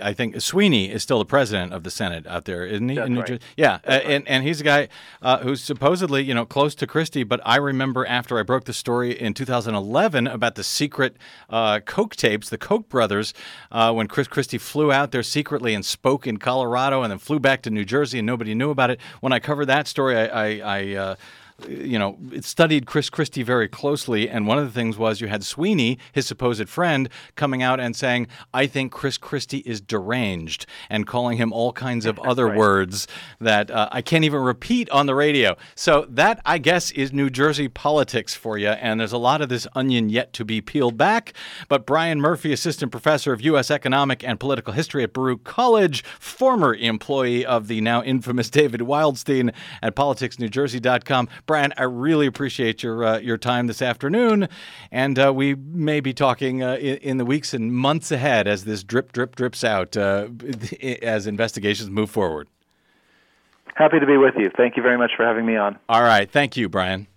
I 0.01 0.13
think 0.15 0.39
Sweeney 0.41 0.91
is 0.91 1.03
still 1.03 1.19
the 1.19 1.25
president 1.25 1.73
of 1.73 1.83
the 1.83 1.91
Senate 1.91 2.27
out 2.27 2.45
there, 2.45 2.65
isn't 2.65 2.87
he? 2.87 2.95
That's 2.95 3.07
in 3.07 3.13
New 3.13 3.19
right. 3.19 3.27
Jersey? 3.27 3.41
Yeah, 3.57 3.79
uh, 3.85 3.91
and 3.91 4.27
and 4.27 4.43
he's 4.43 4.61
a 4.61 4.63
guy 4.63 4.87
uh, 5.21 5.39
who's 5.39 5.61
supposedly, 5.61 6.23
you 6.23 6.33
know, 6.33 6.45
close 6.45 6.75
to 6.75 6.87
Christie. 6.87 7.23
But 7.23 7.41
I 7.43 7.57
remember 7.57 8.05
after 8.05 8.39
I 8.39 8.43
broke 8.43 8.65
the 8.65 8.73
story 8.73 9.19
in 9.19 9.33
2011 9.33 10.27
about 10.27 10.55
the 10.55 10.63
secret 10.63 11.17
uh, 11.49 11.79
Koch 11.79 12.15
tapes, 12.15 12.49
the 12.49 12.57
Koch 12.57 12.87
brothers, 12.87 13.33
when 13.71 14.07
Chris 14.07 14.27
Christie 14.27 14.57
flew 14.57 14.91
out 14.91 15.11
there 15.11 15.23
secretly 15.23 15.73
and 15.73 15.83
spoke 15.85 16.27
in 16.27 16.37
Colorado, 16.37 17.01
and 17.01 17.11
then 17.11 17.17
flew 17.17 17.39
back 17.39 17.61
to 17.63 17.69
New 17.69 17.85
Jersey, 17.85 18.19
and 18.19 18.25
nobody 18.25 18.53
knew 18.53 18.69
about 18.69 18.89
it 18.89 18.99
when 19.23 19.31
I 19.31 19.39
covered 19.39 19.67
that 19.67 19.87
story, 19.87 20.17
I, 20.17 20.25
I, 20.25 20.59
I 20.59 20.95
uh, 20.95 21.15
you 21.67 21.99
know, 21.99 22.17
it 22.31 22.43
studied 22.43 22.85
Chris 22.85 23.09
Christie 23.09 23.43
very 23.43 23.67
closely, 23.67 24.29
and 24.29 24.47
one 24.47 24.57
of 24.57 24.65
the 24.65 24.71
things 24.71 24.97
was 24.97 25.21
you 25.21 25.27
had 25.27 25.43
Sweeney, 25.43 25.97
his 26.11 26.25
supposed 26.25 26.67
friend, 26.67 27.09
coming 27.35 27.61
out 27.61 27.79
and 27.79 27.95
saying, 27.95 28.27
"I 28.53 28.67
think 28.67 28.91
Chris 28.91 29.17
Christie 29.17 29.59
is 29.59 29.79
deranged," 29.81 30.65
and 30.89 31.07
calling 31.07 31.37
him 31.37 31.53
all 31.53 31.71
kinds 31.71 32.05
of 32.05 32.19
other 32.25 32.47
right. 32.47 32.57
words 32.57 33.07
that 33.39 33.69
uh, 33.71 33.89
I 33.91 34.01
can't 34.01 34.23
even 34.23 34.41
repeat 34.41 34.89
on 34.89 35.05
the 35.05 35.15
radio. 35.15 35.55
So 35.75 36.05
that, 36.09 36.41
I 36.45 36.57
guess, 36.57 36.91
is 36.91 37.13
New 37.13 37.29
Jersey 37.29 37.67
politics 37.67 38.33
for 38.33 38.57
you, 38.57 38.69
and 38.69 38.99
there's 38.99 39.13
a 39.13 39.17
lot 39.17 39.41
of 39.41 39.49
this 39.49 39.67
onion 39.75 40.09
yet 40.09 40.33
to 40.33 40.45
be 40.45 40.61
peeled 40.61 40.97
back. 40.97 41.33
But 41.67 41.85
Bryan 41.85 42.19
Murphy, 42.19 42.51
assistant 42.51 42.91
professor 42.91 43.31
of 43.33 43.41
U.S. 43.41 43.69
economic 43.69 44.23
and 44.23 44.39
political 44.39 44.73
history 44.73 45.03
at 45.03 45.13
Baruch 45.13 45.43
College, 45.43 46.03
former 46.19 46.73
employee 46.73 47.45
of 47.45 47.67
the 47.67 47.81
now 47.81 48.03
infamous 48.03 48.49
David 48.49 48.81
Wildstein 48.81 49.53
at 49.81 49.95
politicsnewjersey.com. 49.95 51.29
Bryan, 51.45 51.73
I 51.77 51.83
really 51.83 52.25
appreciate 52.25 52.83
your 52.83 53.03
uh, 53.03 53.17
your 53.19 53.37
time 53.37 53.67
this 53.67 53.81
afternoon, 53.81 54.47
and 54.91 55.19
uh, 55.19 55.33
we 55.33 55.55
may 55.55 55.99
be 55.99 56.13
talking 56.13 56.63
uh, 56.63 56.75
in, 56.75 56.97
in, 56.97 57.17
the 57.17 57.25
weeks 57.25 57.53
and 57.53 57.73
months 57.73 58.11
ahead 58.11 58.47
as 58.47 58.65
this 58.65 58.83
drip 58.83 59.11
drip 59.11 59.35
drips 59.35 59.63
out 59.63 59.97
uh, 59.97 60.27
as 61.01 61.27
investigations 61.27 61.89
move 61.89 62.09
forward. 62.09 62.47
Happy 63.75 63.99
to 63.99 64.05
be 64.05 64.17
with 64.17 64.35
you. 64.37 64.51
Thank 64.55 64.77
you 64.77 64.83
very 64.83 64.97
much 64.97 65.11
for 65.17 65.25
having 65.25 65.45
me 65.45 65.55
on. 65.57 65.79
All 65.89 66.03
right. 66.03 66.29
Thank 66.29 66.55
you, 66.55 66.69
Bryan. 66.69 67.07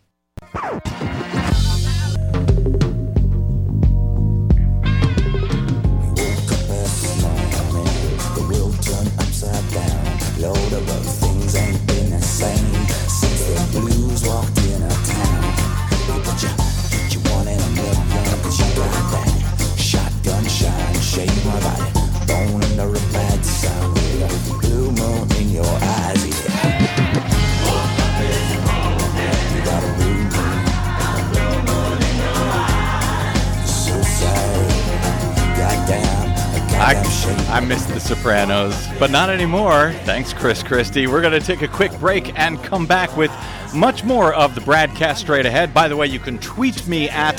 Sopranos, 38.07 38.86
but 39.00 39.11
not 39.11 39.30
anymore. 39.30 39.92
Thanks, 40.04 40.32
Chris 40.32 40.62
Christie. 40.62 41.09
We're 41.09 41.22
going 41.22 41.32
to 41.32 41.44
take 41.44 41.62
a 41.62 41.68
quick 41.68 41.90
break 41.98 42.38
and 42.38 42.62
come 42.62 42.86
back 42.86 43.16
with 43.16 43.32
much 43.74 44.04
more 44.04 44.32
of 44.32 44.54
the 44.54 44.61
BradCast 44.61 45.16
straight 45.16 45.44
ahead. 45.44 45.74
By 45.74 45.88
the 45.88 45.96
way, 45.96 46.07
you 46.07 46.20
can 46.20 46.38
tweet 46.38 46.86
me 46.86 47.09
at 47.09 47.38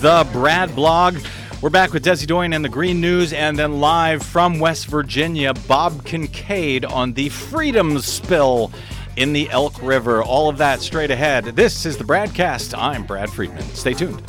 the 0.00 0.24
Brad 0.32 0.72
Blog. 0.76 1.18
We're 1.60 1.70
back 1.70 1.92
with 1.92 2.04
Desi 2.04 2.28
Doyen 2.28 2.52
and 2.52 2.64
the 2.64 2.68
Green 2.68 3.00
News, 3.00 3.32
and 3.32 3.58
then 3.58 3.80
live 3.80 4.22
from 4.22 4.60
West 4.60 4.86
Virginia, 4.86 5.52
Bob 5.52 6.04
Kincaid 6.04 6.84
on 6.84 7.14
the 7.14 7.28
Freedom 7.30 7.98
Spill 7.98 8.70
in 9.16 9.32
the 9.32 9.50
Elk 9.50 9.82
River. 9.82 10.22
All 10.22 10.48
of 10.48 10.58
that 10.58 10.80
straight 10.80 11.10
ahead. 11.10 11.44
This 11.44 11.84
is 11.86 11.96
the 11.96 12.04
BradCast. 12.04 12.78
I'm 12.78 13.04
Brad 13.04 13.30
Friedman. 13.30 13.64
Stay 13.74 13.94
tuned. 13.94 14.22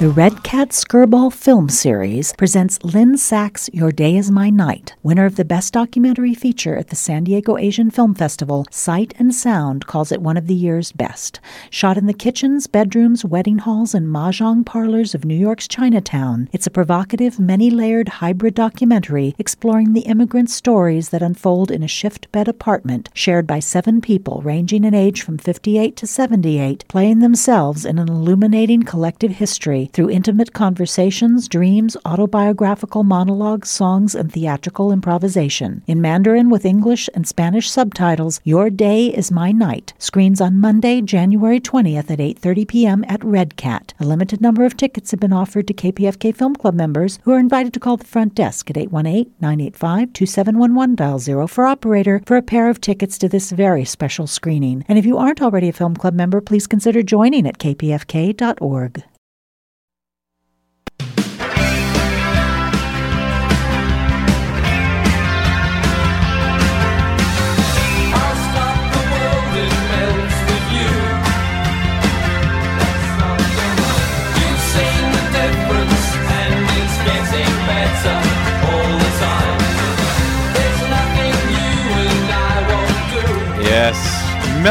The 0.00 0.10
Red 0.10 0.42
Cat 0.42 0.70
Skirball 0.70 1.32
Film 1.32 1.68
Series 1.68 2.32
presents 2.32 2.82
Lynn 2.82 3.16
Sachs' 3.16 3.70
Your 3.72 3.92
Day 3.92 4.16
Is 4.16 4.28
My 4.28 4.50
Night. 4.50 4.92
Winner 5.04 5.24
of 5.24 5.36
the 5.36 5.44
Best 5.44 5.72
Documentary 5.72 6.34
Feature 6.34 6.74
at 6.74 6.88
the 6.88 6.96
San 6.96 7.22
Diego 7.22 7.56
Asian 7.56 7.92
Film 7.92 8.12
Festival, 8.12 8.66
Sight 8.72 9.14
and 9.20 9.32
Sound 9.32 9.86
calls 9.86 10.10
it 10.10 10.20
one 10.20 10.36
of 10.36 10.48
the 10.48 10.54
year's 10.54 10.90
best. 10.90 11.38
Shot 11.70 11.96
in 11.96 12.06
the 12.06 12.12
kitchens, 12.12 12.66
bedrooms, 12.66 13.24
wedding 13.24 13.58
halls, 13.58 13.94
and 13.94 14.08
mahjong 14.08 14.66
parlors 14.66 15.14
of 15.14 15.24
New 15.24 15.36
York's 15.36 15.68
Chinatown, 15.68 16.48
it's 16.52 16.66
a 16.66 16.72
provocative, 16.72 17.38
many 17.38 17.70
layered 17.70 18.08
hybrid 18.08 18.54
documentary 18.54 19.36
exploring 19.38 19.92
the 19.92 20.00
immigrant 20.00 20.50
stories 20.50 21.10
that 21.10 21.22
unfold 21.22 21.70
in 21.70 21.84
a 21.84 21.88
shift 21.88 22.30
bed 22.32 22.48
apartment 22.48 23.10
shared 23.14 23.46
by 23.46 23.60
seven 23.60 24.00
people 24.00 24.42
ranging 24.42 24.82
in 24.82 24.92
age 24.92 25.22
from 25.22 25.38
58 25.38 25.94
to 25.94 26.06
78, 26.06 26.84
playing 26.88 27.20
themselves 27.20 27.84
in 27.84 28.00
an 28.00 28.08
illuminating 28.08 28.82
collective 28.82 29.30
history 29.30 29.84
through 29.94 30.10
intimate 30.10 30.52
conversations, 30.52 31.48
dreams, 31.48 31.96
autobiographical 32.04 33.04
monologues, 33.04 33.70
songs, 33.70 34.14
and 34.14 34.30
theatrical 34.32 34.92
improvisation. 34.92 35.82
In 35.86 36.00
Mandarin 36.00 36.50
with 36.50 36.66
English 36.66 37.08
and 37.14 37.26
Spanish 37.26 37.70
subtitles, 37.70 38.40
Your 38.44 38.68
Day 38.68 39.06
is 39.06 39.30
My 39.30 39.52
Night 39.52 39.94
screens 39.98 40.40
on 40.40 40.60
Monday, 40.60 41.00
January 41.00 41.60
20th 41.60 42.10
at 42.10 42.18
8:30 42.18 42.68
p.m. 42.68 43.04
at 43.08 43.24
Red 43.24 43.56
Cat. 43.56 43.94
A 44.00 44.04
limited 44.04 44.40
number 44.40 44.64
of 44.64 44.76
tickets 44.76 45.12
have 45.12 45.20
been 45.20 45.32
offered 45.32 45.68
to 45.68 45.74
KPFK 45.74 46.34
Film 46.34 46.56
Club 46.56 46.74
members 46.74 47.20
who 47.22 47.30
are 47.32 47.38
invited 47.38 47.72
to 47.74 47.80
call 47.80 47.96
the 47.96 48.04
front 48.04 48.34
desk 48.34 48.68
at 48.70 48.76
818-985-2711 48.76 50.96
dial 50.96 51.20
0 51.20 51.46
for 51.46 51.66
operator 51.66 52.20
for 52.26 52.36
a 52.36 52.42
pair 52.42 52.68
of 52.68 52.80
tickets 52.80 53.16
to 53.18 53.28
this 53.28 53.52
very 53.52 53.84
special 53.84 54.26
screening. 54.26 54.84
And 54.88 54.98
if 54.98 55.06
you 55.06 55.18
aren't 55.18 55.40
already 55.40 55.68
a 55.68 55.72
film 55.72 55.94
club 55.96 56.14
member, 56.14 56.40
please 56.40 56.66
consider 56.66 57.00
joining 57.02 57.46
at 57.46 57.58
kpfk.org. 57.58 59.04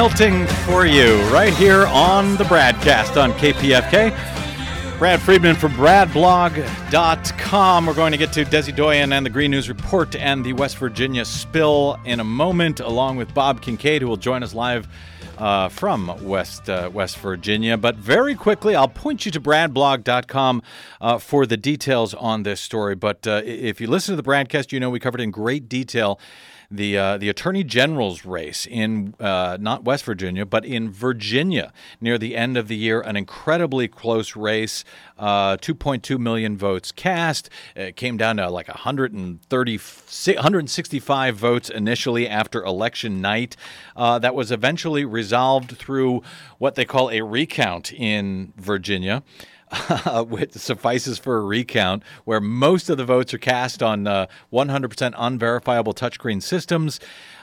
melting 0.04 0.46
for 0.66 0.86
you 0.86 1.16
right 1.30 1.54
here 1.54 1.86
on 1.86 2.36
the 2.36 2.44
BradCast 2.44 3.16
on 3.16 3.32
KPFK. 3.32 4.10
Brad 5.00 5.22
Friedman 5.22 5.56
from 5.56 5.72
BradBlog.com. 5.72 7.86
We're 7.86 7.94
going 7.94 8.12
to 8.12 8.18
get 8.18 8.34
to 8.34 8.44
Desi 8.44 8.76
Doyen 8.76 9.14
and 9.14 9.26
the 9.26 9.30
Green 9.30 9.52
News 9.52 9.70
Report 9.70 10.14
and 10.18 10.44
the 10.44 10.52
West 10.52 10.78
Virginia 10.78 11.24
spill 11.24 11.98
in 12.04 12.20
a 12.20 12.24
moment, 12.26 12.82
along 12.82 13.16
with 13.16 13.34
Bob 13.34 13.62
Kincaid, 13.62 14.02
who 14.02 14.10
will 14.10 14.18
join 14.18 14.44
us 14.44 14.54
live 14.54 14.90
uh, 15.38 15.70
from 15.70 16.14
West 16.22 16.70
uh, 16.70 16.90
West 16.94 17.18
Virginia. 17.20 17.78
But 17.78 17.96
very 17.96 18.36
quickly, 18.36 18.76
I'll 18.76 18.90
point 18.90 19.26
you 19.26 19.32
to 19.32 19.40
BradBlog.com 19.40 20.64
uh, 21.00 21.18
for 21.18 21.46
the 21.46 21.56
details 21.56 22.14
on 22.14 22.44
this 22.44 22.60
story. 22.60 22.96
But 22.96 23.26
uh, 23.26 23.42
if 23.46 23.80
you 23.80 23.88
listen 23.88 24.18
to 24.18 24.22
the 24.22 24.30
BradCast, 24.30 24.74
you 24.74 24.82
know 24.82 24.90
we 24.90 25.00
covered 25.00 25.22
in 25.22 25.32
great 25.32 25.70
detail 25.70 26.20
the 26.74 26.98
uh, 26.98 27.18
the 27.18 27.30
Attorney 27.30 27.64
General's 27.64 28.26
race 28.26 28.66
in 28.66 29.14
uh, 29.20 29.58
not 29.60 29.84
West 29.84 30.04
Virginia, 30.04 30.46
but 30.46 30.66
in 30.66 30.90
Virginia 30.90 31.72
near 32.02 32.18
the 32.18 32.36
end 32.36 32.58
of 32.58 32.68
the 32.68 32.76
year. 32.76 33.00
An 33.02 33.16
incredibly 33.16 33.88
close 33.88 34.36
race. 34.36 34.84
Uh, 35.18 35.56
2.2 35.58 36.18
million 36.20 36.58
votes 36.58 36.92
cast. 36.92 37.50
It 37.76 37.96
came 37.96 38.18
down 38.18 38.38
to 38.38 38.50
like 38.50 38.68
130, 38.68 39.78
165 39.78 41.36
votes 41.36 41.70
initially 41.70 42.28
after 42.28 42.64
election 42.64 43.22
night. 43.22 43.56
Uh, 43.96 44.18
that 44.20 44.34
was 44.34 44.52
eventually 44.52 45.06
resolved 45.06 45.78
through 45.78 46.24
what 46.58 46.76
they 46.76 46.86
call 46.86 47.12
a 47.12 47.22
recount 47.22 47.94
in 47.94 48.54
Virginia 48.58 49.24
uh, 50.06 50.24
which 50.24 50.54
suffices 50.54 51.18
for 51.18 51.38
a 51.38 51.42
recount, 51.42 52.04
where 52.26 52.40
most 52.40 52.90
of 52.90 52.98
the 52.98 53.06
votes 53.06 53.34
are 53.34 53.40
cast 53.40 53.82
on 53.82 54.06
uh, 54.06 54.28
100% 54.52 55.14
unverifiable 55.18 55.94
touchscreen 55.94 56.42
systems. 56.42 57.00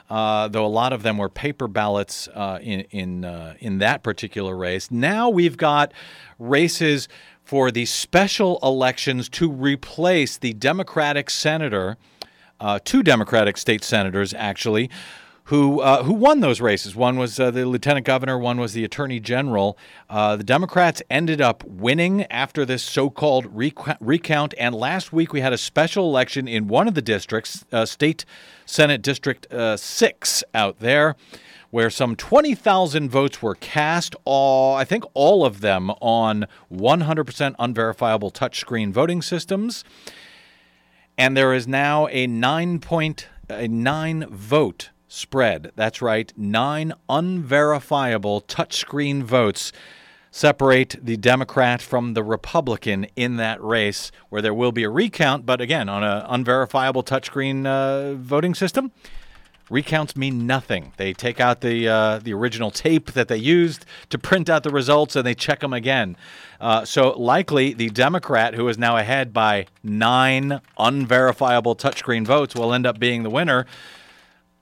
Uh, 0.08 0.48
though 0.48 0.66
a 0.66 0.68
lot 0.68 0.92
of 0.92 1.04
them 1.04 1.18
were 1.18 1.28
paper 1.28 1.68
ballots 1.68 2.28
uh, 2.34 2.58
in 2.60 2.80
in 2.90 3.24
uh, 3.24 3.54
in 3.60 3.78
that 3.78 4.02
particular 4.02 4.56
race. 4.56 4.90
Now 4.90 5.28
we've 5.28 5.56
got 5.56 5.92
races 6.36 7.08
for 7.44 7.70
the 7.70 7.84
special 7.84 8.58
elections 8.60 9.28
to 9.28 9.48
replace 9.48 10.36
the 10.36 10.52
Democratic 10.54 11.30
senator, 11.30 11.96
uh, 12.58 12.80
two 12.84 13.04
Democratic 13.04 13.56
state 13.56 13.84
senators 13.84 14.34
actually, 14.34 14.90
who 15.50 15.80
uh, 15.80 16.04
who 16.04 16.12
won 16.12 16.38
those 16.38 16.60
races. 16.60 16.94
One 16.94 17.18
was 17.18 17.40
uh, 17.40 17.50
the 17.50 17.66
lieutenant 17.66 18.06
governor. 18.06 18.38
One 18.38 18.60
was 18.60 18.72
the 18.72 18.84
attorney 18.84 19.18
general. 19.18 19.76
Uh, 20.08 20.36
the 20.36 20.44
Democrats 20.44 21.02
ended 21.10 21.40
up 21.40 21.64
winning 21.64 22.22
after 22.26 22.64
this 22.64 22.84
so-called 22.84 23.46
rec- 23.50 23.98
recount. 24.00 24.54
And 24.58 24.76
last 24.76 25.12
week 25.12 25.32
we 25.32 25.40
had 25.40 25.52
a 25.52 25.58
special 25.58 26.08
election 26.08 26.46
in 26.46 26.68
one 26.68 26.86
of 26.86 26.94
the 26.94 27.02
districts, 27.02 27.64
uh, 27.72 27.84
state 27.84 28.24
senate 28.64 29.02
district 29.02 29.52
uh, 29.52 29.76
six 29.76 30.44
out 30.54 30.78
there. 30.78 31.16
Where 31.70 31.90
some 31.90 32.16
20,000 32.16 33.10
votes 33.10 33.42
were 33.42 33.54
cast, 33.54 34.16
all 34.24 34.74
I 34.76 34.84
think 34.84 35.04
all 35.14 35.44
of 35.44 35.60
them 35.60 35.90
on 36.00 36.46
100% 36.72 37.54
unverifiable 37.58 38.30
touchscreen 38.32 38.92
voting 38.92 39.22
systems 39.22 39.84
and 41.18 41.36
there 41.36 41.52
is 41.52 41.68
now 41.68 42.08
a 42.08 42.26
nine 42.26 42.80
point 42.80 43.28
a 43.48 43.68
nine 43.68 44.26
vote 44.30 44.89
spread. 45.10 45.72
That's 45.74 46.00
right, 46.00 46.32
nine 46.36 46.94
unverifiable 47.08 48.42
touchscreen 48.42 49.24
votes 49.24 49.72
separate 50.30 50.94
the 51.02 51.16
Democrat 51.16 51.82
from 51.82 52.14
the 52.14 52.22
Republican 52.22 53.04
in 53.16 53.36
that 53.36 53.60
race, 53.62 54.12
where 54.28 54.40
there 54.40 54.54
will 54.54 54.70
be 54.70 54.84
a 54.84 54.88
recount, 54.88 55.44
but 55.44 55.60
again 55.60 55.88
on 55.88 56.04
an 56.04 56.24
unverifiable 56.28 57.02
touchscreen 57.02 57.66
uh, 57.66 58.14
voting 58.14 58.54
system. 58.54 58.92
Recounts 59.68 60.16
mean 60.16 60.46
nothing. 60.46 60.92
They 60.96 61.12
take 61.12 61.40
out 61.40 61.60
the 61.60 61.88
uh, 61.88 62.18
the 62.18 62.32
original 62.32 62.70
tape 62.70 63.12
that 63.12 63.28
they 63.28 63.36
used 63.36 63.86
to 64.10 64.18
print 64.18 64.48
out 64.48 64.62
the 64.62 64.70
results, 64.70 65.14
and 65.14 65.24
they 65.24 65.34
check 65.34 65.60
them 65.60 65.72
again. 65.72 66.16
Uh, 66.60 66.84
so 66.84 67.10
likely, 67.10 67.72
the 67.72 67.88
Democrat, 67.90 68.54
who 68.54 68.68
is 68.68 68.78
now 68.78 68.96
ahead 68.96 69.32
by 69.32 69.66
nine 69.84 70.60
unverifiable 70.76 71.76
touchscreen 71.76 72.24
votes, 72.24 72.54
will 72.54 72.72
end 72.72 72.84
up 72.84 72.98
being 72.98 73.22
the 73.22 73.30
winner. 73.30 73.64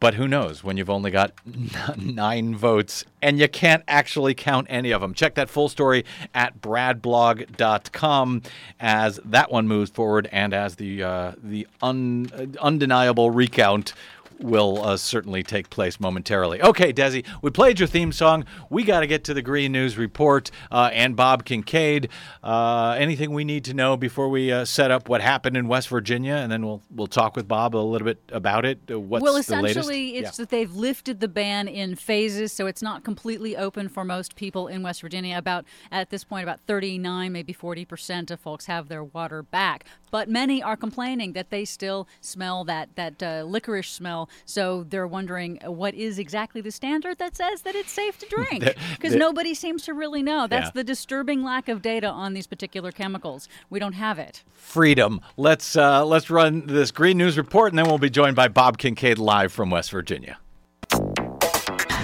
But 0.00 0.14
who 0.14 0.28
knows 0.28 0.62
when 0.62 0.76
you've 0.76 0.90
only 0.90 1.10
got 1.10 1.32
nine 1.96 2.54
votes 2.54 3.04
and 3.20 3.38
you 3.38 3.48
can't 3.48 3.82
actually 3.88 4.34
count 4.34 4.68
any 4.70 4.92
of 4.92 5.00
them. 5.00 5.12
Check 5.12 5.34
that 5.34 5.50
full 5.50 5.68
story 5.68 6.04
at 6.34 6.60
bradblog.com 6.60 8.42
as 8.78 9.20
that 9.24 9.50
one 9.50 9.66
moves 9.66 9.90
forward 9.90 10.28
and 10.30 10.54
as 10.54 10.76
the 10.76 11.02
uh, 11.02 11.32
the 11.42 11.66
un, 11.82 12.56
undeniable 12.60 13.30
recount 13.30 13.92
will 14.40 14.82
uh, 14.82 14.96
certainly 14.96 15.42
take 15.42 15.70
place 15.70 15.98
momentarily. 16.00 16.62
Okay, 16.62 16.92
Desi, 16.92 17.24
we 17.42 17.50
played 17.50 17.78
your 17.78 17.86
theme 17.86 18.12
song. 18.12 18.44
We 18.70 18.84
got 18.84 19.00
to 19.00 19.06
get 19.06 19.24
to 19.24 19.34
the 19.34 19.42
Green 19.42 19.72
News 19.72 19.96
Report 19.98 20.50
uh, 20.70 20.90
and 20.92 21.16
Bob 21.16 21.44
Kincaid. 21.44 22.08
Uh, 22.42 22.96
anything 22.98 23.32
we 23.32 23.44
need 23.44 23.64
to 23.64 23.74
know 23.74 23.96
before 23.96 24.28
we 24.28 24.52
uh, 24.52 24.64
set 24.64 24.90
up 24.90 25.08
what 25.08 25.20
happened 25.20 25.56
in 25.56 25.68
West 25.68 25.88
Virginia, 25.88 26.34
and 26.34 26.50
then 26.50 26.64
we'll 26.64 26.82
we'll 26.90 27.06
talk 27.06 27.36
with 27.36 27.48
Bob 27.48 27.74
a 27.74 27.78
little 27.78 28.04
bit 28.04 28.18
about 28.30 28.64
it. 28.64 28.78
Uh, 28.90 29.00
What's 29.00 29.22
well, 29.22 29.34
the 29.34 29.40
essentially, 29.40 30.12
latest? 30.12 30.28
it's 30.28 30.36
that 30.38 30.50
they've 30.50 30.74
lifted 30.74 31.20
the 31.20 31.28
ban 31.28 31.68
in 31.68 31.94
phases, 31.96 32.52
so 32.52 32.66
it's 32.66 32.82
not 32.82 33.04
completely 33.04 33.56
open 33.56 33.88
for 33.88 34.04
most 34.04 34.36
people 34.36 34.68
in 34.68 34.82
West 34.82 35.00
Virginia. 35.00 35.36
About 35.36 35.64
at 35.90 36.10
this 36.10 36.24
point, 36.24 36.42
about 36.44 36.60
39, 36.66 37.32
maybe 37.32 37.52
40 37.52 37.84
percent 37.84 38.30
of 38.30 38.40
folks 38.40 38.66
have 38.66 38.88
their 38.88 39.04
water 39.04 39.42
back, 39.42 39.84
but 40.10 40.28
many 40.28 40.62
are 40.62 40.76
complaining 40.76 41.32
that 41.32 41.50
they 41.50 41.64
still 41.64 42.08
smell 42.20 42.64
that 42.64 42.94
that 42.96 43.22
uh, 43.22 43.42
licorice 43.44 43.90
smell. 43.90 44.27
So 44.44 44.84
they're 44.88 45.06
wondering 45.06 45.58
uh, 45.64 45.70
what 45.70 45.94
is 45.94 46.18
exactly 46.18 46.60
the 46.60 46.70
standard 46.70 47.18
that 47.18 47.36
says 47.36 47.62
that 47.62 47.74
it's 47.74 47.90
safe 47.92 48.18
to 48.18 48.26
drink, 48.30 48.64
because 48.96 49.14
nobody 49.14 49.54
seems 49.54 49.84
to 49.84 49.94
really 49.94 50.22
know. 50.22 50.46
That's 50.46 50.66
Yeah. 50.66 50.70
the 50.74 50.84
disturbing 50.84 51.42
lack 51.42 51.68
of 51.68 51.82
data 51.82 52.08
on 52.08 52.34
these 52.34 52.46
particular 52.46 52.92
chemicals. 52.92 53.48
We 53.70 53.78
don't 53.78 53.94
have 53.94 54.18
it. 54.18 54.42
freedom. 54.52 55.20
Let's 55.36 55.76
uh, 55.76 56.04
let's 56.04 56.30
run 56.30 56.66
this 56.66 56.90
Green 56.90 57.18
News 57.18 57.36
Report, 57.38 57.72
and 57.72 57.78
then 57.78 57.86
we'll 57.86 57.98
be 57.98 58.10
joined 58.10 58.36
by 58.36 58.48
Bob 58.48 58.78
Kincaid 58.78 59.18
live 59.18 59.52
from 59.52 59.70
West 59.70 59.90
Virginia. 59.90 60.38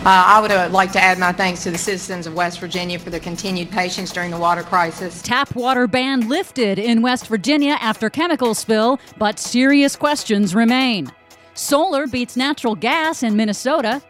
Uh, 0.06 0.10
I 0.26 0.38
would 0.40 0.50
uh, 0.50 0.68
like 0.70 0.92
to 0.92 1.00
add 1.00 1.18
my 1.18 1.32
thanks 1.32 1.62
to 1.62 1.70
the 1.70 1.78
citizens 1.78 2.26
of 2.26 2.34
West 2.34 2.60
Virginia 2.60 2.98
for 2.98 3.08
their 3.08 3.20
continued 3.20 3.70
patience 3.70 4.12
during 4.12 4.30
the 4.30 4.36
water 4.36 4.62
crisis. 4.62 5.22
Tap 5.22 5.54
water 5.56 5.86
ban 5.86 6.28
lifted 6.28 6.78
in 6.78 7.00
West 7.00 7.26
Virginia 7.26 7.78
after 7.80 8.10
chemical 8.10 8.54
spill, 8.54 9.00
but 9.16 9.38
serious 9.38 9.96
questions 9.96 10.54
remain. 10.54 11.10
Solar 11.54 12.06
beats 12.08 12.36
natural 12.36 12.74
gas 12.74 13.22
in 13.22 13.36
Minnesota. 13.36 14.02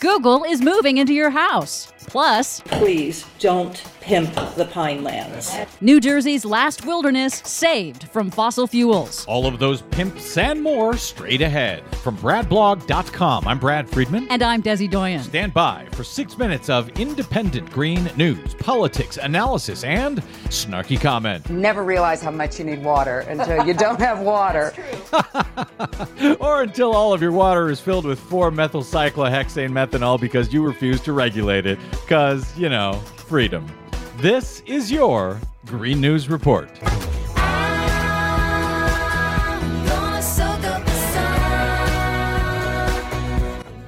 Google 0.00 0.44
is 0.44 0.60
moving 0.60 0.98
into 0.98 1.14
your 1.14 1.30
house. 1.30 1.92
Plus, 2.06 2.60
Please 2.60 3.24
don't 3.38 3.76
pimp 4.10 4.34
the 4.56 4.64
pine 4.64 5.04
lands. 5.04 5.56
New 5.80 6.00
Jersey's 6.00 6.44
last 6.44 6.84
wilderness 6.84 7.34
saved 7.44 8.08
from 8.08 8.28
fossil 8.28 8.66
fuels. 8.66 9.24
All 9.26 9.46
of 9.46 9.60
those 9.60 9.82
pimps 9.82 10.36
and 10.36 10.60
more 10.60 10.96
straight 10.96 11.42
ahead. 11.42 11.84
From 11.98 12.16
BradBlog.com, 12.16 13.46
I'm 13.46 13.60
Brad 13.60 13.88
Friedman. 13.88 14.26
And 14.28 14.42
I'm 14.42 14.64
Desi 14.64 14.90
Doyen. 14.90 15.22
Stand 15.22 15.54
by 15.54 15.86
for 15.92 16.02
six 16.02 16.36
minutes 16.36 16.68
of 16.68 16.88
independent 16.98 17.70
green 17.70 18.10
news, 18.16 18.52
politics, 18.54 19.16
analysis, 19.16 19.84
and 19.84 20.20
snarky 20.48 21.00
comment. 21.00 21.48
Never 21.48 21.84
realize 21.84 22.20
how 22.20 22.32
much 22.32 22.58
you 22.58 22.64
need 22.64 22.82
water 22.82 23.20
until 23.20 23.64
you 23.64 23.74
don't 23.74 24.00
have 24.08 24.18
water. 24.18 24.74
or 26.40 26.62
until 26.64 26.96
all 26.96 27.12
of 27.12 27.22
your 27.22 27.30
water 27.30 27.70
is 27.70 27.78
filled 27.78 28.06
with 28.06 28.18
4-methylcyclohexane 28.28 29.70
methanol 29.70 30.20
because 30.20 30.52
you 30.52 30.64
refuse 30.64 31.00
to 31.02 31.12
regulate 31.12 31.64
it. 31.64 31.78
Because, 31.92 32.58
you 32.58 32.68
know, 32.68 32.94
freedom. 33.28 33.70
This 34.20 34.62
is 34.66 34.92
your 34.92 35.40
Green 35.64 35.98
News 35.98 36.28
Report. 36.28 36.68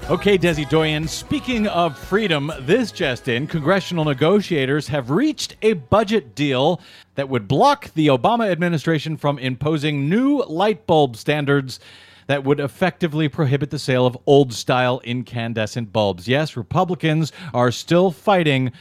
Okay, 0.09 0.39
Desi 0.39 0.66
Doyen, 0.70 1.07
speaking 1.07 1.66
of 1.66 1.99
freedom, 1.99 2.51
this 2.61 2.93
just 2.93 3.28
in 3.28 3.47
congressional 3.47 4.07
negotiators 4.07 4.89
have 4.89 5.11
reached 5.11 5.57
a 5.61 5.74
budget 5.74 6.35
deal 6.35 6.80
that 7.16 7.28
would 7.28 7.47
block 7.47 7.93
the 7.93 8.07
Obama 8.07 8.51
administration 8.51 9.18
from 9.18 9.39
imposing 9.39 10.09
new 10.09 10.43
light 10.45 10.87
bulb 10.87 11.16
standards 11.16 11.78
that 12.26 12.43
would 12.43 12.59
effectively 12.59 13.28
prohibit 13.28 13.68
the 13.68 13.78
sale 13.78 14.07
of 14.07 14.16
old 14.24 14.55
style 14.55 14.99
incandescent 15.05 15.93
bulbs. 15.93 16.26
Yes, 16.26 16.57
Republicans 16.57 17.33
are 17.53 17.70
still 17.70 18.11
fighting 18.11 18.72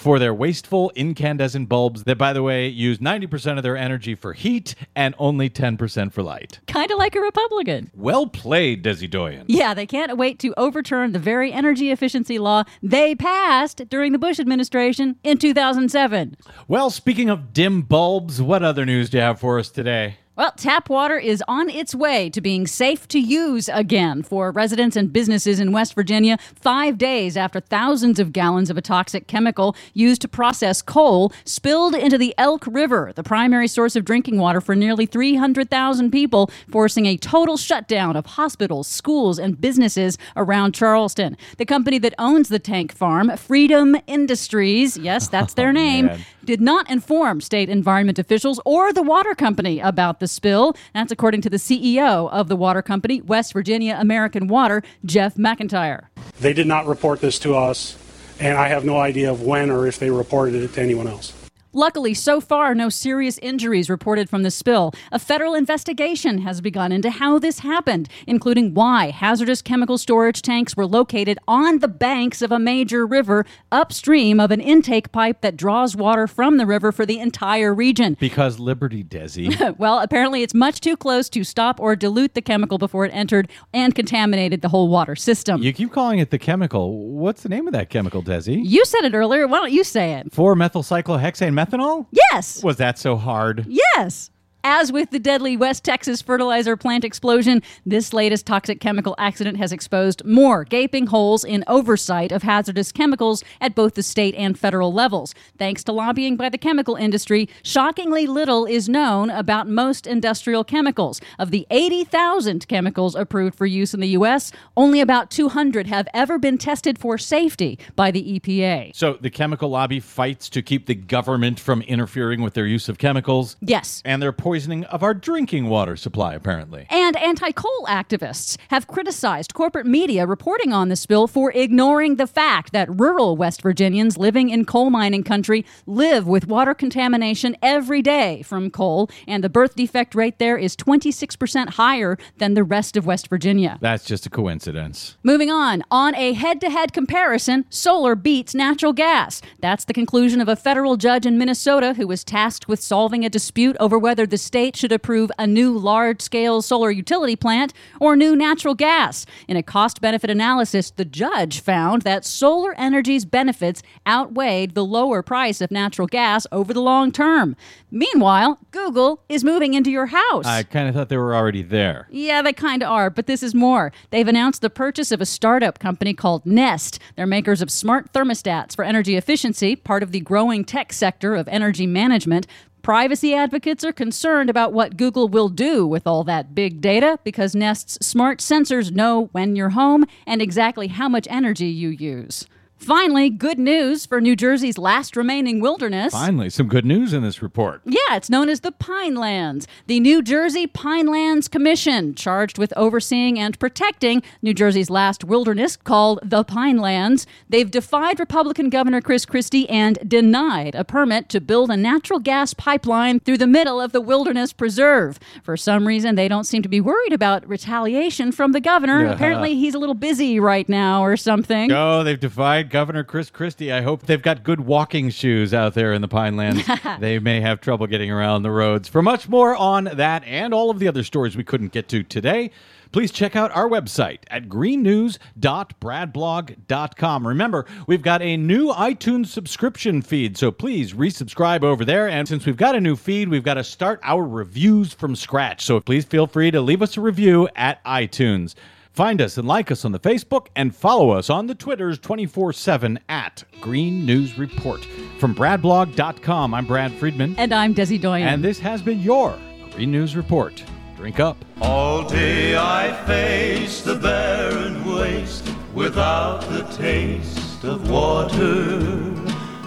for 0.00 0.18
their 0.18 0.32
wasteful 0.32 0.90
incandescent 0.94 1.68
bulbs 1.68 2.04
that, 2.04 2.16
by 2.16 2.32
the 2.32 2.42
way, 2.42 2.66
use 2.66 2.98
90% 3.00 3.58
of 3.58 3.62
their 3.62 3.76
energy 3.76 4.14
for 4.14 4.32
heat 4.32 4.74
and 4.96 5.14
only 5.18 5.50
10% 5.50 6.10
for 6.10 6.22
light. 6.22 6.58
Kind 6.66 6.90
of 6.90 6.96
like 6.96 7.14
a 7.14 7.20
Republican. 7.20 7.90
Well 7.94 8.26
played, 8.26 8.82
Desi 8.82 9.10
Doyen. 9.10 9.44
Yeah, 9.46 9.74
they 9.74 9.84
can't 9.84 10.16
wait 10.16 10.38
to 10.38 10.54
overturn 10.56 11.12
the 11.12 11.18
very 11.18 11.52
energy 11.52 11.90
efficiency 11.90 12.38
law 12.38 12.64
they 12.82 13.14
passed 13.14 13.90
during 13.90 14.12
the 14.12 14.18
Bush 14.18 14.40
administration 14.40 15.16
in 15.22 15.36
2007. 15.36 16.34
Well, 16.66 16.88
speaking 16.88 17.28
of 17.28 17.52
dim 17.52 17.82
bulbs, 17.82 18.40
what 18.40 18.62
other 18.62 18.86
news 18.86 19.10
do 19.10 19.18
you 19.18 19.22
have 19.22 19.38
for 19.38 19.58
us 19.58 19.68
today? 19.68 20.16
Well, 20.40 20.54
tap 20.56 20.88
water 20.88 21.18
is 21.18 21.44
on 21.46 21.68
its 21.68 21.94
way 21.94 22.30
to 22.30 22.40
being 22.40 22.66
safe 22.66 23.06
to 23.08 23.18
use 23.18 23.68
again 23.68 24.22
for 24.22 24.50
residents 24.50 24.96
and 24.96 25.12
businesses 25.12 25.60
in 25.60 25.70
West 25.70 25.92
Virginia, 25.92 26.38
five 26.54 26.96
days 26.96 27.36
after 27.36 27.60
thousands 27.60 28.18
of 28.18 28.32
gallons 28.32 28.70
of 28.70 28.78
a 28.78 28.80
toxic 28.80 29.26
chemical 29.26 29.76
used 29.92 30.22
to 30.22 30.28
process 30.28 30.80
coal 30.80 31.30
spilled 31.44 31.94
into 31.94 32.16
the 32.16 32.34
Elk 32.38 32.66
River, 32.66 33.12
the 33.14 33.22
primary 33.22 33.68
source 33.68 33.96
of 33.96 34.06
drinking 34.06 34.38
water 34.38 34.62
for 34.62 34.74
nearly 34.74 35.04
300,000 35.04 36.10
people, 36.10 36.50
forcing 36.70 37.04
a 37.04 37.18
total 37.18 37.58
shutdown 37.58 38.16
of 38.16 38.24
hospitals, 38.24 38.88
schools, 38.88 39.38
and 39.38 39.60
businesses 39.60 40.16
around 40.36 40.72
Charleston. 40.74 41.36
The 41.58 41.66
company 41.66 41.98
that 41.98 42.14
owns 42.18 42.48
the 42.48 42.58
tank 42.58 42.94
farm, 42.94 43.36
Freedom 43.36 43.94
Industries, 44.06 44.96
yes, 44.96 45.28
that's 45.28 45.52
their 45.52 45.68
oh, 45.68 45.72
name, 45.72 46.06
man. 46.06 46.24
did 46.42 46.62
not 46.62 46.88
inform 46.88 47.42
state 47.42 47.68
environment 47.68 48.18
officials 48.18 48.58
or 48.64 48.90
the 48.94 49.02
water 49.02 49.34
company 49.34 49.80
about 49.80 50.18
the 50.18 50.29
spill. 50.30 50.76
That's 50.94 51.12
according 51.12 51.42
to 51.42 51.50
the 51.50 51.56
CEO 51.56 52.30
of 52.30 52.48
the 52.48 52.56
water 52.56 52.82
company, 52.82 53.20
West 53.20 53.52
Virginia 53.52 53.96
American 53.98 54.46
Water, 54.46 54.82
Jeff 55.04 55.34
McIntyre. 55.34 56.06
They 56.40 56.52
did 56.52 56.66
not 56.66 56.86
report 56.86 57.20
this 57.20 57.38
to 57.40 57.54
us, 57.54 57.96
and 58.38 58.56
I 58.56 58.68
have 58.68 58.84
no 58.84 58.98
idea 58.98 59.30
of 59.30 59.42
when 59.42 59.70
or 59.70 59.86
if 59.86 59.98
they 59.98 60.10
reported 60.10 60.54
it 60.54 60.72
to 60.74 60.80
anyone 60.80 61.06
else. 61.06 61.32
Luckily, 61.72 62.14
so 62.14 62.40
far, 62.40 62.74
no 62.74 62.88
serious 62.88 63.38
injuries 63.38 63.88
reported 63.88 64.28
from 64.28 64.42
the 64.42 64.50
spill. 64.50 64.92
A 65.12 65.20
federal 65.20 65.54
investigation 65.54 66.38
has 66.38 66.60
begun 66.60 66.90
into 66.90 67.10
how 67.10 67.38
this 67.38 67.60
happened, 67.60 68.08
including 68.26 68.74
why 68.74 69.10
hazardous 69.10 69.62
chemical 69.62 69.96
storage 69.96 70.42
tanks 70.42 70.76
were 70.76 70.86
located 70.86 71.38
on 71.46 71.78
the 71.78 71.86
banks 71.86 72.42
of 72.42 72.50
a 72.50 72.58
major 72.58 73.06
river 73.06 73.46
upstream 73.70 74.40
of 74.40 74.50
an 74.50 74.60
intake 74.60 75.12
pipe 75.12 75.42
that 75.42 75.56
draws 75.56 75.94
water 75.94 76.26
from 76.26 76.56
the 76.56 76.66
river 76.66 76.90
for 76.90 77.06
the 77.06 77.20
entire 77.20 77.72
region. 77.72 78.16
Because 78.18 78.58
Liberty, 78.58 79.04
Desi. 79.04 79.76
well, 79.78 80.00
apparently 80.00 80.42
it's 80.42 80.54
much 80.54 80.80
too 80.80 80.96
close 80.96 81.28
to 81.28 81.44
stop 81.44 81.78
or 81.78 81.94
dilute 81.94 82.34
the 82.34 82.42
chemical 82.42 82.78
before 82.78 83.04
it 83.04 83.10
entered 83.14 83.48
and 83.72 83.94
contaminated 83.94 84.60
the 84.60 84.68
whole 84.68 84.88
water 84.88 85.14
system. 85.14 85.62
you 85.62 85.72
keep 85.72 85.92
calling 85.92 86.18
it 86.18 86.30
the 86.30 86.38
chemical. 86.38 87.12
What's 87.12 87.44
the 87.44 87.48
name 87.48 87.68
of 87.68 87.74
that 87.74 87.90
chemical, 87.90 88.24
Desi? 88.24 88.60
You 88.64 88.84
said 88.84 89.04
it 89.04 89.14
earlier. 89.14 89.46
Why 89.46 89.58
don't 89.58 89.72
you 89.72 89.84
say 89.84 90.14
it? 90.14 90.32
4-methylcyclohexane 90.32 91.59
methanol? 91.64 92.06
Yes. 92.32 92.62
Was 92.62 92.76
that 92.76 92.98
so 92.98 93.16
hard? 93.16 93.66
Yes. 93.68 94.30
As 94.62 94.92
with 94.92 95.10
the 95.10 95.18
deadly 95.18 95.56
West 95.56 95.84
Texas 95.84 96.20
fertilizer 96.20 96.76
plant 96.76 97.02
explosion, 97.02 97.62
this 97.86 98.12
latest 98.12 98.44
toxic 98.44 98.78
chemical 98.78 99.14
accident 99.16 99.56
has 99.56 99.72
exposed 99.72 100.22
more 100.26 100.64
gaping 100.64 101.06
holes 101.06 101.44
in 101.44 101.64
oversight 101.66 102.30
of 102.30 102.42
hazardous 102.42 102.92
chemicals 102.92 103.42
at 103.62 103.74
both 103.74 103.94
the 103.94 104.02
state 104.02 104.34
and 104.34 104.58
federal 104.58 104.92
levels. 104.92 105.34
Thanks 105.56 105.82
to 105.84 105.92
lobbying 105.92 106.36
by 106.36 106.50
the 106.50 106.58
chemical 106.58 106.94
industry, 106.94 107.48
shockingly 107.62 108.26
little 108.26 108.66
is 108.66 108.86
known 108.86 109.30
about 109.30 109.66
most 109.66 110.06
industrial 110.06 110.62
chemicals. 110.62 111.22
Of 111.38 111.52
the 111.52 111.66
80,000 111.70 112.68
chemicals 112.68 113.14
approved 113.14 113.56
for 113.56 113.64
use 113.64 113.94
in 113.94 114.00
the 114.00 114.08
U.S., 114.08 114.52
only 114.76 115.00
about 115.00 115.30
200 115.30 115.86
have 115.86 116.06
ever 116.12 116.38
been 116.38 116.58
tested 116.58 116.98
for 116.98 117.16
safety 117.16 117.78
by 117.96 118.10
the 118.10 118.38
EPA. 118.38 118.94
So 118.94 119.16
the 119.20 119.30
chemical 119.30 119.70
lobby 119.70 120.00
fights 120.00 120.50
to 120.50 120.60
keep 120.60 120.84
the 120.84 120.94
government 120.94 121.58
from 121.58 121.80
interfering 121.82 122.42
with 122.42 122.52
their 122.52 122.66
use 122.66 122.90
of 122.90 122.98
chemicals. 122.98 123.56
Yes. 123.62 124.02
And 124.04 124.20
their 124.20 124.32
poisoning 124.50 124.82
of 124.86 125.04
our 125.04 125.14
drinking 125.14 125.68
water 125.68 125.94
supply, 125.94 126.34
apparently. 126.34 126.84
And 126.90 127.16
anti 127.18 127.52
coal 127.52 127.86
activists 127.86 128.56
have 128.66 128.88
criticized 128.88 129.54
corporate 129.54 129.86
media 129.86 130.26
reporting 130.26 130.72
on 130.72 130.88
the 130.88 130.96
spill 130.96 131.28
for 131.28 131.52
ignoring 131.52 132.16
the 132.16 132.26
fact 132.26 132.72
that 132.72 132.88
rural 132.90 133.36
West 133.36 133.62
Virginians 133.62 134.18
living 134.18 134.48
in 134.48 134.64
coal 134.64 134.90
mining 134.90 135.22
country 135.22 135.64
live 135.86 136.26
with 136.26 136.48
water 136.48 136.74
contamination 136.74 137.56
every 137.62 138.02
day 138.02 138.42
from 138.42 138.72
coal, 138.72 139.08
and 139.28 139.44
the 139.44 139.48
birth 139.48 139.76
defect 139.76 140.16
rate 140.16 140.40
there 140.40 140.58
is 140.58 140.74
26% 140.74 141.68
higher 141.74 142.18
than 142.38 142.54
the 142.54 142.64
rest 142.64 142.96
of 142.96 143.06
West 143.06 143.28
Virginia. 143.28 143.78
That's 143.80 144.04
just 144.04 144.26
a 144.26 144.30
coincidence. 144.30 145.16
Moving 145.22 145.52
on, 145.52 145.84
on 145.92 146.16
a 146.16 146.32
head 146.32 146.60
to 146.62 146.70
head 146.70 146.92
comparison, 146.92 147.66
solar 147.70 148.16
beats 148.16 148.52
natural 148.52 148.92
gas. 148.92 149.40
That's 149.60 149.84
the 149.84 149.94
conclusion 149.94 150.40
of 150.40 150.48
a 150.48 150.56
federal 150.56 150.96
judge 150.96 151.24
in 151.24 151.38
Minnesota 151.38 151.94
who 151.94 152.08
was 152.08 152.24
tasked 152.24 152.66
with 152.66 152.82
solving 152.82 153.24
a 153.24 153.30
dispute 153.30 153.76
over 153.78 153.96
whether 153.96 154.26
the 154.26 154.39
state 154.40 154.76
should 154.76 154.92
approve 154.92 155.30
a 155.38 155.46
new 155.46 155.76
large 155.76 156.20
scale 156.20 156.62
solar 156.62 156.90
utility 156.90 157.36
plant 157.36 157.72
or 158.00 158.16
new 158.16 158.34
natural 158.34 158.74
gas. 158.74 159.26
In 159.48 159.56
a 159.56 159.62
cost 159.62 160.00
benefit 160.00 160.30
analysis, 160.30 160.90
the 160.90 161.04
judge 161.04 161.60
found 161.60 162.02
that 162.02 162.24
solar 162.24 162.74
energy's 162.78 163.24
benefits 163.24 163.82
outweighed 164.06 164.74
the 164.74 164.84
lower 164.84 165.22
price 165.22 165.60
of 165.60 165.70
natural 165.70 166.06
gas 166.06 166.46
over 166.50 166.72
the 166.72 166.80
long 166.80 167.12
term. 167.12 167.56
Meanwhile, 167.90 168.58
Google 168.70 169.22
is 169.28 169.44
moving 169.44 169.74
into 169.74 169.90
your 169.90 170.06
house. 170.06 170.46
I 170.46 170.62
kind 170.62 170.88
of 170.88 170.94
thought 170.94 171.08
they 171.08 171.16
were 171.16 171.34
already 171.34 171.62
there. 171.62 172.08
Yeah, 172.10 172.42
they 172.42 172.52
kind 172.52 172.82
of 172.82 172.90
are, 172.90 173.10
but 173.10 173.26
this 173.26 173.42
is 173.42 173.54
more. 173.54 173.92
They've 174.10 174.28
announced 174.28 174.62
the 174.62 174.70
purchase 174.70 175.12
of 175.12 175.20
a 175.20 175.26
startup 175.26 175.78
company 175.78 176.14
called 176.14 176.46
Nest. 176.46 176.98
They're 177.16 177.26
makers 177.26 177.62
of 177.62 177.70
smart 177.70 178.12
thermostats 178.12 178.76
for 178.76 178.84
energy 178.84 179.16
efficiency, 179.16 179.76
part 179.76 180.02
of 180.02 180.12
the 180.12 180.20
growing 180.20 180.64
tech 180.64 180.92
sector 180.92 181.34
of 181.34 181.48
energy 181.48 181.86
management. 181.86 182.46
Privacy 182.82 183.34
advocates 183.34 183.84
are 183.84 183.92
concerned 183.92 184.48
about 184.48 184.72
what 184.72 184.96
Google 184.96 185.28
will 185.28 185.50
do 185.50 185.86
with 185.86 186.06
all 186.06 186.24
that 186.24 186.54
big 186.54 186.80
data 186.80 187.18
because 187.24 187.54
Nest's 187.54 188.04
smart 188.06 188.38
sensors 188.38 188.90
know 188.90 189.28
when 189.32 189.54
you're 189.54 189.70
home 189.70 190.06
and 190.26 190.40
exactly 190.40 190.88
how 190.88 191.06
much 191.06 191.26
energy 191.28 191.66
you 191.66 191.90
use. 191.90 192.46
Finally, 192.80 193.28
good 193.28 193.58
news 193.58 194.06
for 194.06 194.22
New 194.22 194.34
Jersey's 194.34 194.78
last 194.78 195.14
remaining 195.14 195.60
wilderness. 195.60 196.12
Finally, 196.12 196.48
some 196.48 196.66
good 196.66 196.86
news 196.86 197.12
in 197.12 197.22
this 197.22 197.42
report. 197.42 197.82
Yeah, 197.84 198.16
it's 198.16 198.30
known 198.30 198.48
as 198.48 198.60
the 198.60 198.72
Pinelands. 198.72 199.66
The 199.86 200.00
New 200.00 200.22
Jersey 200.22 200.66
Pinelands 200.66 201.50
Commission, 201.50 202.14
charged 202.14 202.56
with 202.56 202.72
overseeing 202.78 203.38
and 203.38 203.58
protecting 203.58 204.22
New 204.40 204.54
Jersey's 204.54 204.88
last 204.88 205.24
wilderness, 205.24 205.76
called 205.76 206.20
the 206.22 206.42
Pinelands. 206.42 207.26
They've 207.50 207.70
defied 207.70 208.18
Republican 208.18 208.70
Governor 208.70 209.02
Chris 209.02 209.26
Christie 209.26 209.68
and 209.68 209.98
denied 210.08 210.74
a 210.74 210.82
permit 210.82 211.28
to 211.28 211.40
build 211.40 211.70
a 211.70 211.76
natural 211.76 212.18
gas 212.18 212.54
pipeline 212.54 213.20
through 213.20 213.38
the 213.38 213.46
middle 213.46 213.78
of 213.78 213.92
the 213.92 214.00
wilderness 214.00 214.54
preserve. 214.54 215.18
For 215.42 215.56
some 215.58 215.86
reason, 215.86 216.14
they 216.14 216.28
don't 216.28 216.44
seem 216.44 216.62
to 216.62 216.68
be 216.68 216.80
worried 216.80 217.12
about 217.12 217.46
retaliation 217.46 218.32
from 218.32 218.52
the 218.52 218.60
governor. 218.60 219.04
Yeah. 219.04 219.12
Apparently, 219.12 219.54
he's 219.56 219.74
a 219.74 219.78
little 219.78 219.94
busy 219.94 220.40
right 220.40 220.68
now 220.68 221.04
or 221.04 221.18
something. 221.18 221.70
Oh, 221.70 222.02
they've 222.02 222.18
defied 222.18 222.69
Governor 222.70 223.04
Chris 223.04 223.30
Christie. 223.30 223.70
I 223.70 223.82
hope 223.82 224.06
they've 224.06 224.22
got 224.22 224.42
good 224.42 224.60
walking 224.60 225.10
shoes 225.10 225.52
out 225.52 225.74
there 225.74 225.92
in 225.92 226.00
the 226.00 226.08
Pine 226.08 226.30
Pinelands. 226.30 226.98
they 227.00 227.18
may 227.18 227.40
have 227.40 227.60
trouble 227.60 227.86
getting 227.86 228.10
around 228.10 228.42
the 228.42 228.50
roads. 228.50 228.88
For 228.88 229.02
much 229.02 229.28
more 229.28 229.54
on 229.56 229.84
that 229.84 230.24
and 230.24 230.54
all 230.54 230.70
of 230.70 230.78
the 230.78 230.88
other 230.88 231.02
stories 231.02 231.36
we 231.36 231.44
couldn't 231.44 231.72
get 231.72 231.88
to 231.88 232.02
today, 232.02 232.50
please 232.92 233.12
check 233.12 233.36
out 233.36 233.50
our 233.52 233.68
website 233.68 234.20
at 234.28 234.48
greennews.bradblog.com. 234.48 237.26
Remember, 237.26 237.66
we've 237.86 238.02
got 238.02 238.22
a 238.22 238.36
new 238.36 238.72
iTunes 238.72 239.28
subscription 239.28 240.02
feed, 240.02 240.36
so 240.36 240.50
please 240.50 240.92
resubscribe 240.94 241.62
over 241.62 241.84
there. 241.84 242.08
And 242.08 242.26
since 242.28 242.44
we've 242.46 242.56
got 242.56 242.74
a 242.74 242.80
new 242.80 242.96
feed, 242.96 243.28
we've 243.28 243.44
got 243.44 243.54
to 243.54 243.64
start 243.64 244.00
our 244.02 244.26
reviews 244.26 244.92
from 244.92 245.14
scratch. 245.16 245.64
So 245.64 245.80
please 245.80 246.04
feel 246.04 246.26
free 246.26 246.50
to 246.50 246.60
leave 246.60 246.82
us 246.82 246.96
a 246.96 247.00
review 247.00 247.48
at 247.56 247.82
iTunes. 247.84 248.54
Find 249.00 249.22
us 249.22 249.38
and 249.38 249.48
like 249.48 249.70
us 249.70 249.86
on 249.86 249.92
the 249.92 249.98
Facebook 249.98 250.48
and 250.54 250.76
follow 250.76 251.08
us 251.08 251.30
on 251.30 251.46
the 251.46 251.54
Twitters 251.54 251.98
24 251.98 252.52
7 252.52 252.98
at 253.08 253.42
Green 253.62 254.04
News 254.04 254.36
Report. 254.36 254.84
From 255.18 255.34
BradBlog.com, 255.34 256.52
I'm 256.52 256.66
Brad 256.66 256.92
Friedman. 256.92 257.34
And 257.38 257.54
I'm 257.54 257.74
Desi 257.74 257.98
Doyen. 257.98 258.28
And 258.28 258.44
this 258.44 258.58
has 258.58 258.82
been 258.82 259.00
your 259.00 259.38
Green 259.72 259.90
News 259.90 260.16
Report. 260.16 260.62
Drink 260.98 261.18
up. 261.18 261.42
All 261.62 262.06
day 262.06 262.58
I 262.58 262.92
face 263.06 263.80
the 263.80 263.94
barren 263.94 264.84
waste 264.84 265.50
without 265.72 266.42
the 266.50 266.64
taste 266.64 267.64
of 267.64 267.90
water. 267.90 269.14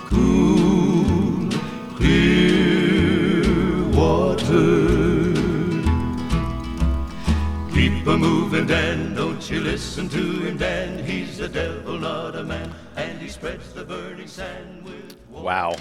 Cool, 0.10 1.50
clear 1.96 3.90
water. 3.98 4.93
Keep 8.04 8.16
a 8.16 8.18
moving, 8.18 8.68
Dan. 8.68 9.16
Don't 9.16 9.49
you 9.49 9.62
listen 9.62 10.10
to 10.10 10.18
him, 10.18 10.58
Dan. 10.58 11.06
He's 11.06 11.38
the 11.38 11.47
devil, 11.47 11.97
not 11.97 12.36
a 12.36 12.43
man. 12.43 12.70
And 12.97 13.18
he 13.18 13.30
spreads 13.30 13.72
the 13.72 13.86
burning 13.86 14.28
sand 14.28 14.84
with 14.84 15.16
Wow. 15.30 15.78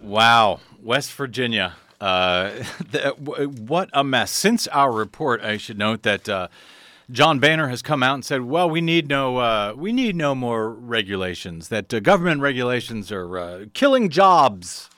Wow. 0.00 0.60
West 0.80 1.12
Virginia. 1.14 1.74
Uh, 2.00 2.50
the, 2.92 3.16
what 3.18 3.90
a 3.92 4.04
mess. 4.04 4.30
Since 4.30 4.68
our 4.68 4.92
report, 4.92 5.40
I 5.42 5.56
should 5.56 5.76
note 5.76 6.04
that 6.04 6.28
uh, 6.28 6.46
John 7.10 7.40
Boehner 7.40 7.66
has 7.66 7.82
come 7.82 8.04
out 8.04 8.14
and 8.14 8.24
said, 8.24 8.42
"Well, 8.42 8.70
we 8.70 8.80
need 8.80 9.08
no, 9.08 9.38
uh, 9.38 9.74
we 9.76 9.90
need 9.90 10.14
no 10.14 10.36
more 10.36 10.70
regulations. 10.70 11.70
That 11.70 11.92
uh, 11.92 11.98
government 11.98 12.40
regulations 12.40 13.10
are 13.10 13.36
uh, 13.36 13.64
killing 13.74 14.10
jobs." 14.10 14.90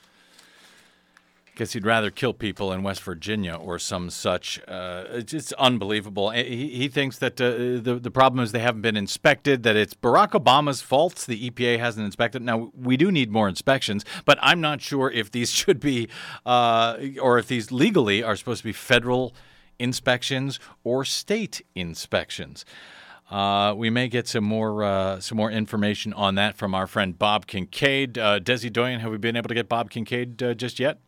Guess 1.57 1.73
he'd 1.73 1.87
rather 1.87 2.11
kill 2.11 2.33
people 2.33 2.71
in 2.71 2.83
West 2.83 3.01
Virginia 3.01 3.55
or 3.55 3.79
some 3.79 4.11
such. 4.11 4.61
Uh, 4.67 5.05
it's 5.09 5.31
just 5.31 5.53
unbelievable. 5.53 6.29
He, 6.29 6.69
he 6.69 6.87
thinks 6.87 7.17
that 7.17 7.41
uh, 7.41 7.81
the 7.81 7.99
the 7.99 8.11
problem 8.11 8.43
is 8.43 8.51
they 8.51 8.59
haven't 8.59 8.83
been 8.83 8.95
inspected. 8.95 9.63
That 9.63 9.75
it's 9.75 9.95
Barack 9.95 10.33
Obama's 10.33 10.81
fault 10.81 11.15
the 11.27 11.49
EPA 11.49 11.79
hasn't 11.79 12.05
inspected. 12.05 12.43
Now 12.43 12.71
we 12.77 12.95
do 12.95 13.11
need 13.11 13.31
more 13.31 13.49
inspections, 13.49 14.05
but 14.23 14.37
I'm 14.39 14.61
not 14.61 14.81
sure 14.81 15.09
if 15.09 15.31
these 15.31 15.49
should 15.59 15.79
be 15.79 16.09
uh, 16.45 16.97
or 17.19 17.39
if 17.39 17.47
these 17.47 17.71
legally 17.71 18.21
are 18.21 18.35
supposed 18.35 18.59
to 18.59 18.65
be 18.65 18.71
federal 18.71 19.33
inspections 19.79 20.59
or 20.83 21.03
state 21.05 21.65
inspections. 21.73 22.65
Uh, 23.31 23.73
we 23.75 23.89
may 23.89 24.07
get 24.07 24.27
some 24.27 24.43
more 24.43 24.83
uh, 24.83 25.19
some 25.19 25.37
more 25.37 25.49
information 25.49 26.13
on 26.13 26.35
that 26.35 26.55
from 26.55 26.75
our 26.75 26.85
friend 26.85 27.17
Bob 27.17 27.47
Kincaid. 27.47 28.19
Uh, 28.19 28.39
Desi 28.39 28.71
Doyen, 28.71 28.99
have 28.99 29.11
we 29.11 29.17
been 29.17 29.35
able 29.35 29.47
to 29.47 29.55
get 29.55 29.67
Bob 29.67 29.89
Kincaid 29.89 30.43
uh, 30.43 30.53
just 30.53 30.79
yet? 30.79 30.99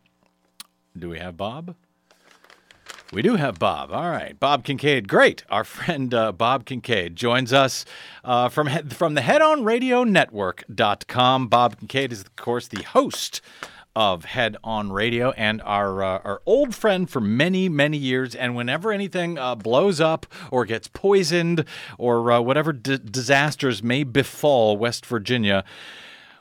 Do 0.98 1.10
we 1.10 1.18
have 1.18 1.36
Bob? 1.36 1.74
We 3.12 3.22
do 3.22 3.34
have 3.34 3.58
Bob. 3.58 3.90
All 3.90 4.08
right, 4.08 4.38
Bob 4.38 4.62
Kincaid. 4.64 5.08
Great. 5.08 5.42
Our 5.50 5.64
friend 5.64 6.14
uh, 6.14 6.30
Bob 6.30 6.64
Kincaid 6.64 7.16
joins 7.16 7.52
us 7.52 7.84
uh, 8.22 8.48
from 8.48 8.68
from 8.90 9.14
the 9.14 9.22
HeadOnRadioNetwork.com. 9.22 11.48
Bob 11.48 11.80
Kincaid 11.80 12.12
is, 12.12 12.20
of 12.20 12.36
course, 12.36 12.68
the 12.68 12.84
host 12.84 13.40
of 13.96 14.26
Head 14.26 14.56
On 14.62 14.92
Radio 14.92 15.32
and 15.32 15.60
our 15.62 16.04
uh, 16.04 16.20
our 16.22 16.40
old 16.46 16.72
friend 16.74 17.10
for 17.10 17.20
many 17.20 17.68
many 17.68 17.96
years. 17.96 18.36
And 18.36 18.54
whenever 18.54 18.92
anything 18.92 19.38
uh, 19.38 19.56
blows 19.56 20.00
up 20.00 20.26
or 20.52 20.64
gets 20.64 20.86
poisoned 20.86 21.64
or 21.98 22.30
uh, 22.30 22.40
whatever 22.40 22.72
d- 22.72 22.98
disasters 22.98 23.82
may 23.82 24.04
befall 24.04 24.76
West 24.76 25.04
Virginia. 25.04 25.64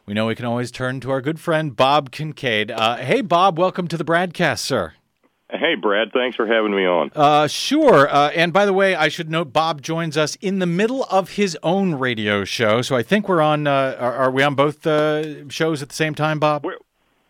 We 0.09 0.15
know 0.15 0.25
we 0.25 0.33
can 0.33 0.45
always 0.45 0.71
turn 0.71 1.01
to 1.01 1.11
our 1.11 1.21
good 1.21 1.39
friend 1.39 1.75
Bob 1.75 2.09
Kincaid. 2.09 2.71
Uh, 2.71 2.95
hey, 2.95 3.21
Bob, 3.21 3.59
welcome 3.59 3.87
to 3.89 3.95
the 3.95 4.03
BradCast, 4.03 4.57
sir. 4.57 4.93
Hey, 5.51 5.75
Brad. 5.79 6.07
Thanks 6.11 6.35
for 6.35 6.47
having 6.47 6.75
me 6.75 6.83
on. 6.83 7.11
Uh, 7.15 7.45
sure. 7.45 8.09
Uh, 8.09 8.31
and 8.31 8.51
by 8.51 8.65
the 8.65 8.73
way, 8.73 8.95
I 8.95 9.07
should 9.07 9.29
note 9.29 9.53
Bob 9.53 9.83
joins 9.83 10.17
us 10.17 10.35
in 10.41 10.57
the 10.57 10.65
middle 10.65 11.03
of 11.11 11.33
his 11.33 11.55
own 11.61 11.93
radio 11.93 12.43
show. 12.43 12.81
So 12.81 12.95
I 12.95 13.03
think 13.03 13.29
we're 13.29 13.39
on. 13.39 13.67
Uh, 13.67 13.97
are, 13.99 14.13
are 14.15 14.31
we 14.31 14.41
on 14.41 14.55
both 14.55 14.87
uh, 14.87 15.47
shows 15.47 15.83
at 15.83 15.89
the 15.89 15.95
same 15.95 16.15
time, 16.15 16.39
Bob? 16.39 16.65
We're, 16.65 16.77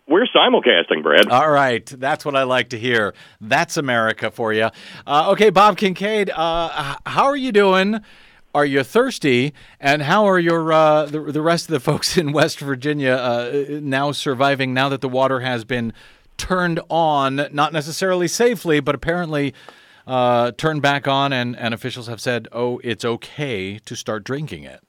we're 0.08 0.28
simulcasting, 0.28 1.04
Brad. 1.04 1.28
All 1.28 1.52
right, 1.52 1.86
that's 1.86 2.24
what 2.24 2.38
I 2.38 2.44
like 2.44 2.70
to 2.70 2.80
hear. 2.80 3.14
That's 3.42 3.76
America 3.76 4.32
for 4.32 4.54
you. 4.54 4.70
Uh, 5.06 5.32
okay, 5.32 5.50
Bob 5.50 5.76
Kincaid, 5.76 6.30
uh, 6.30 6.96
how 7.06 7.26
are 7.26 7.36
you 7.36 7.52
doing? 7.52 8.00
Are 8.54 8.66
you 8.66 8.84
thirsty? 8.84 9.54
And 9.80 10.02
how 10.02 10.26
are 10.26 10.40
your 10.40 10.74
uh, 10.74 11.06
the, 11.06 11.20
the 11.20 11.42
rest 11.42 11.66
of 11.66 11.72
the 11.72 11.80
folks 11.92 12.18
in 12.18 12.32
West 12.32 12.60
Virginia 12.60 13.14
uh, 13.14 13.80
now 13.82 14.12
surviving? 14.12 14.74
Now 14.74 14.90
that 14.90 15.02
the 15.02 15.10
water 15.10 15.42
has 15.42 15.64
been 15.64 15.94
turned 16.38 16.80
on, 16.90 17.48
not 17.52 17.74
necessarily 17.74 18.28
safely, 18.28 18.80
but 18.80 18.96
apparently 18.96 19.54
uh, 20.08 20.52
turned 20.54 20.82
back 20.82 21.08
on, 21.08 21.32
and, 21.32 21.56
and 21.56 21.74
officials 21.74 22.08
have 22.08 22.20
said, 22.20 22.48
"Oh, 22.52 22.80
it's 22.84 23.06
okay 23.06 23.78
to 23.80 23.96
start 23.96 24.24
drinking 24.24 24.64
it." 24.64 24.82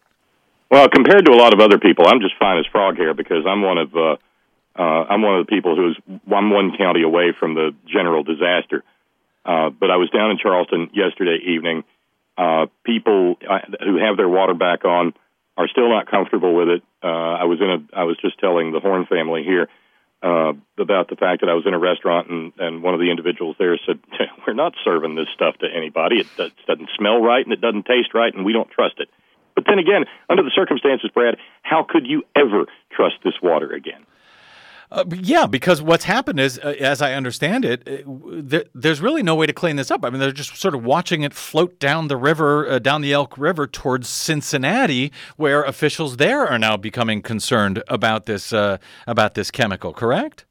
Well, 0.70 0.88
compared 0.88 1.26
to 1.26 1.32
a 1.32 1.36
lot 1.36 1.52
of 1.52 1.60
other 1.60 1.78
people, 1.78 2.06
I'm 2.06 2.20
just 2.20 2.34
fine 2.38 2.58
as 2.58 2.66
frog 2.70 2.96
hair 2.96 3.12
because 3.12 3.44
I'm 3.46 3.60
one 3.60 3.76
of 3.76 3.94
uh, 3.94 4.16
uh, 4.76 4.82
I'm 4.82 5.20
one 5.20 5.38
of 5.38 5.46
the 5.46 5.50
people 5.50 5.76
who's 5.76 6.00
I'm 6.32 6.50
one 6.50 6.76
county 6.78 7.02
away 7.02 7.34
from 7.38 7.54
the 7.54 7.74
general 7.86 8.22
disaster. 8.22 8.82
Uh, 9.44 9.70
but 9.70 9.90
I 9.90 9.96
was 9.96 10.10
down 10.10 10.30
in 10.30 10.38
Charleston 10.38 10.90
yesterday 10.92 11.38
evening. 11.44 11.84
Uh, 12.40 12.66
people 12.86 13.36
uh, 13.44 13.58
who 13.84 13.98
have 13.98 14.16
their 14.16 14.28
water 14.28 14.54
back 14.54 14.86
on 14.86 15.12
are 15.58 15.68
still 15.68 15.90
not 15.90 16.10
comfortable 16.10 16.54
with 16.54 16.68
it. 16.68 16.82
Uh, 17.02 17.36
I 17.36 17.44
was 17.44 17.60
in 17.60 17.68
a 17.68 17.78
I 17.94 18.04
was 18.04 18.16
just 18.22 18.38
telling 18.38 18.72
the 18.72 18.80
Horn 18.80 19.04
family 19.04 19.42
here 19.44 19.68
uh, 20.22 20.54
about 20.78 21.10
the 21.10 21.16
fact 21.16 21.42
that 21.42 21.50
I 21.50 21.54
was 21.54 21.66
in 21.66 21.74
a 21.74 21.78
restaurant 21.78 22.30
and, 22.30 22.52
and 22.58 22.82
one 22.82 22.94
of 22.94 23.00
the 23.00 23.10
individuals 23.10 23.56
there 23.58 23.78
said, 23.84 23.98
"We're 24.46 24.54
not 24.54 24.72
serving 24.84 25.16
this 25.16 25.28
stuff 25.34 25.58
to 25.58 25.66
anybody. 25.68 26.20
It 26.20 26.28
does, 26.38 26.50
doesn't 26.66 26.88
smell 26.96 27.20
right 27.20 27.44
and 27.44 27.52
it 27.52 27.60
doesn't 27.60 27.84
taste 27.84 28.14
right, 28.14 28.32
and 28.32 28.46
we 28.46 28.54
don't 28.54 28.70
trust 28.70 28.94
it." 29.00 29.10
But 29.54 29.64
then 29.66 29.78
again, 29.78 30.06
under 30.30 30.42
the 30.42 30.52
circumstances, 30.54 31.10
Brad, 31.12 31.36
how 31.62 31.84
could 31.86 32.06
you 32.06 32.22
ever 32.34 32.64
trust 32.90 33.16
this 33.22 33.34
water 33.42 33.70
again? 33.70 34.06
Uh, 34.92 35.04
yeah, 35.22 35.46
because 35.46 35.80
what's 35.80 36.04
happened 36.04 36.40
is, 36.40 36.58
uh, 36.58 36.74
as 36.80 37.00
I 37.00 37.12
understand 37.14 37.64
it, 37.64 37.86
uh, 37.86 38.02
there, 38.32 38.64
there's 38.74 39.00
really 39.00 39.22
no 39.22 39.36
way 39.36 39.46
to 39.46 39.52
clean 39.52 39.76
this 39.76 39.88
up. 39.88 40.04
I 40.04 40.10
mean, 40.10 40.18
they're 40.18 40.32
just 40.32 40.56
sort 40.56 40.74
of 40.74 40.84
watching 40.84 41.22
it 41.22 41.32
float 41.32 41.78
down 41.78 42.08
the 42.08 42.16
river, 42.16 42.68
uh, 42.68 42.78
down 42.80 43.00
the 43.00 43.12
Elk 43.12 43.38
River 43.38 43.68
towards 43.68 44.08
Cincinnati, 44.08 45.12
where 45.36 45.62
officials 45.62 46.16
there 46.16 46.44
are 46.44 46.58
now 46.58 46.76
becoming 46.76 47.22
concerned 47.22 47.82
about 47.86 48.26
this 48.26 48.52
uh, 48.52 48.78
about 49.06 49.34
this 49.34 49.52
chemical. 49.52 49.92
Correct? 49.92 50.44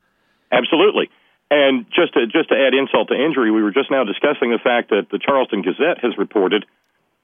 Absolutely. 0.54 1.10
And 1.52 1.86
just 1.88 2.14
to 2.14 2.26
just 2.28 2.48
to 2.50 2.56
add 2.56 2.74
insult 2.74 3.10
to 3.10 3.16
injury, 3.16 3.52
we 3.52 3.62
were 3.62 3.72
just 3.72 3.92
now 3.92 4.06
discussing 4.06 4.52
the 4.52 4.60
fact 4.64 4.90
that 4.92 5.08
the 5.12 5.20
Charleston 5.20 5.64
Gazette 5.64 5.98
has 6.02 6.18
reported 6.18 6.66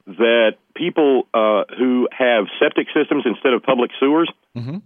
that 0.08 0.56
people 0.76 1.28
uh, 1.34 1.64
who 1.78 2.10
have 2.12 2.46
septic 2.60 2.88
systems 2.94 3.24
instead 3.26 3.54
of 3.54 3.64
public 3.64 3.92
sewers, 4.00 4.30
Mhm. 4.56 4.82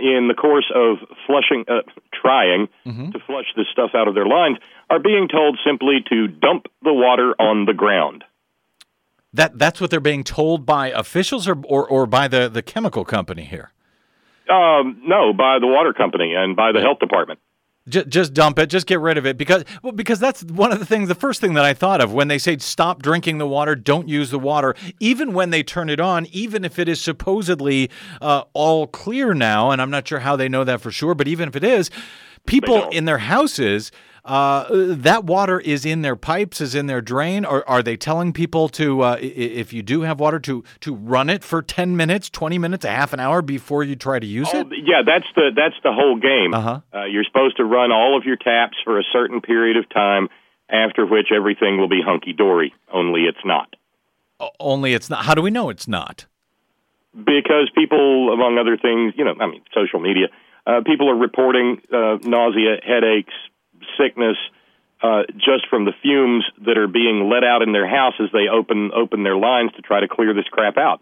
In 0.00 0.28
the 0.28 0.34
course 0.34 0.70
of 0.74 0.98
flushing, 1.26 1.64
uh, 1.68 1.82
trying 2.12 2.68
Mhm. 2.86 3.12
to 3.12 3.18
flush 3.20 3.46
this 3.56 3.66
stuff 3.72 3.90
out 3.94 4.08
of 4.08 4.14
their 4.14 4.26
lines, 4.26 4.58
are 4.90 4.98
being 4.98 5.28
told 5.28 5.58
simply 5.64 6.02
to 6.08 6.28
dump 6.28 6.66
the 6.82 6.92
water 6.92 7.34
on 7.38 7.64
the 7.66 7.74
ground. 7.74 8.24
That 9.32 9.58
that's 9.58 9.80
what 9.80 9.90
they're 9.90 10.00
being 10.00 10.24
told 10.24 10.64
by 10.64 10.88
officials 10.88 11.46
or 11.46 11.56
or, 11.64 11.86
or 11.86 12.06
by 12.06 12.28
the, 12.28 12.48
the 12.48 12.62
chemical 12.62 13.04
company 13.04 13.44
here. 13.44 13.72
Um, 14.48 15.02
no, 15.04 15.34
by 15.34 15.58
the 15.58 15.66
water 15.66 15.92
company 15.92 16.34
and 16.34 16.56
by 16.56 16.72
the 16.72 16.80
health 16.80 16.98
department. 17.00 17.38
Just, 17.88 18.08
just 18.08 18.34
dump 18.34 18.58
it. 18.58 18.68
Just 18.68 18.86
get 18.86 19.00
rid 19.00 19.18
of 19.18 19.26
it 19.26 19.36
because 19.36 19.64
well, 19.82 19.92
because 19.92 20.18
that's 20.18 20.42
one 20.44 20.72
of 20.72 20.78
the 20.78 20.86
things. 20.86 21.08
The 21.08 21.14
first 21.14 21.40
thing 21.40 21.54
that 21.54 21.64
I 21.64 21.74
thought 21.74 22.00
of 22.00 22.12
when 22.12 22.28
they 22.28 22.38
say 22.38 22.58
stop 22.58 23.02
drinking 23.02 23.38
the 23.38 23.46
water, 23.46 23.74
don't 23.74 24.08
use 24.08 24.30
the 24.30 24.38
water. 24.38 24.74
Even 25.00 25.32
when 25.32 25.50
they 25.50 25.62
turn 25.62 25.90
it 25.90 26.00
on, 26.00 26.26
even 26.26 26.64
if 26.64 26.78
it 26.78 26.88
is 26.88 27.00
supposedly 27.00 27.90
uh, 28.20 28.44
all 28.52 28.86
clear 28.86 29.34
now, 29.34 29.70
and 29.70 29.80
I'm 29.80 29.90
not 29.90 30.06
sure 30.06 30.20
how 30.20 30.36
they 30.36 30.48
know 30.48 30.64
that 30.64 30.80
for 30.80 30.90
sure, 30.90 31.14
but 31.14 31.28
even 31.28 31.48
if 31.48 31.56
it 31.56 31.64
is, 31.64 31.90
people 32.46 32.88
in 32.90 33.04
their 33.04 33.18
houses. 33.18 33.90
Uh, 34.24 34.66
that 34.70 35.24
water 35.24 35.60
is 35.60 35.84
in 35.84 36.02
their 36.02 36.16
pipes, 36.16 36.60
is 36.60 36.74
in 36.74 36.86
their 36.86 37.00
drain. 37.00 37.44
Or 37.44 37.68
are 37.68 37.82
they 37.82 37.96
telling 37.96 38.32
people 38.32 38.68
to, 38.70 39.02
uh, 39.02 39.16
if 39.20 39.72
you 39.72 39.82
do 39.82 40.02
have 40.02 40.20
water, 40.20 40.38
to 40.40 40.64
to 40.80 40.94
run 40.94 41.30
it 41.30 41.44
for 41.44 41.62
ten 41.62 41.96
minutes, 41.96 42.30
twenty 42.30 42.58
minutes, 42.58 42.84
a 42.84 42.90
half 42.90 43.12
an 43.12 43.20
hour 43.20 43.42
before 43.42 43.84
you 43.84 43.96
try 43.96 44.18
to 44.18 44.26
use 44.26 44.52
it? 44.52 44.66
Oh, 44.66 44.70
yeah, 44.72 45.02
that's 45.04 45.26
the 45.34 45.50
that's 45.54 45.76
the 45.82 45.92
whole 45.92 46.18
game. 46.18 46.54
Uh-huh. 46.54 46.80
Uh, 46.94 47.04
you're 47.04 47.24
supposed 47.24 47.56
to 47.58 47.64
run 47.64 47.92
all 47.92 48.16
of 48.16 48.24
your 48.24 48.36
taps 48.36 48.76
for 48.84 48.98
a 48.98 49.04
certain 49.12 49.40
period 49.40 49.76
of 49.76 49.88
time, 49.88 50.28
after 50.68 51.06
which 51.06 51.28
everything 51.34 51.78
will 51.78 51.88
be 51.88 52.02
hunky 52.04 52.32
dory. 52.32 52.74
Only 52.92 53.22
it's 53.22 53.44
not. 53.44 53.74
Only 54.60 54.94
it's 54.94 55.10
not. 55.10 55.24
How 55.24 55.34
do 55.34 55.42
we 55.42 55.50
know 55.50 55.68
it's 55.68 55.88
not? 55.88 56.26
because 57.24 57.70
people, 57.74 58.32
among 58.32 58.58
other 58.58 58.76
things, 58.76 59.14
you 59.16 59.24
know, 59.24 59.34
I 59.40 59.46
mean, 59.46 59.62
social 59.74 60.00
media, 60.00 60.28
uh, 60.66 60.80
people 60.84 61.10
are 61.10 61.16
reporting 61.16 61.80
uh, 61.92 62.18
nausea, 62.22 62.78
headaches, 62.84 63.34
sickness, 63.98 64.36
uh, 65.02 65.22
just 65.36 65.68
from 65.68 65.84
the 65.84 65.92
fumes 66.02 66.44
that 66.64 66.78
are 66.78 66.88
being 66.88 67.28
let 67.28 67.44
out 67.44 67.62
in 67.62 67.72
their 67.72 67.88
house 67.88 68.14
as 68.20 68.30
they 68.32 68.48
open 68.48 68.90
open 68.94 69.22
their 69.22 69.36
lines 69.36 69.70
to 69.76 69.82
try 69.82 70.00
to 70.00 70.08
clear 70.08 70.34
this 70.34 70.48
crap 70.50 70.76
out. 70.76 71.00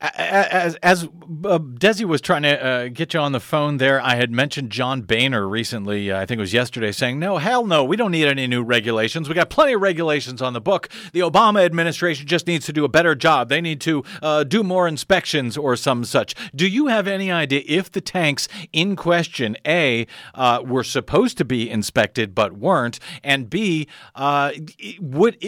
As 0.00 0.74
as 0.76 1.04
uh, 1.04 1.58
Desi 1.58 2.04
was 2.04 2.20
trying 2.20 2.42
to 2.42 2.64
uh, 2.64 2.88
get 2.88 3.14
you 3.14 3.20
on 3.20 3.32
the 3.32 3.40
phone 3.40 3.78
there, 3.78 4.00
I 4.00 4.16
had 4.16 4.30
mentioned 4.30 4.70
John 4.70 5.02
Boehner 5.02 5.48
recently. 5.48 6.10
Uh, 6.10 6.20
I 6.20 6.26
think 6.26 6.38
it 6.38 6.40
was 6.40 6.52
yesterday, 6.52 6.92
saying, 6.92 7.18
"No, 7.18 7.38
hell 7.38 7.66
no, 7.66 7.84
we 7.84 7.96
don't 7.96 8.10
need 8.10 8.26
any 8.26 8.46
new 8.46 8.62
regulations. 8.62 9.28
We 9.28 9.34
got 9.34 9.50
plenty 9.50 9.74
of 9.74 9.80
regulations 9.80 10.42
on 10.42 10.52
the 10.52 10.60
book. 10.60 10.88
The 11.12 11.20
Obama 11.20 11.64
administration 11.64 12.26
just 12.26 12.46
needs 12.46 12.66
to 12.66 12.72
do 12.72 12.84
a 12.84 12.88
better 12.88 13.14
job. 13.14 13.48
They 13.48 13.60
need 13.60 13.80
to 13.82 14.04
uh, 14.22 14.44
do 14.44 14.62
more 14.62 14.88
inspections 14.88 15.56
or 15.56 15.76
some 15.76 16.04
such." 16.04 16.34
Do 16.54 16.66
you 16.66 16.88
have 16.88 17.06
any 17.06 17.30
idea 17.30 17.62
if 17.66 17.90
the 17.90 18.00
tanks 18.00 18.48
in 18.72 18.96
question, 18.96 19.56
a, 19.66 20.06
uh, 20.34 20.62
were 20.64 20.84
supposed 20.84 21.38
to 21.38 21.44
be 21.44 21.68
inspected 21.70 22.34
but 22.34 22.52
weren't, 22.52 22.98
and 23.22 23.48
b, 23.48 23.86
uh, 24.14 24.52
would 25.00 25.38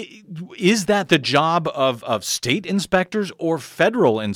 is 0.57 0.87
that 0.87 1.09
the 1.09 1.19
job 1.19 1.69
of 1.75 2.03
of 2.05 2.25
state 2.25 2.67
inspectors 2.67 3.33
or 3.39 3.59
federal 3.59 4.21
inspectors, 4.21 4.30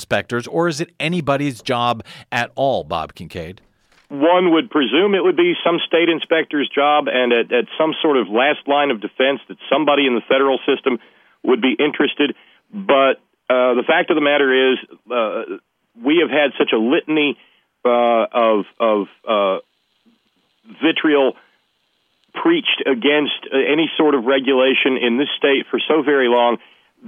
or 0.47 0.67
is 0.67 0.81
it 0.81 0.91
anybody's 0.99 1.61
job 1.61 2.03
at 2.31 2.51
all, 2.55 2.83
Bob 2.83 3.13
Kincaid? 3.15 3.61
One 4.09 4.51
would 4.51 4.69
presume 4.69 5.15
it 5.15 5.23
would 5.23 5.37
be 5.37 5.53
some 5.65 5.79
state 5.85 6.09
inspector's 6.09 6.69
job, 6.69 7.07
and 7.07 7.33
at, 7.33 7.51
at 7.51 7.65
some 7.77 7.93
sort 8.01 8.17
of 8.17 8.27
last 8.29 8.67
line 8.67 8.91
of 8.91 9.01
defense 9.01 9.41
that 9.47 9.57
somebody 9.69 10.05
in 10.05 10.13
the 10.13 10.21
federal 10.27 10.59
system 10.65 10.99
would 11.43 11.61
be 11.61 11.75
interested. 11.77 12.35
But 12.71 13.17
uh, 13.49 13.73
the 13.73 13.83
fact 13.85 14.11
of 14.11 14.15
the 14.15 14.21
matter 14.21 14.73
is, 14.73 14.77
uh, 15.09 15.57
we 16.03 16.17
have 16.21 16.29
had 16.29 16.51
such 16.57 16.71
a 16.73 16.77
litany 16.77 17.37
uh, 17.83 18.25
of 18.31 18.65
of 18.79 19.07
uh, 19.27 19.57
vitriol 20.81 21.33
preached 22.33 22.83
against 22.85 23.47
uh, 23.51 23.57
any 23.57 23.89
sort 23.97 24.13
of 24.13 24.25
regulation 24.25 24.97
in 25.01 25.17
this 25.17 25.29
state 25.37 25.65
for 25.69 25.79
so 25.87 26.01
very 26.03 26.27
long 26.27 26.57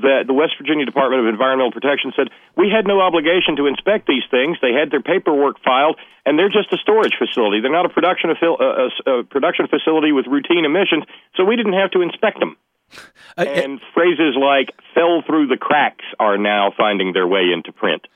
that 0.01 0.25
the 0.27 0.33
West 0.33 0.53
Virginia 0.57 0.85
Department 0.85 1.21
of 1.21 1.27
Environmental 1.27 1.71
Protection 1.71 2.13
said 2.15 2.27
we 2.55 2.69
had 2.69 2.85
no 2.85 3.01
obligation 3.01 3.55
to 3.57 3.65
inspect 3.65 4.07
these 4.07 4.23
things. 4.29 4.57
They 4.61 4.73
had 4.73 4.91
their 4.91 5.01
paperwork 5.01 5.57
filed, 5.63 5.97
and 6.25 6.37
they're 6.37 6.53
just 6.53 6.71
a 6.71 6.77
storage 6.77 7.15
facility. 7.17 7.61
They're 7.61 7.71
not 7.71 7.85
a 7.85 7.93
production 7.93 8.29
afil- 8.29 8.61
uh, 8.61 8.89
uh, 8.89 8.89
uh, 9.05 9.23
production 9.23 9.67
facility 9.67 10.11
with 10.11 10.27
routine 10.27 10.65
emissions, 10.65 11.03
so 11.35 11.45
we 11.45 11.55
didn't 11.55 11.73
have 11.73 11.91
to 11.91 12.01
inspect 12.01 12.39
them. 12.39 12.57
and 13.37 13.81
phrases 13.93 14.35
like 14.39 14.73
"fell 14.93 15.21
through 15.25 15.47
the 15.47 15.57
cracks" 15.57 16.05
are 16.19 16.37
now 16.37 16.71
finding 16.75 17.13
their 17.13 17.27
way 17.27 17.51
into 17.53 17.71
print. 17.71 18.07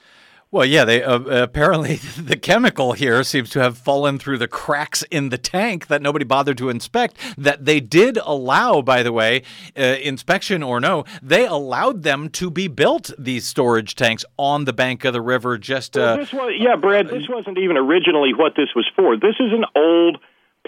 Well, 0.51 0.65
yeah, 0.65 0.83
they 0.83 1.01
uh, 1.01 1.19
apparently 1.43 1.95
the 2.17 2.35
chemical 2.35 2.91
here 2.91 3.23
seems 3.23 3.49
to 3.51 3.59
have 3.59 3.77
fallen 3.77 4.19
through 4.19 4.37
the 4.37 4.49
cracks 4.49 5.01
in 5.03 5.29
the 5.29 5.37
tank 5.37 5.87
that 5.87 6.01
nobody 6.01 6.25
bothered 6.25 6.57
to 6.57 6.67
inspect. 6.69 7.15
That 7.37 7.63
they 7.63 7.79
did 7.79 8.17
allow, 8.17 8.81
by 8.81 9.01
the 9.01 9.13
way, 9.13 9.43
uh, 9.77 9.81
inspection 9.81 10.61
or 10.61 10.81
no, 10.81 11.05
they 11.21 11.45
allowed 11.45 12.03
them 12.03 12.29
to 12.31 12.51
be 12.51 12.67
built 12.67 13.11
these 13.17 13.45
storage 13.45 13.95
tanks 13.95 14.25
on 14.37 14.65
the 14.65 14.73
bank 14.73 15.05
of 15.05 15.13
the 15.13 15.21
river. 15.21 15.57
Just 15.57 15.95
Well, 15.95 16.13
uh, 16.13 16.17
this 16.17 16.33
was, 16.33 16.53
yeah, 16.59 16.75
Brad. 16.75 17.07
This 17.07 17.29
wasn't 17.29 17.57
even 17.57 17.77
originally 17.77 18.33
what 18.33 18.53
this 18.57 18.69
was 18.75 18.89
for. 18.93 19.15
This 19.15 19.35
is 19.39 19.53
an 19.53 19.63
old 19.73 20.17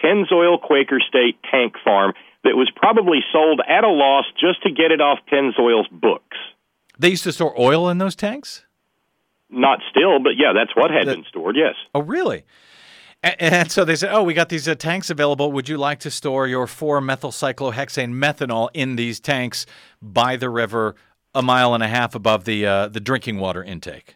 Pennzoil 0.02 0.62
Quaker 0.62 1.00
State 1.06 1.38
tank 1.52 1.74
farm 1.84 2.14
that 2.46 2.56
was 2.56 2.72
probably 2.76 3.20
sold 3.34 3.62
at 3.68 3.84
a 3.84 3.90
loss 3.90 4.26
just 4.40 4.64
to 4.64 4.72
get 4.72 4.92
it 4.92 5.02
off 5.02 5.20
Pennzoil's 5.30 5.88
books. 5.92 6.38
they 6.98 7.10
used 7.10 7.24
to 7.24 7.34
store 7.34 7.54
oil 7.60 7.90
in 7.90 7.98
those 7.98 8.16
tanks. 8.16 8.66
Not 9.54 9.80
still, 9.90 10.20
but 10.20 10.32
yeah, 10.36 10.52
that's 10.54 10.76
what 10.76 10.90
had 10.92 11.06
been 11.06 11.26
stored. 11.30 11.56
Yes. 11.56 11.76
Oh, 11.94 12.02
really? 12.02 12.44
A- 13.24 13.42
And 13.42 13.72
so 13.72 13.86
they 13.86 13.96
said, 13.96 14.12
"Oh, 14.12 14.24
we 14.24 14.34
got 14.34 14.50
these 14.50 14.68
uh, 14.68 14.76
tanks 14.76 15.10
available. 15.10 15.52
Would 15.52 15.70
you 15.70 15.78
like 15.78 16.00
to 16.00 16.12
store 16.12 16.48
your 16.48 16.66
4-methylcyclohexane 16.66 18.14
methanol 18.14 18.70
in 18.74 18.96
these 18.96 19.20
tanks 19.20 19.66
by 20.02 20.36
the 20.36 20.50
river, 20.50 20.96
a 21.36 21.42
mile 21.42 21.74
and 21.74 21.84
a 21.84 21.88
half 21.88 22.16
above 22.16 22.46
the 22.46 22.66
uh, 22.66 22.88
the 22.88 23.00
drinking 23.00 23.38
water 23.38 23.64
intake?" 23.64 24.16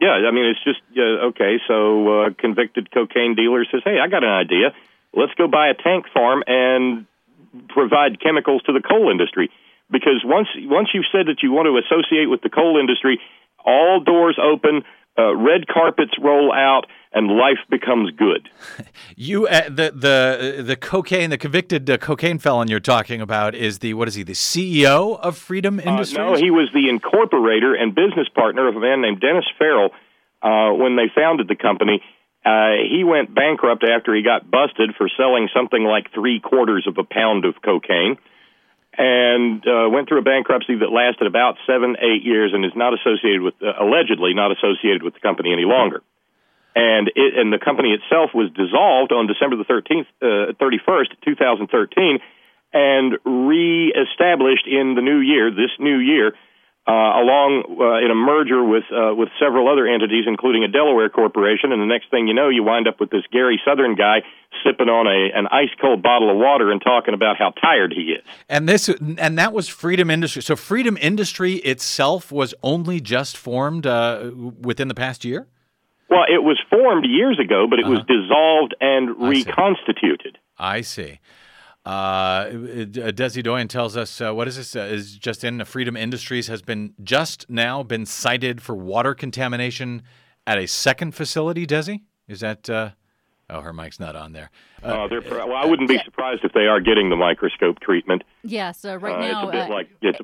Yeah, 0.00 0.10
I 0.28 0.30
mean, 0.30 0.44
it's 0.44 0.62
just 0.64 0.80
uh, 0.98 1.28
okay. 1.28 1.58
So, 1.66 2.24
uh, 2.24 2.30
convicted 2.38 2.90
cocaine 2.90 3.34
dealer 3.34 3.64
says, 3.70 3.82
"Hey, 3.84 3.98
I 3.98 4.08
got 4.08 4.24
an 4.24 4.30
idea. 4.30 4.74
Let's 5.14 5.32
go 5.34 5.46
buy 5.48 5.68
a 5.68 5.74
tank 5.74 6.06
farm 6.12 6.42
and 6.46 7.06
provide 7.68 8.20
chemicals 8.20 8.62
to 8.66 8.72
the 8.72 8.80
coal 8.82 9.10
industry." 9.10 9.50
Because 9.90 10.22
once 10.24 10.48
once 10.56 10.88
you've 10.92 11.06
said 11.12 11.26
that 11.28 11.42
you 11.44 11.52
want 11.52 11.66
to 11.66 11.78
associate 11.78 12.26
with 12.26 12.42
the 12.42 12.50
coal 12.50 12.76
industry, 12.78 13.20
all 13.66 14.00
doors 14.00 14.38
open, 14.42 14.82
uh, 15.18 15.34
red 15.34 15.66
carpets 15.66 16.12
roll 16.20 16.52
out, 16.52 16.86
and 17.12 17.28
life 17.28 17.58
becomes 17.70 18.10
good. 18.16 18.48
You 19.18 19.46
uh, 19.46 19.70
the 19.70 19.92
the 19.94 20.62
the 20.62 20.76
cocaine, 20.76 21.30
the 21.30 21.38
convicted 21.38 21.88
uh, 21.88 21.96
cocaine 21.96 22.38
felon 22.38 22.68
you're 22.68 22.80
talking 22.80 23.22
about 23.22 23.54
is 23.54 23.78
the 23.78 23.94
what 23.94 24.08
is 24.08 24.14
he? 24.14 24.24
The 24.24 24.34
CEO 24.34 25.18
of 25.20 25.38
Freedom 25.38 25.80
Industries. 25.80 26.18
Uh, 26.18 26.32
no, 26.32 26.34
he 26.34 26.50
was 26.50 26.68
the 26.74 26.90
incorporator 26.92 27.80
and 27.80 27.94
business 27.94 28.28
partner 28.34 28.68
of 28.68 28.76
a 28.76 28.80
man 28.80 29.00
named 29.00 29.22
Dennis 29.22 29.46
Farrell 29.58 29.88
uh, 30.42 30.74
when 30.74 30.96
they 30.96 31.06
founded 31.14 31.48
the 31.48 31.56
company. 31.56 32.02
Uh, 32.44 32.84
he 32.90 33.04
went 33.04 33.34
bankrupt 33.34 33.84
after 33.84 34.14
he 34.14 34.22
got 34.22 34.50
busted 34.50 34.94
for 34.98 35.08
selling 35.16 35.48
something 35.54 35.82
like 35.82 36.12
three 36.12 36.40
quarters 36.40 36.86
of 36.86 36.98
a 36.98 37.04
pound 37.04 37.46
of 37.46 37.54
cocaine 37.64 38.18
and 38.98 39.60
uh, 39.66 39.88
went 39.90 40.08
through 40.08 40.20
a 40.20 40.22
bankruptcy 40.22 40.76
that 40.76 40.90
lasted 40.90 41.26
about 41.26 41.56
seven, 41.66 41.96
eight 42.00 42.24
years 42.24 42.52
and 42.54 42.64
is 42.64 42.72
not 42.74 42.94
associated 42.94 43.42
with, 43.42 43.54
uh, 43.60 43.72
allegedly, 43.80 44.32
not 44.32 44.52
associated 44.52 45.02
with 45.02 45.14
the 45.14 45.20
company 45.20 45.52
any 45.52 45.64
longer. 45.64 46.02
And 46.74 47.08
it, 47.14 47.36
and 47.36 47.52
the 47.52 47.58
company 47.58 47.92
itself 47.92 48.30
was 48.34 48.50
dissolved 48.52 49.12
on 49.12 49.26
December 49.26 49.56
the 49.56 49.64
13th, 49.64 50.08
uh, 50.20 50.52
31st, 50.60 51.16
2013, 51.24 52.18
and 52.72 53.18
reestablished 53.24 54.66
in 54.66 54.94
the 54.94 55.02
new 55.02 55.20
year, 55.20 55.50
this 55.50 55.72
new 55.78 55.98
year, 55.98 56.32
uh, 56.86 56.92
along 56.92 57.66
uh, 57.66 58.04
in 58.04 58.10
a 58.12 58.14
merger 58.14 58.62
with 58.62 58.84
uh, 58.92 59.12
with 59.14 59.28
several 59.40 59.66
other 59.68 59.86
entities, 59.86 60.24
including 60.26 60.62
a 60.62 60.68
Delaware 60.68 61.08
corporation. 61.08 61.72
And 61.72 61.82
the 61.82 61.86
next 61.86 62.10
thing 62.10 62.28
you 62.28 62.34
know, 62.34 62.48
you 62.48 62.62
wind 62.62 62.86
up 62.86 63.00
with 63.00 63.10
this 63.10 63.22
Gary 63.32 63.60
Southern 63.66 63.96
guy 63.96 64.22
sipping 64.62 64.88
on 64.88 65.06
a 65.06 65.36
an 65.36 65.48
ice 65.50 65.74
cold 65.80 66.00
bottle 66.00 66.30
of 66.30 66.36
water 66.36 66.70
and 66.70 66.80
talking 66.80 67.12
about 67.12 67.36
how 67.38 67.50
tired 67.50 67.92
he 67.92 68.12
is. 68.12 68.24
And 68.48 68.68
this 68.68 68.88
and 68.88 69.36
that 69.36 69.52
was 69.52 69.68
Freedom 69.68 70.10
Industry. 70.10 70.42
So 70.42 70.54
Freedom 70.54 70.96
Industry 71.00 71.54
itself 71.54 72.30
was 72.30 72.54
only 72.62 73.00
just 73.00 73.36
formed 73.36 73.86
uh, 73.86 74.30
within 74.60 74.86
the 74.86 74.94
past 74.94 75.24
year. 75.24 75.48
Well, 76.08 76.24
it 76.28 76.44
was 76.44 76.58
formed 76.70 77.04
years 77.04 77.40
ago, 77.40 77.66
but 77.68 77.80
it 77.80 77.86
was 77.86 77.98
dissolved 78.06 78.76
and 78.80 79.28
reconstituted. 79.28 80.38
I 80.56 80.82
see. 80.82 81.18
Uh, 81.86 82.46
Desi 82.50 83.42
Doyen 83.44 83.68
tells 83.68 83.96
us 83.96 84.20
uh, 84.20 84.34
what 84.34 84.48
is 84.48 84.56
this? 84.56 84.74
Uh, 84.74 84.80
is 84.80 85.16
just 85.16 85.44
in 85.44 85.64
Freedom 85.64 85.96
Industries 85.96 86.48
has 86.48 86.60
been 86.60 86.94
just 87.04 87.48
now 87.48 87.82
been 87.84 88.04
cited 88.04 88.60
for 88.60 88.74
water 88.74 89.14
contamination 89.14 90.02
at 90.46 90.58
a 90.58 90.66
second 90.66 91.12
facility. 91.14 91.64
Desi, 91.66 92.02
is 92.26 92.40
that 92.40 92.68
uh, 92.68 92.90
Oh, 93.48 93.60
her 93.60 93.72
mic's 93.72 94.00
not 94.00 94.16
on 94.16 94.32
there. 94.32 94.50
Uh, 94.82 95.06
they're, 95.06 95.20
well, 95.20 95.54
I 95.54 95.64
wouldn't 95.66 95.88
be 95.88 96.00
surprised 96.04 96.44
if 96.44 96.52
they 96.52 96.66
are 96.66 96.80
getting 96.80 97.10
the 97.10 97.14
microscope 97.16 97.78
treatment. 97.78 98.24
Yes, 98.42 98.84
uh, 98.84 98.98
right 98.98 99.14
Uh, 99.14 99.20
now. 99.20 99.40
it's 99.42 99.48
a 99.48 99.52
bit 99.52 99.70
uh, 99.70 99.74
like 99.74 99.88
it's 100.02 100.18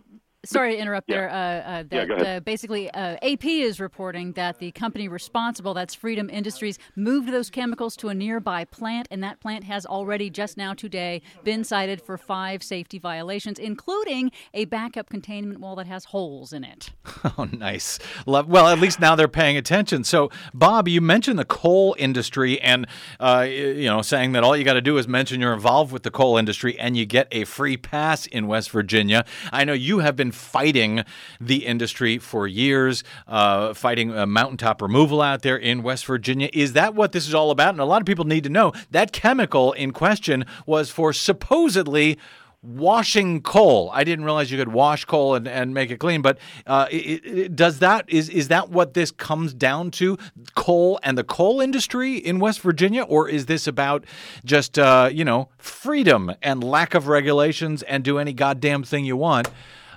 Sorry 0.44 0.72
to 0.74 0.78
interrupt 0.78 1.08
Yeah. 1.08 1.16
there. 1.16 1.30
Uh, 1.30 1.34
uh, 1.34 1.38
Yeah, 1.38 1.82
that, 2.00 2.08
go 2.08 2.14
ahead. 2.14 2.36
uh, 2.36 2.40
basically, 2.40 2.90
uh, 2.90 3.16
AP 3.22 3.44
is 3.62 3.78
reporting 3.78 4.32
that 4.32 4.58
the 4.58 4.72
company 4.72 5.06
responsible, 5.06 5.72
that's 5.72 5.94
Freedom 5.94 6.28
Industries, 6.28 6.78
moved 6.96 7.30
those 7.32 7.48
chemicals 7.48 7.96
to 7.98 8.08
a 8.08 8.14
nearby 8.14 8.64
plant, 8.64 9.06
and 9.12 9.22
that 9.22 9.38
plant 9.40 9.64
has 9.64 9.86
already 9.86 10.30
just 10.30 10.56
now 10.56 10.74
today 10.74 11.22
been 11.44 11.62
cited 11.62 12.02
for 12.02 12.18
five 12.18 12.62
safety 12.62 12.98
violations, 12.98 13.58
including 13.58 14.32
a 14.52 14.64
backup 14.64 15.08
containment 15.08 15.60
wall 15.60 15.76
that 15.76 15.86
has 15.86 16.06
holes 16.06 16.52
in 16.52 16.64
it. 16.64 16.90
Oh, 17.38 17.44
nice. 17.52 18.00
Love, 18.26 18.48
well, 18.48 18.66
at 18.66 18.80
least 18.80 18.98
now 18.98 19.14
they're 19.14 19.28
paying 19.28 19.56
attention. 19.56 20.02
So, 20.02 20.28
Bob, 20.52 20.88
you 20.88 21.00
mentioned 21.00 21.38
the 21.38 21.44
coal 21.44 21.94
industry, 21.96 22.60
and 22.60 22.86
uh, 23.20 23.46
you 23.48 23.86
know, 23.86 24.02
saying 24.02 24.32
that 24.32 24.42
all 24.42 24.56
you 24.56 24.64
got 24.64 24.72
to 24.74 24.80
do 24.80 24.98
is 24.98 25.06
mention 25.06 25.40
you're 25.40 25.52
involved 25.54 25.92
with 25.92 26.02
the 26.02 26.10
coal 26.10 26.36
industry, 26.36 26.76
and 26.80 26.96
you 26.96 27.06
get 27.06 27.28
a 27.30 27.44
free 27.44 27.76
pass 27.76 28.26
in 28.26 28.48
West 28.48 28.70
Virginia. 28.70 29.24
I 29.52 29.62
know 29.64 29.72
you 29.72 30.00
have 30.00 30.16
been 30.16 30.31
fighting 30.32 31.04
the 31.40 31.66
industry 31.66 32.18
for 32.18 32.46
years, 32.46 33.04
uh, 33.28 33.74
fighting 33.74 34.16
uh, 34.16 34.26
mountaintop 34.26 34.82
removal 34.82 35.20
out 35.20 35.42
there 35.42 35.56
in 35.56 35.82
West 35.82 36.06
Virginia. 36.06 36.48
Is 36.52 36.72
that 36.72 36.94
what 36.94 37.12
this 37.12 37.28
is 37.28 37.34
all 37.34 37.50
about? 37.50 37.70
And 37.70 37.80
a 37.80 37.84
lot 37.84 38.02
of 38.02 38.06
people 38.06 38.24
need 38.24 38.44
to 38.44 38.50
know 38.50 38.72
that 38.90 39.12
chemical 39.12 39.72
in 39.72 39.92
question 39.92 40.44
was 40.66 40.90
for 40.90 41.12
supposedly 41.12 42.18
washing 42.62 43.42
coal. 43.42 43.90
I 43.92 44.04
didn't 44.04 44.24
realize 44.24 44.50
you 44.50 44.58
could 44.58 44.72
wash 44.72 45.04
coal 45.04 45.34
and, 45.34 45.48
and 45.48 45.74
make 45.74 45.90
it 45.90 45.98
clean, 45.98 46.22
but 46.22 46.38
uh, 46.66 46.86
it, 46.90 47.24
it, 47.24 47.56
does 47.56 47.80
that 47.80 48.08
is 48.08 48.28
is 48.28 48.48
that 48.48 48.70
what 48.70 48.94
this 48.94 49.10
comes 49.10 49.52
down 49.52 49.90
to? 49.92 50.16
Coal 50.54 51.00
and 51.02 51.18
the 51.18 51.24
coal 51.24 51.60
industry 51.60 52.16
in 52.16 52.38
West 52.38 52.60
Virginia, 52.60 53.02
or 53.02 53.28
is 53.28 53.46
this 53.46 53.66
about 53.66 54.04
just 54.44 54.78
uh, 54.78 55.10
you 55.12 55.24
know 55.24 55.48
freedom 55.58 56.32
and 56.40 56.62
lack 56.62 56.94
of 56.94 57.08
regulations 57.08 57.82
and 57.82 58.04
do 58.04 58.18
any 58.18 58.32
goddamn 58.32 58.84
thing 58.84 59.04
you 59.04 59.16
want 59.16 59.48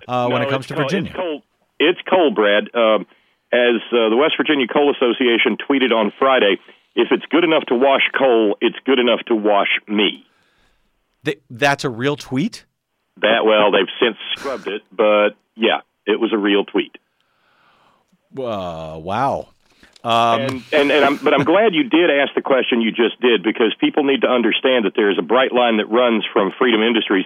uh, 0.08 0.28
when 0.30 0.42
it 0.42 0.50
comes 0.50 0.68
to 0.68 0.76
Virginia? 0.76 1.10
It's 1.10 1.16
coal, 1.16 1.44
it's 1.80 2.00
coal 2.10 2.32
Brad. 2.32 2.74
Um, 2.74 3.06
as 3.54 3.82
uh, 3.92 4.10
the 4.10 4.18
West 4.18 4.36
Virginia 4.38 4.68
Coal 4.68 4.92
Association 4.92 5.58
tweeted 5.58 5.92
on 5.92 6.12
Friday, 6.18 6.58
if 6.96 7.10
it's 7.12 7.26
good 7.30 7.44
enough 7.44 7.64
to 7.68 7.76
wash 7.76 8.10
coal, 8.18 8.58
it's 8.62 8.78
good 8.86 9.00
enough 9.00 9.20
to 9.28 9.36
wash 9.36 9.80
me. 9.88 10.26
Th- 11.24 11.42
that's 11.50 11.84
a 11.84 11.90
real 11.90 12.16
tweet. 12.16 12.66
That 13.22 13.46
well, 13.46 13.72
they've 13.72 13.88
since 14.00 14.18
scrubbed 14.36 14.68
it, 14.68 14.82
but 14.92 15.30
yeah, 15.56 15.82
it 16.06 16.20
was 16.20 16.34
a 16.34 16.38
real 16.38 16.66
tweet. 16.66 16.98
Uh, 18.38 19.00
wow. 19.00 19.48
Um, 20.04 20.42
and 20.42 20.64
and, 20.72 20.92
and 20.92 21.06
I'm, 21.06 21.18
but 21.18 21.34
I'm 21.34 21.46
glad 21.46 21.74
you 21.74 21.84
did 21.84 22.12
ask 22.12 22.36
the 22.36 22.42
question 22.42 22.82
you 22.82 22.92
just 22.92 23.20
did 23.22 23.42
because 23.42 23.74
people 23.80 24.04
need 24.04 24.22
to 24.22 24.28
understand 24.28 24.86
that 24.86 24.94
there 24.96 25.10
is 25.10 25.18
a 25.18 25.24
bright 25.24 25.52
line 25.52 25.78
that 25.78 25.90
runs 25.90 26.26
from 26.32 26.52
Freedom 26.60 26.84
Industries 26.84 27.26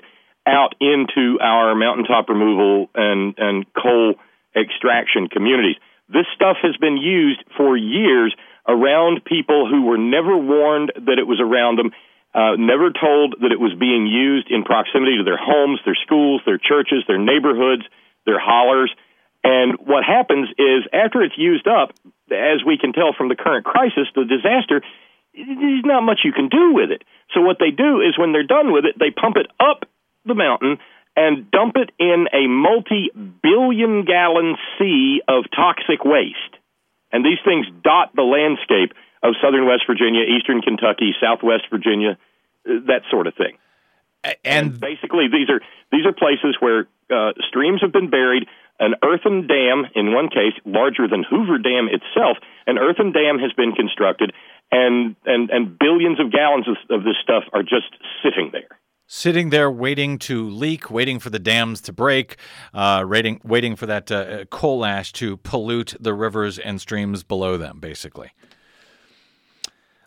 out 0.49 0.73
into 0.81 1.37
our 1.39 1.75
mountaintop 1.75 2.27
removal 2.29 2.89
and 2.95 3.35
and 3.37 3.65
coal 3.73 4.15
extraction 4.57 5.29
communities. 5.29 5.75
This 6.09 6.25
stuff 6.33 6.57
has 6.63 6.75
been 6.77 6.97
used 6.97 7.43
for 7.55 7.77
years 7.77 8.35
around 8.67 9.23
people 9.25 9.69
who 9.69 9.85
were 9.85 9.97
never 9.97 10.35
warned 10.35 10.91
that 10.95 11.21
it 11.21 11.27
was 11.27 11.39
around 11.39 11.77
them, 11.77 11.91
uh, 12.33 12.57
never 12.57 12.89
told 12.89 13.37
that 13.41 13.53
it 13.53 13.59
was 13.59 13.73
being 13.77 14.07
used 14.09 14.49
in 14.49 14.63
proximity 14.63 15.17
to 15.17 15.23
their 15.23 15.37
homes, 15.37 15.79
their 15.85 15.97
schools, 16.01 16.41
their 16.45 16.57
churches, 16.57 17.05
their 17.07 17.21
neighborhoods, 17.21 17.83
their 18.25 18.41
hollers. 18.41 18.93
And 19.43 19.77
what 19.85 20.03
happens 20.03 20.49
is 20.57 20.85
after 20.93 21.21
it's 21.21 21.37
used 21.37 21.67
up, 21.67 21.93
as 22.29 22.65
we 22.65 22.77
can 22.77 22.91
tell 22.91 23.13
from 23.13 23.29
the 23.29 23.37
current 23.37 23.65
crisis, 23.65 24.09
the 24.13 24.25
disaster, 24.25 24.81
there's 25.33 25.85
not 25.85 26.01
much 26.01 26.25
you 26.25 26.33
can 26.33 26.49
do 26.49 26.73
with 26.73 26.91
it. 26.91 27.03
So 27.33 27.41
what 27.41 27.57
they 27.59 27.71
do 27.71 28.01
is 28.01 28.17
when 28.17 28.33
they're 28.33 28.43
done 28.43 28.73
with 28.73 28.85
it, 28.85 28.97
they 28.99 29.11
pump 29.11 29.37
it 29.37 29.47
up 29.59 29.85
the 30.29 30.35
mountain 30.37 30.77
and 31.15 31.51
dump 31.51 31.75
it 31.75 31.91
in 31.99 32.27
a 32.31 32.47
multi-billion 32.47 34.05
gallon 34.05 34.55
sea 34.77 35.21
of 35.27 35.43
toxic 35.51 36.05
waste. 36.05 36.55
And 37.11 37.25
these 37.25 37.41
things 37.43 37.65
dot 37.83 38.15
the 38.15 38.23
landscape 38.23 38.95
of 39.21 39.35
southern 39.43 39.65
West 39.65 39.83
Virginia, 39.87 40.23
eastern 40.23 40.61
Kentucky, 40.61 41.11
southwest 41.19 41.65
Virginia, 41.69 42.17
uh, 42.63 42.87
that 42.87 43.03
sort 43.11 43.27
of 43.27 43.35
thing. 43.35 43.57
And, 44.43 44.79
basically, 44.79 45.27
these 45.31 45.49
are 45.49 45.61
these 45.91 46.05
are 46.05 46.13
places 46.13 46.55
where 46.59 46.87
uh, 47.09 47.31
streams 47.47 47.81
have 47.81 47.91
been 47.91 48.09
buried. 48.09 48.47
An 48.79 48.95
earthen 49.03 49.47
dam, 49.47 49.87
in 49.95 50.13
one 50.13 50.29
case, 50.29 50.55
larger 50.63 51.07
than 51.07 51.23
Hoover 51.23 51.57
Dam 51.57 51.89
itself, 51.91 52.37
an 52.65 52.77
earthen 52.77 53.11
dam 53.11 53.39
has 53.39 53.51
been 53.53 53.73
constructed, 53.73 54.31
and 54.71 55.15
and 55.25 55.49
and 55.49 55.77
billions 55.79 56.19
of 56.19 56.31
gallons 56.31 56.67
of, 56.67 56.77
of 56.89 57.03
this 57.03 57.15
stuff 57.23 57.43
are 57.51 57.63
just 57.63 57.91
sitting 58.23 58.51
there. 58.51 58.71
Sitting 59.11 59.49
there 59.49 59.71
waiting 59.71 60.19
to 60.19 60.47
leak, 60.47 60.91
waiting 60.91 61.19
for 61.19 61.31
the 61.31 61.39
dams 61.39 61.81
to 61.81 61.91
break, 61.91 62.37
uh, 62.75 63.03
waiting, 63.05 63.41
waiting 63.43 63.75
for 63.75 63.87
that 63.87 64.09
uh, 64.11 64.45
coal 64.45 64.85
ash 64.85 65.11
to 65.11 65.35
pollute 65.37 65.95
the 65.99 66.13
rivers 66.13 66.59
and 66.59 66.79
streams 66.79 67.23
below 67.23 67.57
them, 67.57 67.79
basically. 67.79 68.31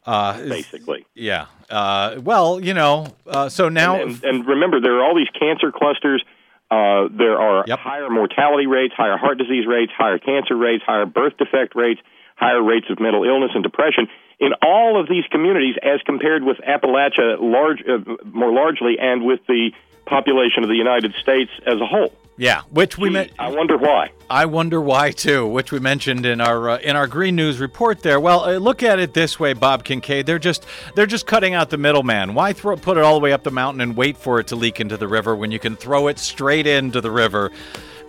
Uh, 0.04 0.36
Basically. 0.48 1.06
Yeah. 1.14 1.46
Uh, 1.70 2.18
well, 2.22 2.58
you 2.58 2.74
know, 2.74 3.06
uh, 3.26 3.48
so 3.48 3.68
now. 3.68 4.02
and, 4.02 4.10
and, 4.10 4.24
and 4.24 4.46
remember, 4.48 4.80
there 4.80 4.98
are 4.98 5.04
all 5.04 5.14
these 5.14 5.30
cancer 5.38 5.70
clusters. 5.70 6.24
Uh, 6.72 7.06
there 7.16 7.38
are 7.38 7.64
higher 7.68 8.10
mortality 8.10 8.66
rates, 8.66 8.94
higher 8.96 9.16
heart 9.16 9.38
disease 9.38 9.64
rates, 9.66 9.92
higher 9.96 10.18
cancer 10.18 10.56
rates, 10.56 10.82
higher 10.84 11.06
birth 11.06 11.36
defect 11.36 11.76
rates, 11.76 12.00
higher 12.34 12.62
rates 12.62 12.86
of 12.90 12.98
mental 12.98 13.22
illness 13.22 13.50
and 13.54 13.62
depression 13.62 14.08
in 14.42 14.52
all 14.60 15.00
of 15.00 15.08
these 15.08 15.24
communities 15.30 15.76
as 15.82 16.02
compared 16.04 16.42
with 16.42 16.58
Appalachia 16.58 17.40
large, 17.40 17.80
uh, 17.88 17.98
more 18.24 18.52
largely 18.52 18.98
and 18.98 19.24
with 19.24 19.40
the 19.46 19.70
population 20.04 20.64
of 20.64 20.68
the 20.68 20.74
United 20.74 21.14
States 21.22 21.50
as 21.64 21.80
a 21.80 21.86
whole. 21.86 22.12
Yeah, 22.36 22.62
which 22.70 22.98
we 22.98 23.08
met. 23.08 23.30
I 23.38 23.50
wonder 23.50 23.76
why. 23.78 24.10
I 24.28 24.46
wonder 24.46 24.80
why 24.80 25.12
too, 25.12 25.46
which 25.46 25.70
we 25.70 25.78
mentioned 25.78 26.26
in 26.26 26.40
our 26.40 26.70
uh, 26.70 26.78
in 26.78 26.96
our 26.96 27.06
Green 27.06 27.36
News 27.36 27.60
report. 27.60 28.02
There, 28.02 28.18
well, 28.18 28.44
uh, 28.44 28.56
look 28.56 28.82
at 28.82 28.98
it 28.98 29.14
this 29.14 29.38
way, 29.38 29.52
Bob 29.52 29.84
Kincaid. 29.84 30.26
They're 30.26 30.40
just 30.40 30.66
they're 30.96 31.06
just 31.06 31.26
cutting 31.26 31.54
out 31.54 31.70
the 31.70 31.76
middleman. 31.76 32.34
Why 32.34 32.52
throw 32.52 32.74
put 32.76 32.96
it 32.96 33.04
all 33.04 33.14
the 33.14 33.20
way 33.20 33.32
up 33.32 33.44
the 33.44 33.50
mountain 33.52 33.80
and 33.80 33.94
wait 33.94 34.16
for 34.16 34.40
it 34.40 34.48
to 34.48 34.56
leak 34.56 34.80
into 34.80 34.96
the 34.96 35.06
river 35.06 35.36
when 35.36 35.52
you 35.52 35.60
can 35.60 35.76
throw 35.76 36.08
it 36.08 36.18
straight 36.18 36.66
into 36.66 37.00
the 37.00 37.10
river? 37.10 37.52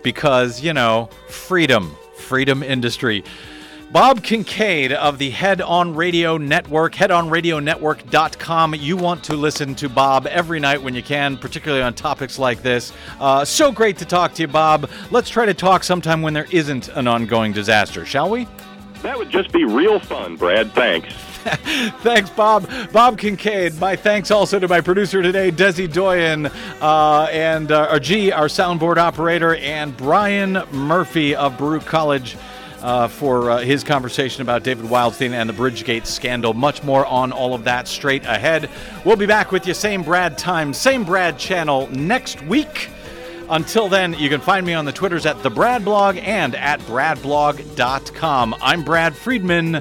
Because 0.02 0.62
you 0.62 0.72
know, 0.72 1.10
freedom, 1.28 1.94
freedom 2.16 2.62
industry. 2.62 3.22
Bob 3.94 4.24
Kincaid 4.24 4.90
of 4.90 5.18
the 5.18 5.30
Head 5.30 5.60
On 5.60 5.94
Radio 5.94 6.36
Network, 6.36 6.94
headonradionetwork.com. 6.96 8.74
You 8.74 8.96
want 8.96 9.22
to 9.22 9.34
listen 9.34 9.76
to 9.76 9.88
Bob 9.88 10.26
every 10.26 10.58
night 10.58 10.82
when 10.82 10.96
you 10.96 11.02
can, 11.02 11.36
particularly 11.38 11.80
on 11.80 11.94
topics 11.94 12.36
like 12.36 12.60
this. 12.60 12.92
Uh, 13.20 13.44
so 13.44 13.70
great 13.70 13.96
to 13.98 14.04
talk 14.04 14.34
to 14.34 14.42
you, 14.42 14.48
Bob. 14.48 14.90
Let's 15.12 15.30
try 15.30 15.46
to 15.46 15.54
talk 15.54 15.84
sometime 15.84 16.22
when 16.22 16.34
there 16.34 16.48
isn't 16.50 16.88
an 16.88 17.06
ongoing 17.06 17.52
disaster, 17.52 18.04
shall 18.04 18.30
we? 18.30 18.48
That 19.02 19.16
would 19.16 19.30
just 19.30 19.52
be 19.52 19.64
real 19.64 20.00
fun, 20.00 20.34
Brad. 20.34 20.72
Thanks. 20.72 21.14
Thanks, 22.02 22.30
Bob. 22.30 22.68
Bob 22.90 23.16
Kincaid. 23.16 23.78
My 23.78 23.94
thanks 23.94 24.32
also 24.32 24.58
to 24.58 24.66
my 24.66 24.80
producer 24.80 25.22
today, 25.22 25.52
Desi 25.52 25.86
Doyen, 25.86 26.46
uh, 26.80 27.28
and 27.30 27.70
uh, 27.70 27.86
our 27.90 28.00
G, 28.00 28.32
our 28.32 28.46
soundboard 28.46 28.96
operator, 28.96 29.54
and 29.54 29.96
Bryan 29.96 30.64
Murphy 30.72 31.36
of 31.36 31.56
Baruch 31.58 31.84
College. 31.84 32.36
Uh, 32.84 33.08
for 33.08 33.50
uh, 33.50 33.58
his 33.60 33.82
conversation 33.82 34.42
about 34.42 34.62
David 34.62 34.84
Wildstein 34.84 35.30
and 35.30 35.48
the 35.48 35.54
Bridgegate 35.54 36.04
scandal. 36.04 36.52
Much 36.52 36.82
more 36.82 37.06
on 37.06 37.32
all 37.32 37.54
of 37.54 37.64
that 37.64 37.88
straight 37.88 38.26
ahead. 38.26 38.68
We'll 39.06 39.16
be 39.16 39.24
back 39.24 39.52
with 39.52 39.66
you, 39.66 39.72
same 39.72 40.02
Brad 40.02 40.36
time, 40.36 40.74
same 40.74 41.02
Brad 41.02 41.38
channel 41.38 41.88
next 41.90 42.42
week. 42.42 42.90
Until 43.48 43.88
then, 43.88 44.12
you 44.12 44.28
can 44.28 44.42
find 44.42 44.66
me 44.66 44.74
on 44.74 44.84
the 44.84 44.92
Twitters 44.92 45.24
at 45.24 45.42
the 45.42 45.48
Brad 45.48 45.82
Blog 45.82 46.18
and 46.18 46.54
at 46.54 46.78
bradblog.com. 46.80 48.54
I'm 48.60 48.84
Brad 48.84 49.16
Friedman. 49.16 49.80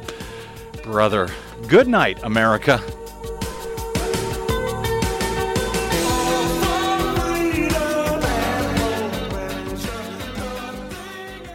Brother, 0.82 1.28
good 1.68 1.89
night, 1.89 2.24
America. 2.24 2.82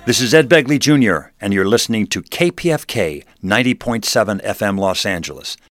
This 0.09 0.22
is 0.22 0.32
Ed 0.32 0.48
Begley 0.48 0.78
Jr., 0.78 1.32
and 1.38 1.52
you're 1.52 1.68
listening 1.68 2.06
to 2.06 2.22
KPFK 2.22 3.24
90.7 3.44 4.42
FM 4.42 4.78
Los 4.78 5.04
Angeles, 5.04 5.59